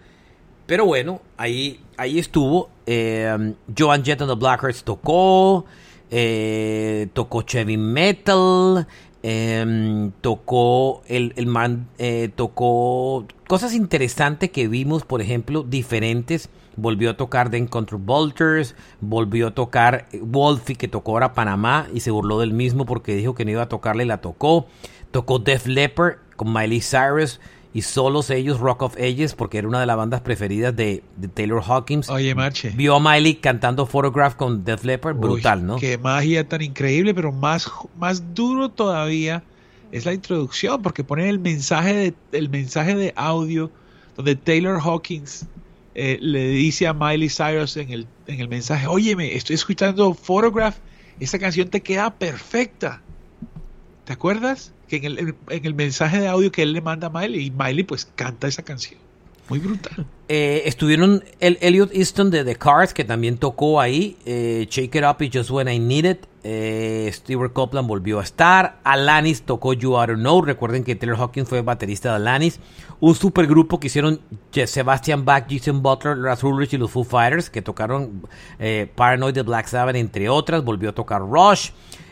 Pero 0.66 0.86
bueno, 0.86 1.20
ahí, 1.36 1.80
ahí 1.96 2.18
estuvo. 2.18 2.70
Eh, 2.86 3.54
Joan 3.78 4.04
Jett 4.04 4.20
and 4.22 4.30
the 4.30 4.36
Blackhearts 4.36 4.84
tocó. 4.84 5.64
eh, 6.10 7.08
tocó 7.12 7.42
Chevy 7.42 7.76
Metal, 7.76 8.86
em, 9.22 10.12
tocó 10.20 11.02
el, 11.08 11.32
el 11.36 11.46
man, 11.46 11.88
eh, 11.98 12.30
tocó 12.34 13.26
cosas 13.48 13.74
interesantes 13.74 14.50
que 14.50 14.68
vimos, 14.68 15.04
por 15.04 15.20
ejemplo, 15.22 15.62
diferentes. 15.64 16.50
Volvió 16.76 17.10
a 17.10 17.16
tocar 17.16 17.50
The 17.50 17.56
Encounter 17.56 17.98
Bolters, 17.98 18.74
volvió 19.00 19.48
a 19.48 19.50
tocar 19.54 20.06
Wolfie, 20.20 20.76
que 20.76 20.88
tocó 20.88 21.12
ahora 21.12 21.34
Panamá 21.34 21.86
y 21.92 22.00
se 22.00 22.10
burló 22.10 22.40
del 22.40 22.52
mismo 22.52 22.84
porque 22.86 23.14
dijo 23.14 23.34
que 23.34 23.44
no 23.44 23.52
iba 23.52 23.62
a 23.62 23.68
tocarle 23.68 24.04
y 24.04 24.06
la 24.06 24.20
tocó. 24.20 24.66
Tocó 25.10 25.38
Def 25.38 25.66
Leppard 25.66 26.16
con 26.36 26.52
Miley 26.52 26.80
Cyrus 26.80 27.40
y 27.74 27.82
solos 27.82 28.30
ellos 28.30 28.60
Rock 28.60 28.82
of 28.82 28.96
Ages 28.96 29.34
porque 29.34 29.58
era 29.58 29.68
una 29.68 29.80
de 29.80 29.86
las 29.86 29.96
bandas 29.96 30.20
preferidas 30.20 30.74
de, 30.74 31.02
de 31.16 31.28
Taylor 31.28 31.62
Hawkins. 31.66 32.08
Oye, 32.08 32.34
Marche. 32.34 32.70
Vio 32.70 32.94
a 32.94 33.00
Miley 33.00 33.34
cantando 33.34 33.84
Photograph 33.84 34.36
con 34.36 34.64
Def 34.64 34.84
Leppard, 34.84 35.16
brutal, 35.16 35.60
Uy, 35.60 35.64
¿no? 35.66 35.76
Qué 35.76 35.98
magia 35.98 36.48
tan 36.48 36.62
increíble, 36.62 37.12
pero 37.14 37.32
más, 37.32 37.68
más 37.98 38.34
duro 38.34 38.70
todavía 38.70 39.42
es 39.90 40.06
la 40.06 40.12
introducción, 40.12 40.82
porque 40.82 41.04
ponen 41.04 41.26
el 41.26 41.38
mensaje 41.38 41.94
de, 41.94 42.14
el 42.38 42.48
mensaje 42.48 42.94
de 42.94 43.12
audio 43.16 43.70
donde 44.16 44.36
Taylor 44.36 44.80
Hawkins 44.80 45.46
eh, 45.94 46.18
le 46.20 46.48
dice 46.48 46.86
a 46.86 46.92
Miley 46.92 47.28
Cyrus 47.28 47.76
en 47.76 47.90
el, 47.90 48.06
en 48.26 48.40
el 48.40 48.48
mensaje, 48.48 48.86
óyeme, 48.86 49.34
estoy 49.34 49.54
escuchando 49.54 50.14
Photograph, 50.14 50.76
esa 51.20 51.38
canción 51.38 51.68
te 51.68 51.82
queda 51.82 52.14
perfecta. 52.14 53.00
¿Te 54.04 54.12
acuerdas? 54.12 54.72
Que 54.88 54.96
en 54.96 55.04
el, 55.04 55.34
en 55.48 55.64
el 55.64 55.74
mensaje 55.74 56.20
de 56.20 56.28
audio 56.28 56.52
que 56.52 56.62
él 56.62 56.72
le 56.72 56.80
manda 56.80 57.06
a 57.06 57.10
Miley, 57.10 57.46
y 57.46 57.50
Miley 57.50 57.84
pues 57.84 58.06
canta 58.16 58.48
esa 58.48 58.62
canción. 58.62 59.03
Muy 59.48 59.58
brutal. 59.58 60.06
Eh, 60.26 60.62
estuvieron 60.64 61.22
el 61.40 61.58
Elliot 61.60 61.94
Easton 61.94 62.30
de 62.30 62.44
The 62.44 62.56
Cars, 62.56 62.94
que 62.94 63.04
también 63.04 63.36
tocó 63.36 63.80
ahí. 63.80 64.16
Eh, 64.24 64.66
Shake 64.70 64.94
It 64.94 65.04
Up 65.04 65.22
y 65.22 65.30
Just 65.32 65.50
When 65.50 65.68
I 65.68 65.78
Need 65.78 66.04
It. 66.04 66.26
Eh, 66.46 67.10
Stewart 67.12 67.52
Copeland 67.52 67.86
volvió 67.86 68.20
a 68.20 68.22
estar. 68.22 68.78
Alanis 68.84 69.42
tocó 69.42 69.74
You 69.74 69.92
to 69.92 70.14
Know. 70.14 70.42
Recuerden 70.42 70.82
que 70.82 70.94
Taylor 70.94 71.18
Hawkins 71.18 71.48
fue 71.48 71.60
baterista 71.60 72.10
de 72.10 72.16
Alanis. 72.16 72.58
Un 73.00 73.14
supergrupo 73.14 73.78
que 73.78 73.88
hicieron 73.88 74.20
Sebastian 74.50 75.24
Bach, 75.26 75.44
Jason 75.48 75.82
Butler, 75.82 76.18
Raz 76.18 76.42
Ulrich 76.42 76.72
y 76.72 76.78
los 76.78 76.90
Foo 76.90 77.04
Fighters, 77.04 77.50
que 77.50 77.60
tocaron 77.60 78.26
eh, 78.58 78.90
Paranoid 78.94 79.34
de 79.34 79.42
Black 79.42 79.66
Sabbath, 79.66 79.96
entre 79.96 80.28
otras. 80.30 80.64
Volvió 80.64 80.90
a 80.90 80.92
tocar 80.92 81.20
Rush. 81.20 81.70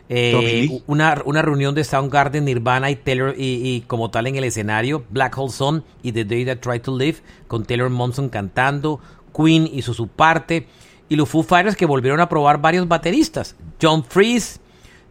Eh, 0.08 0.82
una, 0.86 1.22
una 1.24 1.42
reunión 1.42 1.74
de 1.74 1.84
Soundgarden, 1.84 2.44
Nirvana 2.44 2.90
y 2.90 2.96
Taylor 2.96 3.34
y, 3.36 3.68
y, 3.68 3.80
como 3.82 4.10
tal 4.10 4.26
en 4.26 4.36
el 4.36 4.44
escenario, 4.44 5.04
Black 5.10 5.38
Hole 5.38 5.50
Sun 5.50 5.84
y 6.02 6.12
The 6.12 6.24
Day 6.24 6.44
That 6.44 6.58
Tried 6.58 6.82
to 6.82 6.96
Live 6.96 7.18
con 7.48 7.64
Taylor 7.64 7.88
Monson 7.88 8.28
cantando, 8.28 9.00
Queen 9.34 9.68
hizo 9.72 9.94
su 9.94 10.08
parte 10.08 10.66
y 11.08 11.16
los 11.16 11.28
Foo 11.28 11.42
Fighters 11.42 11.76
que 11.76 11.86
volvieron 11.86 12.20
a 12.20 12.28
probar 12.28 12.60
varios 12.60 12.88
bateristas, 12.88 13.56
John 13.80 14.04
Freeze, 14.04 14.60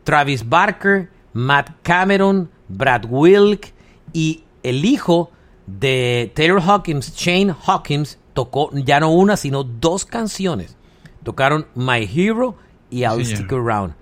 Travis 0.04 0.48
Barker, 0.48 1.10
Matt 1.34 1.70
Cameron, 1.84 2.50
Brad 2.68 3.06
Wilk 3.10 3.74
y 4.14 4.44
el 4.64 4.86
hijo 4.86 5.32
de 5.68 6.32
Taylor 6.36 6.62
Hawkins, 6.62 7.16
Shane 7.16 7.56
Hawkins, 7.66 8.20
tocó 8.34 8.72
ya 8.74 9.00
no 9.00 9.12
una 9.12 9.38
sino 9.38 9.64
dos 9.64 10.06
canciones. 10.06 10.78
Tocaron 11.24 11.68
My 11.76 12.10
Hero 12.12 12.56
y 12.90 13.04
I'll. 13.04 13.24
Stick 13.26 13.52
Around. 13.52 13.94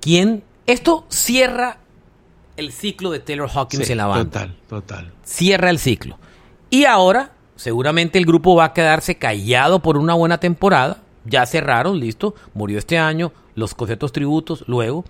¿Quién? 0.00 0.42
Esto 0.66 1.06
cierra 1.08 1.78
el 2.56 2.72
ciclo 2.72 3.10
de 3.10 3.20
Taylor 3.20 3.48
Hawkins 3.52 3.86
Sí, 3.86 3.92
en 3.92 3.98
la 3.98 4.06
banda. 4.06 4.24
Total, 4.24 4.56
total. 4.68 5.12
Cierra 5.24 5.70
el 5.70 5.78
ciclo. 5.78 6.18
Y 6.70 6.84
ahora, 6.84 7.32
seguramente 7.56 8.18
el 8.18 8.26
grupo 8.26 8.54
va 8.54 8.66
a 8.66 8.72
quedarse 8.72 9.16
callado 9.16 9.80
por 9.80 9.96
una 9.96 10.14
buena 10.14 10.38
temporada. 10.38 11.02
Ya 11.24 11.46
cerraron, 11.46 12.00
listo. 12.00 12.34
Murió 12.54 12.78
este 12.78 12.98
año, 12.98 13.32
los 13.54 13.74
conciertos 13.74 14.12
tributos, 14.12 14.64
luego. 14.66 15.04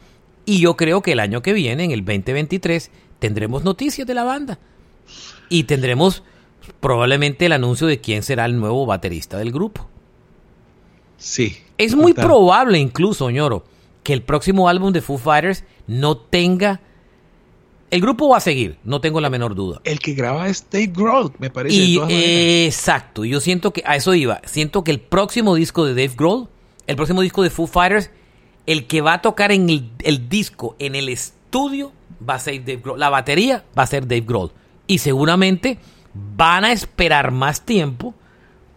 Y 0.45 0.61
yo 0.61 0.77
creo 0.77 1.03
que 1.03 1.13
el 1.13 1.21
año 1.21 1.43
que 1.43 1.53
viene, 1.53 1.85
en 1.85 1.91
el 1.91 2.05
2023, 2.05 2.91
tendremos 3.19 3.65
noticias 3.65 4.07
de 4.07 4.15
la 4.15 4.25
banda. 4.25 4.59
Y 5.49 5.65
tendremos 5.65 6.23
probablemente 6.81 7.47
el 7.47 7.53
anuncio 7.53 7.87
de 7.87 8.01
quién 8.01 8.23
será 8.23 8.45
el 8.45 8.59
nuevo 8.59 8.87
baterista 8.87 9.39
del 9.39 9.53
grupo. 9.53 9.89
Sí. 11.17 11.57
Es 11.79 11.95
muy 11.95 12.13
probable 12.15 12.79
incluso, 12.79 13.31
ñoro, 13.31 13.65
que 14.09 14.15
el 14.15 14.23
próximo 14.23 14.71
álbum 14.71 14.91
de 14.91 15.03
Foo 15.03 15.19
Fighters 15.19 15.65
no 15.87 16.17
tenga... 16.17 16.81
El 17.91 18.01
grupo 18.01 18.31
va 18.31 18.39
a 18.39 18.41
seguir, 18.41 18.79
no 18.83 19.03
tengo 19.03 19.21
la 19.21 19.29
menor 19.29 19.55
duda. 19.55 19.83
El 19.85 19.99
que 19.99 20.15
graba 20.15 20.49
es 20.49 20.65
Dave 20.71 20.87
Grohl, 20.87 21.35
me 21.39 21.51
parece. 21.51 21.79
de 21.79 21.95
todas 21.95 22.11
eh, 22.11 22.65
exacto, 22.65 23.27
yo 23.27 23.39
siento 23.41 23.71
que 23.75 23.83
a 23.85 23.97
eso 23.97 24.15
iba. 24.15 24.41
Siento 24.47 24.83
que 24.83 24.93
el 24.93 25.01
próximo 25.01 25.55
disco 25.55 25.85
de 25.85 25.91
Dave 25.91 26.15
Grohl, 26.17 26.49
el 26.87 26.97
próximo 26.97 27.21
disco 27.21 27.43
de 27.43 27.51
Foo 27.51 27.67
Fighters, 27.67 28.11
el 28.65 28.87
que 28.87 29.03
va 29.03 29.13
a 29.13 29.21
tocar 29.21 29.53
en 29.53 29.69
el, 29.69 29.91
el 29.99 30.31
disco, 30.31 30.75
en 30.79 30.95
el 30.95 31.11
estudio, 31.11 31.93
va 32.27 32.37
a 32.37 32.39
ser 32.39 32.65
Dave 32.65 32.81
Grohl. 32.83 32.99
La 32.99 33.11
batería 33.11 33.63
va 33.79 33.83
a 33.83 33.89
ser 33.89 34.09
Dave 34.09 34.25
Grohl. 34.27 34.53
Y 34.87 35.01
seguramente 35.01 35.77
van 36.15 36.65
a 36.65 36.73
esperar 36.73 37.31
más 37.31 37.61
tiempo 37.61 38.15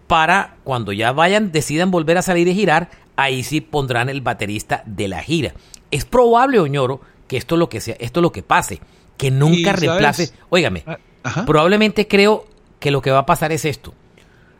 para 0.08 0.58
cuando 0.66 0.92
ya 0.92 1.14
vayan, 1.14 1.54
decidan 1.54 1.90
volver 1.90 2.18
a 2.18 2.22
salir 2.22 2.50
y 2.50 2.54
girar, 2.54 2.90
ahí 3.24 3.44
sí 3.44 3.62
pondrán 3.62 4.10
el 4.10 4.22
baterista 4.22 4.84
de 4.86 5.08
la 5.08 5.22
gira. 5.22 5.54
Es 5.92 6.06
probable, 6.06 6.60
Oñoro, 6.60 7.02
que 7.28 7.38
esto 7.38 7.56
es 7.56 7.60
lo 7.60 7.70
que 7.70 7.82
sea, 7.82 7.96
esto 8.00 8.20
es 8.20 8.22
lo 8.22 8.32
que 8.32 8.44
pase, 8.44 8.80
que 9.18 9.32
nunca 9.32 9.74
reemplace. 9.74 10.32
Óigame, 10.50 10.84
Ah, 10.86 10.98
ajá. 11.24 11.46
probablemente 11.46 12.08
creo 12.08 12.46
que 12.80 12.92
lo 12.92 13.02
que 13.02 13.12
va 13.12 13.20
a 13.20 13.26
pasar 13.26 13.52
es 13.52 13.66
esto. 13.66 13.94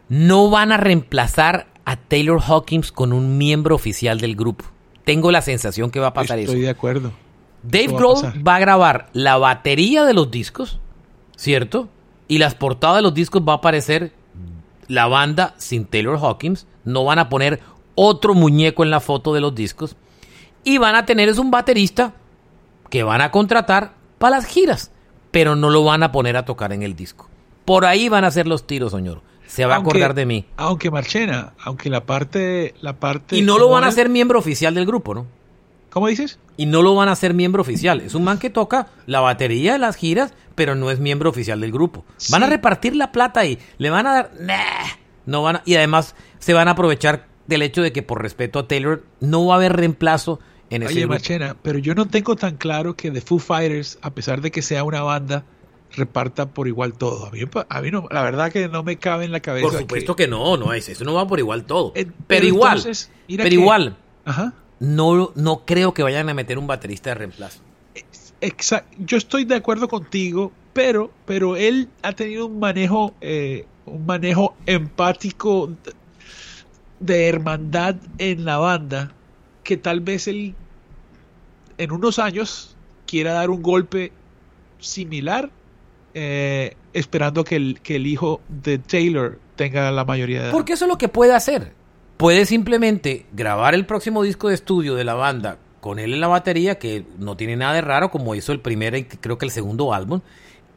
No 0.10 0.50
van 0.50 0.72
a 0.72 0.78
reemplazar 0.78 1.68
a 1.86 1.96
Taylor 1.96 2.40
Hawkins 2.42 2.92
con 2.92 3.14
un 3.14 3.38
miembro 3.38 3.76
oficial 3.76 4.20
del 4.20 4.36
grupo. 4.36 4.66
Tengo 5.04 5.32
la 5.32 5.42
sensación 5.42 5.90
que 5.90 6.00
va 6.00 6.08
a 6.08 6.14
pasar 6.14 6.38
Estoy 6.40 6.56
eso. 6.58 6.64
de 6.64 6.70
acuerdo. 6.70 7.12
Dave 7.64 7.88
va 7.90 7.98
Grohl 7.98 8.14
pasar. 8.22 8.48
va 8.48 8.56
a 8.56 8.60
grabar 8.60 9.10
la 9.14 9.38
batería 9.38 10.04
de 10.06 10.14
los 10.14 10.30
discos, 10.32 10.80
¿cierto? 11.36 11.90
Y 12.28 12.38
las 12.38 12.56
portadas 12.56 12.98
de 12.98 13.02
los 13.04 13.14
discos 13.14 13.42
va 13.48 13.54
a 13.54 13.56
aparecer 13.58 14.14
la 14.88 15.08
banda 15.08 15.54
sin 15.58 15.86
Taylor 15.86 16.18
Hawkins. 16.22 16.68
No 16.84 17.04
van 17.06 17.20
a 17.20 17.30
poner 17.30 17.60
otro 17.96 18.34
muñeco 18.34 18.84
en 18.84 18.92
la 18.92 19.00
foto 19.00 19.34
de 19.34 19.42
los 19.42 19.54
discos. 19.56 19.96
Y 20.64 20.78
van 20.78 20.96
a 20.96 21.06
tener 21.06 21.30
es 21.30 21.38
un 21.38 21.52
baterista 21.52 22.14
que 22.90 23.04
van 23.04 23.22
a 23.22 23.32
contratar 23.32 23.94
para 24.18 24.38
las 24.38 24.46
giras. 24.46 24.92
Pero 25.32 25.56
no 25.56 25.70
lo 25.70 25.84
van 25.84 26.04
a 26.04 26.12
poner 26.12 26.36
a 26.38 26.46
tocar 26.46 26.74
en 26.74 26.84
el 26.84 26.96
disco. 26.96 27.30
Por 27.66 27.86
ahí 27.86 28.10
van 28.10 28.26
a 28.26 28.32
ser 28.32 28.48
los 28.48 28.68
tiros, 28.68 28.92
señor. 28.92 29.22
Se 29.48 29.66
va 29.66 29.76
Aunque- 29.76 29.90
a 29.90 29.92
acordar 29.92 30.14
de 30.14 30.26
mí. 30.26 30.46
Aunque 30.58 30.92
Marchena, 30.92 31.54
aunque 31.64 31.90
la 31.90 32.06
parte, 32.06 32.74
la 32.82 32.94
parte. 33.00 33.36
Y 33.38 33.42
no 33.42 33.58
lo 33.58 33.70
van 33.70 33.84
a 33.84 33.88
hacer 33.88 34.10
miembro 34.10 34.40
oficial 34.40 34.74
del 34.74 34.86
grupo, 34.86 35.14
¿no? 35.16 35.28
¿Cómo 35.90 36.08
dices? 36.08 36.40
Y 36.58 36.66
no 36.68 36.82
lo 36.82 36.96
van 36.96 37.10
a 37.10 37.14
hacer 37.14 37.34
miembro 37.34 37.62
oficial. 37.62 38.00
Es 38.02 38.14
un 38.16 38.24
man 38.24 38.40
que 38.40 38.50
toca 38.50 38.88
la 39.08 39.20
batería 39.20 39.74
de 39.74 39.80
las 39.80 39.96
giras, 39.98 40.34
pero 40.56 40.76
no 40.76 40.90
es 40.92 41.00
miembro 41.00 41.30
oficial 41.30 41.60
del 41.60 41.72
grupo. 41.74 42.06
Van 42.30 42.44
a 42.44 42.48
repartir 42.48 42.96
la 42.96 43.12
plata 43.12 43.46
y 43.46 43.58
le 43.78 43.90
van 43.90 44.08
a 44.08 44.14
dar... 44.14 44.32
Nah, 44.40 44.56
no 45.26 45.44
van 45.44 45.58
a- 45.58 45.62
y 45.66 45.76
además 45.76 46.16
se 46.40 46.54
van 46.54 46.68
a 46.70 46.72
aprovechar 46.72 47.26
del 47.48 47.62
hecho 47.62 47.82
de 47.82 47.92
que 47.92 48.02
por 48.04 48.22
respeto 48.22 48.60
a 48.60 48.68
Taylor 48.68 49.04
no 49.20 49.46
va 49.46 49.56
a 49.56 49.58
haber 49.58 49.74
reemplazo 49.76 50.40
en 50.70 50.84
ese 50.84 50.94
Oye, 50.94 51.02
grupo. 51.02 51.14
Marchena, 51.16 51.58
pero 51.62 51.80
yo 51.80 51.96
no 51.96 52.08
tengo 52.08 52.36
tan 52.36 52.56
claro 52.58 52.96
que 52.96 53.12
The 53.12 53.22
Foo 53.22 53.40
Fighters, 53.40 54.00
a 54.02 54.12
pesar 54.12 54.42
de 54.42 54.52
que 54.52 54.62
sea 54.62 54.84
una 54.84 55.02
banda, 55.02 55.44
reparta 55.94 56.46
por 56.50 56.68
igual 56.70 56.94
todo. 56.94 57.26
A 57.26 57.32
mí, 57.32 57.40
a 57.68 57.82
mí 57.82 57.92
no, 57.92 58.06
la 58.10 58.24
verdad 58.24 58.52
que 58.52 58.70
no 58.70 58.82
me 58.84 58.96
cabe 58.98 59.26
en 59.26 59.32
la 59.34 59.42
cabeza. 59.42 59.68
Por 59.68 59.78
supuesto 59.78 60.16
que, 60.16 60.28
no, 60.30 60.56
no 60.56 60.72
es. 60.74 60.88
Eso 60.88 61.04
no 61.04 61.14
va 61.14 61.28
por 61.28 61.40
igual 61.40 61.66
todo. 61.66 61.92
Eh, 61.96 62.06
pero, 62.06 62.16
pero 62.28 62.46
igual, 62.46 62.78
entonces, 62.78 63.12
pero 63.28 63.44
que- 63.50 63.54
igual, 63.56 63.98
Ajá. 64.24 64.54
no, 64.80 65.34
no 65.36 65.66
creo 65.66 65.94
que 65.94 66.04
vayan 66.04 66.30
a 66.30 66.34
meter 66.34 66.58
un 66.58 66.68
baterista 66.68 67.10
de 67.10 67.16
reemplazo. 67.16 67.60
Exa- 68.40 68.86
yo 68.98 69.18
estoy 69.18 69.44
de 69.46 69.56
acuerdo 69.56 69.88
contigo, 69.90 70.52
pero, 70.74 71.12
pero 71.26 71.58
él 71.58 71.90
ha 72.02 72.14
tenido 72.14 72.46
un 72.48 72.60
manejo, 72.60 73.14
eh, 73.22 73.66
un 73.86 74.06
manejo 74.06 74.56
empático 74.66 75.70
de, 77.02 77.28
hermandad 77.28 77.96
en 78.18 78.46
la 78.46 78.58
banda, 78.58 79.12
que 79.64 79.78
tal 79.78 80.00
vez 80.00 80.28
él 80.28 80.56
en 81.78 81.92
unos 81.92 82.20
años 82.20 82.76
quiera 83.06 83.34
dar 83.34 83.50
un 83.50 83.62
golpe 83.62 84.12
similar, 84.80 85.50
eh, 86.14 86.76
esperando 86.94 87.44
que 87.44 87.56
el, 87.56 87.80
que 87.82 87.96
el 87.96 88.08
hijo 88.08 88.42
de 88.48 88.78
Taylor 88.78 89.40
tenga 89.56 89.92
la 89.92 90.06
mayoría 90.06 90.40
de 90.40 90.44
edad. 90.46 90.52
Porque 90.52 90.74
eso 90.74 90.86
es 90.86 90.90
lo 90.90 90.98
que 90.98 91.08
puede 91.08 91.34
hacer. 91.34 91.74
Puede 92.18 92.46
simplemente 92.46 93.26
grabar 93.34 93.74
el 93.74 93.86
próximo 93.86 94.24
disco 94.24 94.50
de 94.50 94.56
estudio 94.56 94.96
de 94.96 95.04
la 95.04 95.16
banda 95.16 95.58
con 95.82 96.00
él 96.00 96.14
en 96.14 96.22
la 96.22 96.28
batería, 96.28 96.78
que 96.78 97.04
no 97.18 97.36
tiene 97.36 97.58
nada 97.58 97.74
de 97.74 97.82
raro, 97.82 98.12
como 98.12 98.36
hizo 98.36 98.52
el 98.52 98.62
primer 98.62 98.96
y 98.96 99.04
creo 99.06 99.38
que 99.38 99.46
el 99.46 99.52
segundo 99.52 99.94
álbum, 99.94 100.22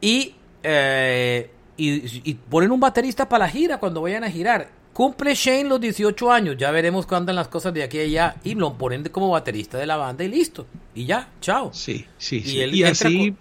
y, 0.00 0.34
eh, 0.62 1.50
y, 1.76 2.30
y 2.30 2.34
ponen 2.34 2.72
un 2.72 2.80
baterista 2.80 3.28
para 3.28 3.44
la 3.44 3.50
gira 3.50 3.78
cuando 3.78 4.00
vayan 4.00 4.24
a 4.24 4.30
girar. 4.30 4.70
Cumple 4.94 5.34
Shane 5.34 5.64
los 5.64 5.80
18 5.80 6.32
años, 6.32 6.56
ya 6.56 6.70
veremos 6.70 7.04
cuándo 7.04 7.24
andan 7.32 7.36
las 7.36 7.48
cosas 7.48 7.74
de 7.74 7.82
aquí 7.82 7.98
a 7.98 8.02
allá, 8.02 8.36
y 8.44 8.54
lo 8.54 8.74
ponen 8.78 9.02
como 9.10 9.28
baterista 9.30 9.76
de 9.76 9.86
la 9.86 9.96
banda 9.96 10.24
y 10.24 10.28
listo. 10.28 10.66
Y 10.94 11.04
ya, 11.04 11.28
chao. 11.40 11.70
Sí, 11.74 12.06
sí, 12.16 12.36
Y 12.36 12.42
sí. 12.48 12.60
él 12.60 12.74
Y, 12.74 12.84
así, 12.84 13.34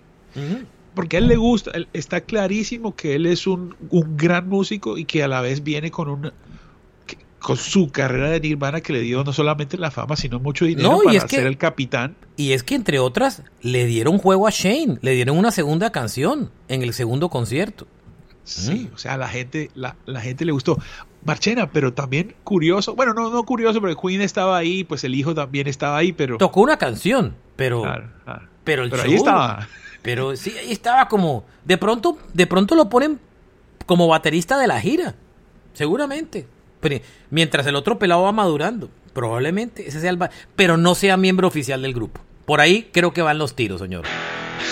porque 0.95 1.17
a 1.17 1.19
él 1.19 1.27
le 1.27 1.35
gusta, 1.37 1.71
él- 1.75 1.87
está 1.93 2.21
clarísimo 2.21 2.95
que 2.95 3.15
él 3.15 3.25
es 3.27 3.47
un, 3.47 3.75
un 3.91 4.17
gran 4.17 4.49
músico 4.49 4.97
y 4.97 5.05
que 5.05 5.23
a 5.23 5.27
la 5.27 5.41
vez 5.41 5.63
viene 5.63 5.91
con 5.91 6.09
un, 6.09 6.31
con 7.39 7.57
su 7.57 7.89
carrera 7.89 8.29
de 8.29 8.39
Nirvana 8.39 8.81
que 8.81 8.93
le 8.93 9.01
dio 9.01 9.23
no 9.23 9.33
solamente 9.33 9.77
la 9.77 9.91
fama, 9.91 10.15
sino 10.15 10.39
mucho 10.39 10.65
dinero 10.65 10.89
No, 10.89 11.03
y 11.03 11.17
para 11.17 11.27
que- 11.27 11.35
ser 11.35 11.45
el 11.47 11.57
capitán. 11.57 12.15
Y 12.35 12.53
es 12.53 12.63
que, 12.63 12.73
entre 12.75 12.97
otras, 12.99 13.43
le 13.61 13.85
dieron 13.85 14.17
juego 14.17 14.47
a 14.47 14.49
Shane. 14.49 14.97
Le 15.01 15.11
dieron 15.11 15.37
una 15.37 15.51
segunda 15.51 15.91
canción 15.91 16.49
en 16.67 16.81
el 16.81 16.93
segundo 16.93 17.29
concierto. 17.29 17.85
Sí, 18.43 18.89
o 18.93 18.97
sea, 18.97 19.17
la 19.17 19.27
gente, 19.29 19.69
la, 19.75 19.95
la 20.05 20.19
gente 20.21 20.45
le 20.45 20.51
gustó. 20.51 20.77
Marchena, 21.25 21.71
pero 21.71 21.93
también 21.93 22.35
curioso, 22.43 22.95
bueno, 22.95 23.13
no, 23.13 23.29
no 23.29 23.43
curioso, 23.43 23.79
porque 23.79 23.95
Queen 23.95 24.21
estaba 24.21 24.57
ahí, 24.57 24.83
pues 24.83 25.03
el 25.03 25.15
hijo 25.15 25.33
también 25.33 25.67
estaba 25.67 25.97
ahí, 25.97 26.11
pero... 26.11 26.37
Tocó 26.37 26.61
una 26.61 26.77
canción, 26.77 27.35
pero... 27.55 27.81
Claro, 27.81 28.09
claro. 28.23 28.47
Pero 28.63 28.83
el 28.83 28.89
Pero 28.89 29.03
show- 29.03 29.09
ahí 29.09 29.15
estaba. 29.15 29.67
Pero 30.01 30.35
sí, 30.35 30.53
ahí 30.57 30.71
estaba 30.71 31.07
como... 31.07 31.45
De 31.63 31.77
pronto, 31.77 32.17
de 32.33 32.47
pronto 32.47 32.75
lo 32.75 32.89
ponen 32.89 33.19
como 33.85 34.07
baterista 34.07 34.57
de 34.57 34.67
la 34.67 34.79
gira. 34.81 35.15
Seguramente. 35.73 36.45
Pero 36.81 36.99
mientras 37.29 37.65
el 37.67 37.75
otro 37.75 37.97
pelado 37.99 38.23
va 38.23 38.31
madurando. 38.31 38.89
Probablemente 39.13 39.87
ese 39.87 40.01
sea 40.01 40.09
el... 40.09 40.19
Pero 40.55 40.77
no 40.77 40.95
sea 40.95 41.15
miembro 41.17 41.47
oficial 41.47 41.81
del 41.81 41.93
grupo. 41.93 42.19
Por 42.45 42.59
ahí 42.59 42.89
creo 42.91 43.13
que 43.13 43.21
van 43.21 43.37
los 43.37 43.55
tiros, 43.55 43.79
señor. 43.79 44.03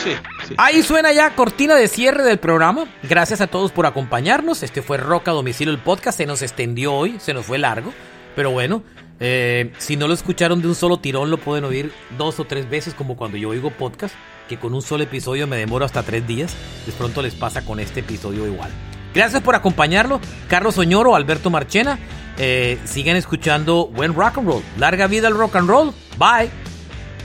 Sí, 0.04 0.12
sí. 0.48 0.56
Ahí 0.58 0.84
suena 0.84 1.12
ya 1.12 1.36
cortina 1.36 1.76
de 1.76 1.88
cierre 1.88 2.24
del 2.24 2.40
programa. 2.40 2.86
Gracias 3.04 3.42
a 3.42 3.48
todos 3.48 3.72
por 3.72 3.86
acompañarnos. 3.86 4.64
Este 4.64 4.82
fue 4.82 4.98
Rock 4.98 5.28
a 5.30 5.32
Domicilio 5.32 5.74
el 5.74 5.80
podcast. 5.80 6.18
Se 6.18 6.26
nos 6.26 6.42
extendió 6.42 6.94
hoy, 6.94 7.20
se 7.20 7.34
nos 7.34 7.46
fue 7.46 7.58
largo. 7.58 7.94
Pero 8.36 8.52
bueno, 8.52 8.84
eh, 9.20 9.72
si 9.78 9.98
no 9.98 10.08
lo 10.08 10.14
escucharon 10.14 10.62
de 10.62 10.68
un 10.68 10.76
solo 10.76 10.98
tirón, 10.98 11.30
lo 11.30 11.38
pueden 11.38 11.66
oír 11.66 11.92
dos 12.18 12.40
o 12.40 12.46
tres 12.46 12.70
veces, 12.70 12.94
como 12.94 13.16
cuando 13.16 13.38
yo 13.38 13.50
oigo 13.50 13.70
podcast, 13.72 14.16
que 14.50 14.58
con 14.58 14.74
un 14.74 14.82
solo 14.82 15.04
episodio 15.04 15.46
me 15.48 15.58
demoro 15.58 15.86
hasta 15.86 16.04
tres 16.04 16.26
días. 16.26 16.56
De 16.86 16.92
pronto 16.92 17.22
les 17.22 17.36
pasa 17.36 17.64
con 17.64 17.80
este 17.80 18.00
episodio 18.00 18.48
igual. 18.48 18.72
Gracias 19.14 19.42
por 19.44 19.56
acompañarlo. 19.56 20.20
Carlos 20.48 20.78
Oñoro, 20.78 21.16
Alberto 21.16 21.50
Marchena. 21.50 22.00
Eh, 22.38 22.80
sigan 22.86 23.18
escuchando 23.18 23.88
buen 23.88 24.16
rock 24.16 24.38
and 24.40 24.48
roll. 24.48 24.64
Larga 24.78 25.08
vida 25.08 25.28
al 25.28 25.36
rock 25.36 25.58
and 25.58 25.70
roll. 25.70 25.94
Bye. 26.18 26.50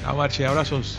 A 0.04 0.12
Marche, 0.12 0.44
abrazos. 0.44 0.98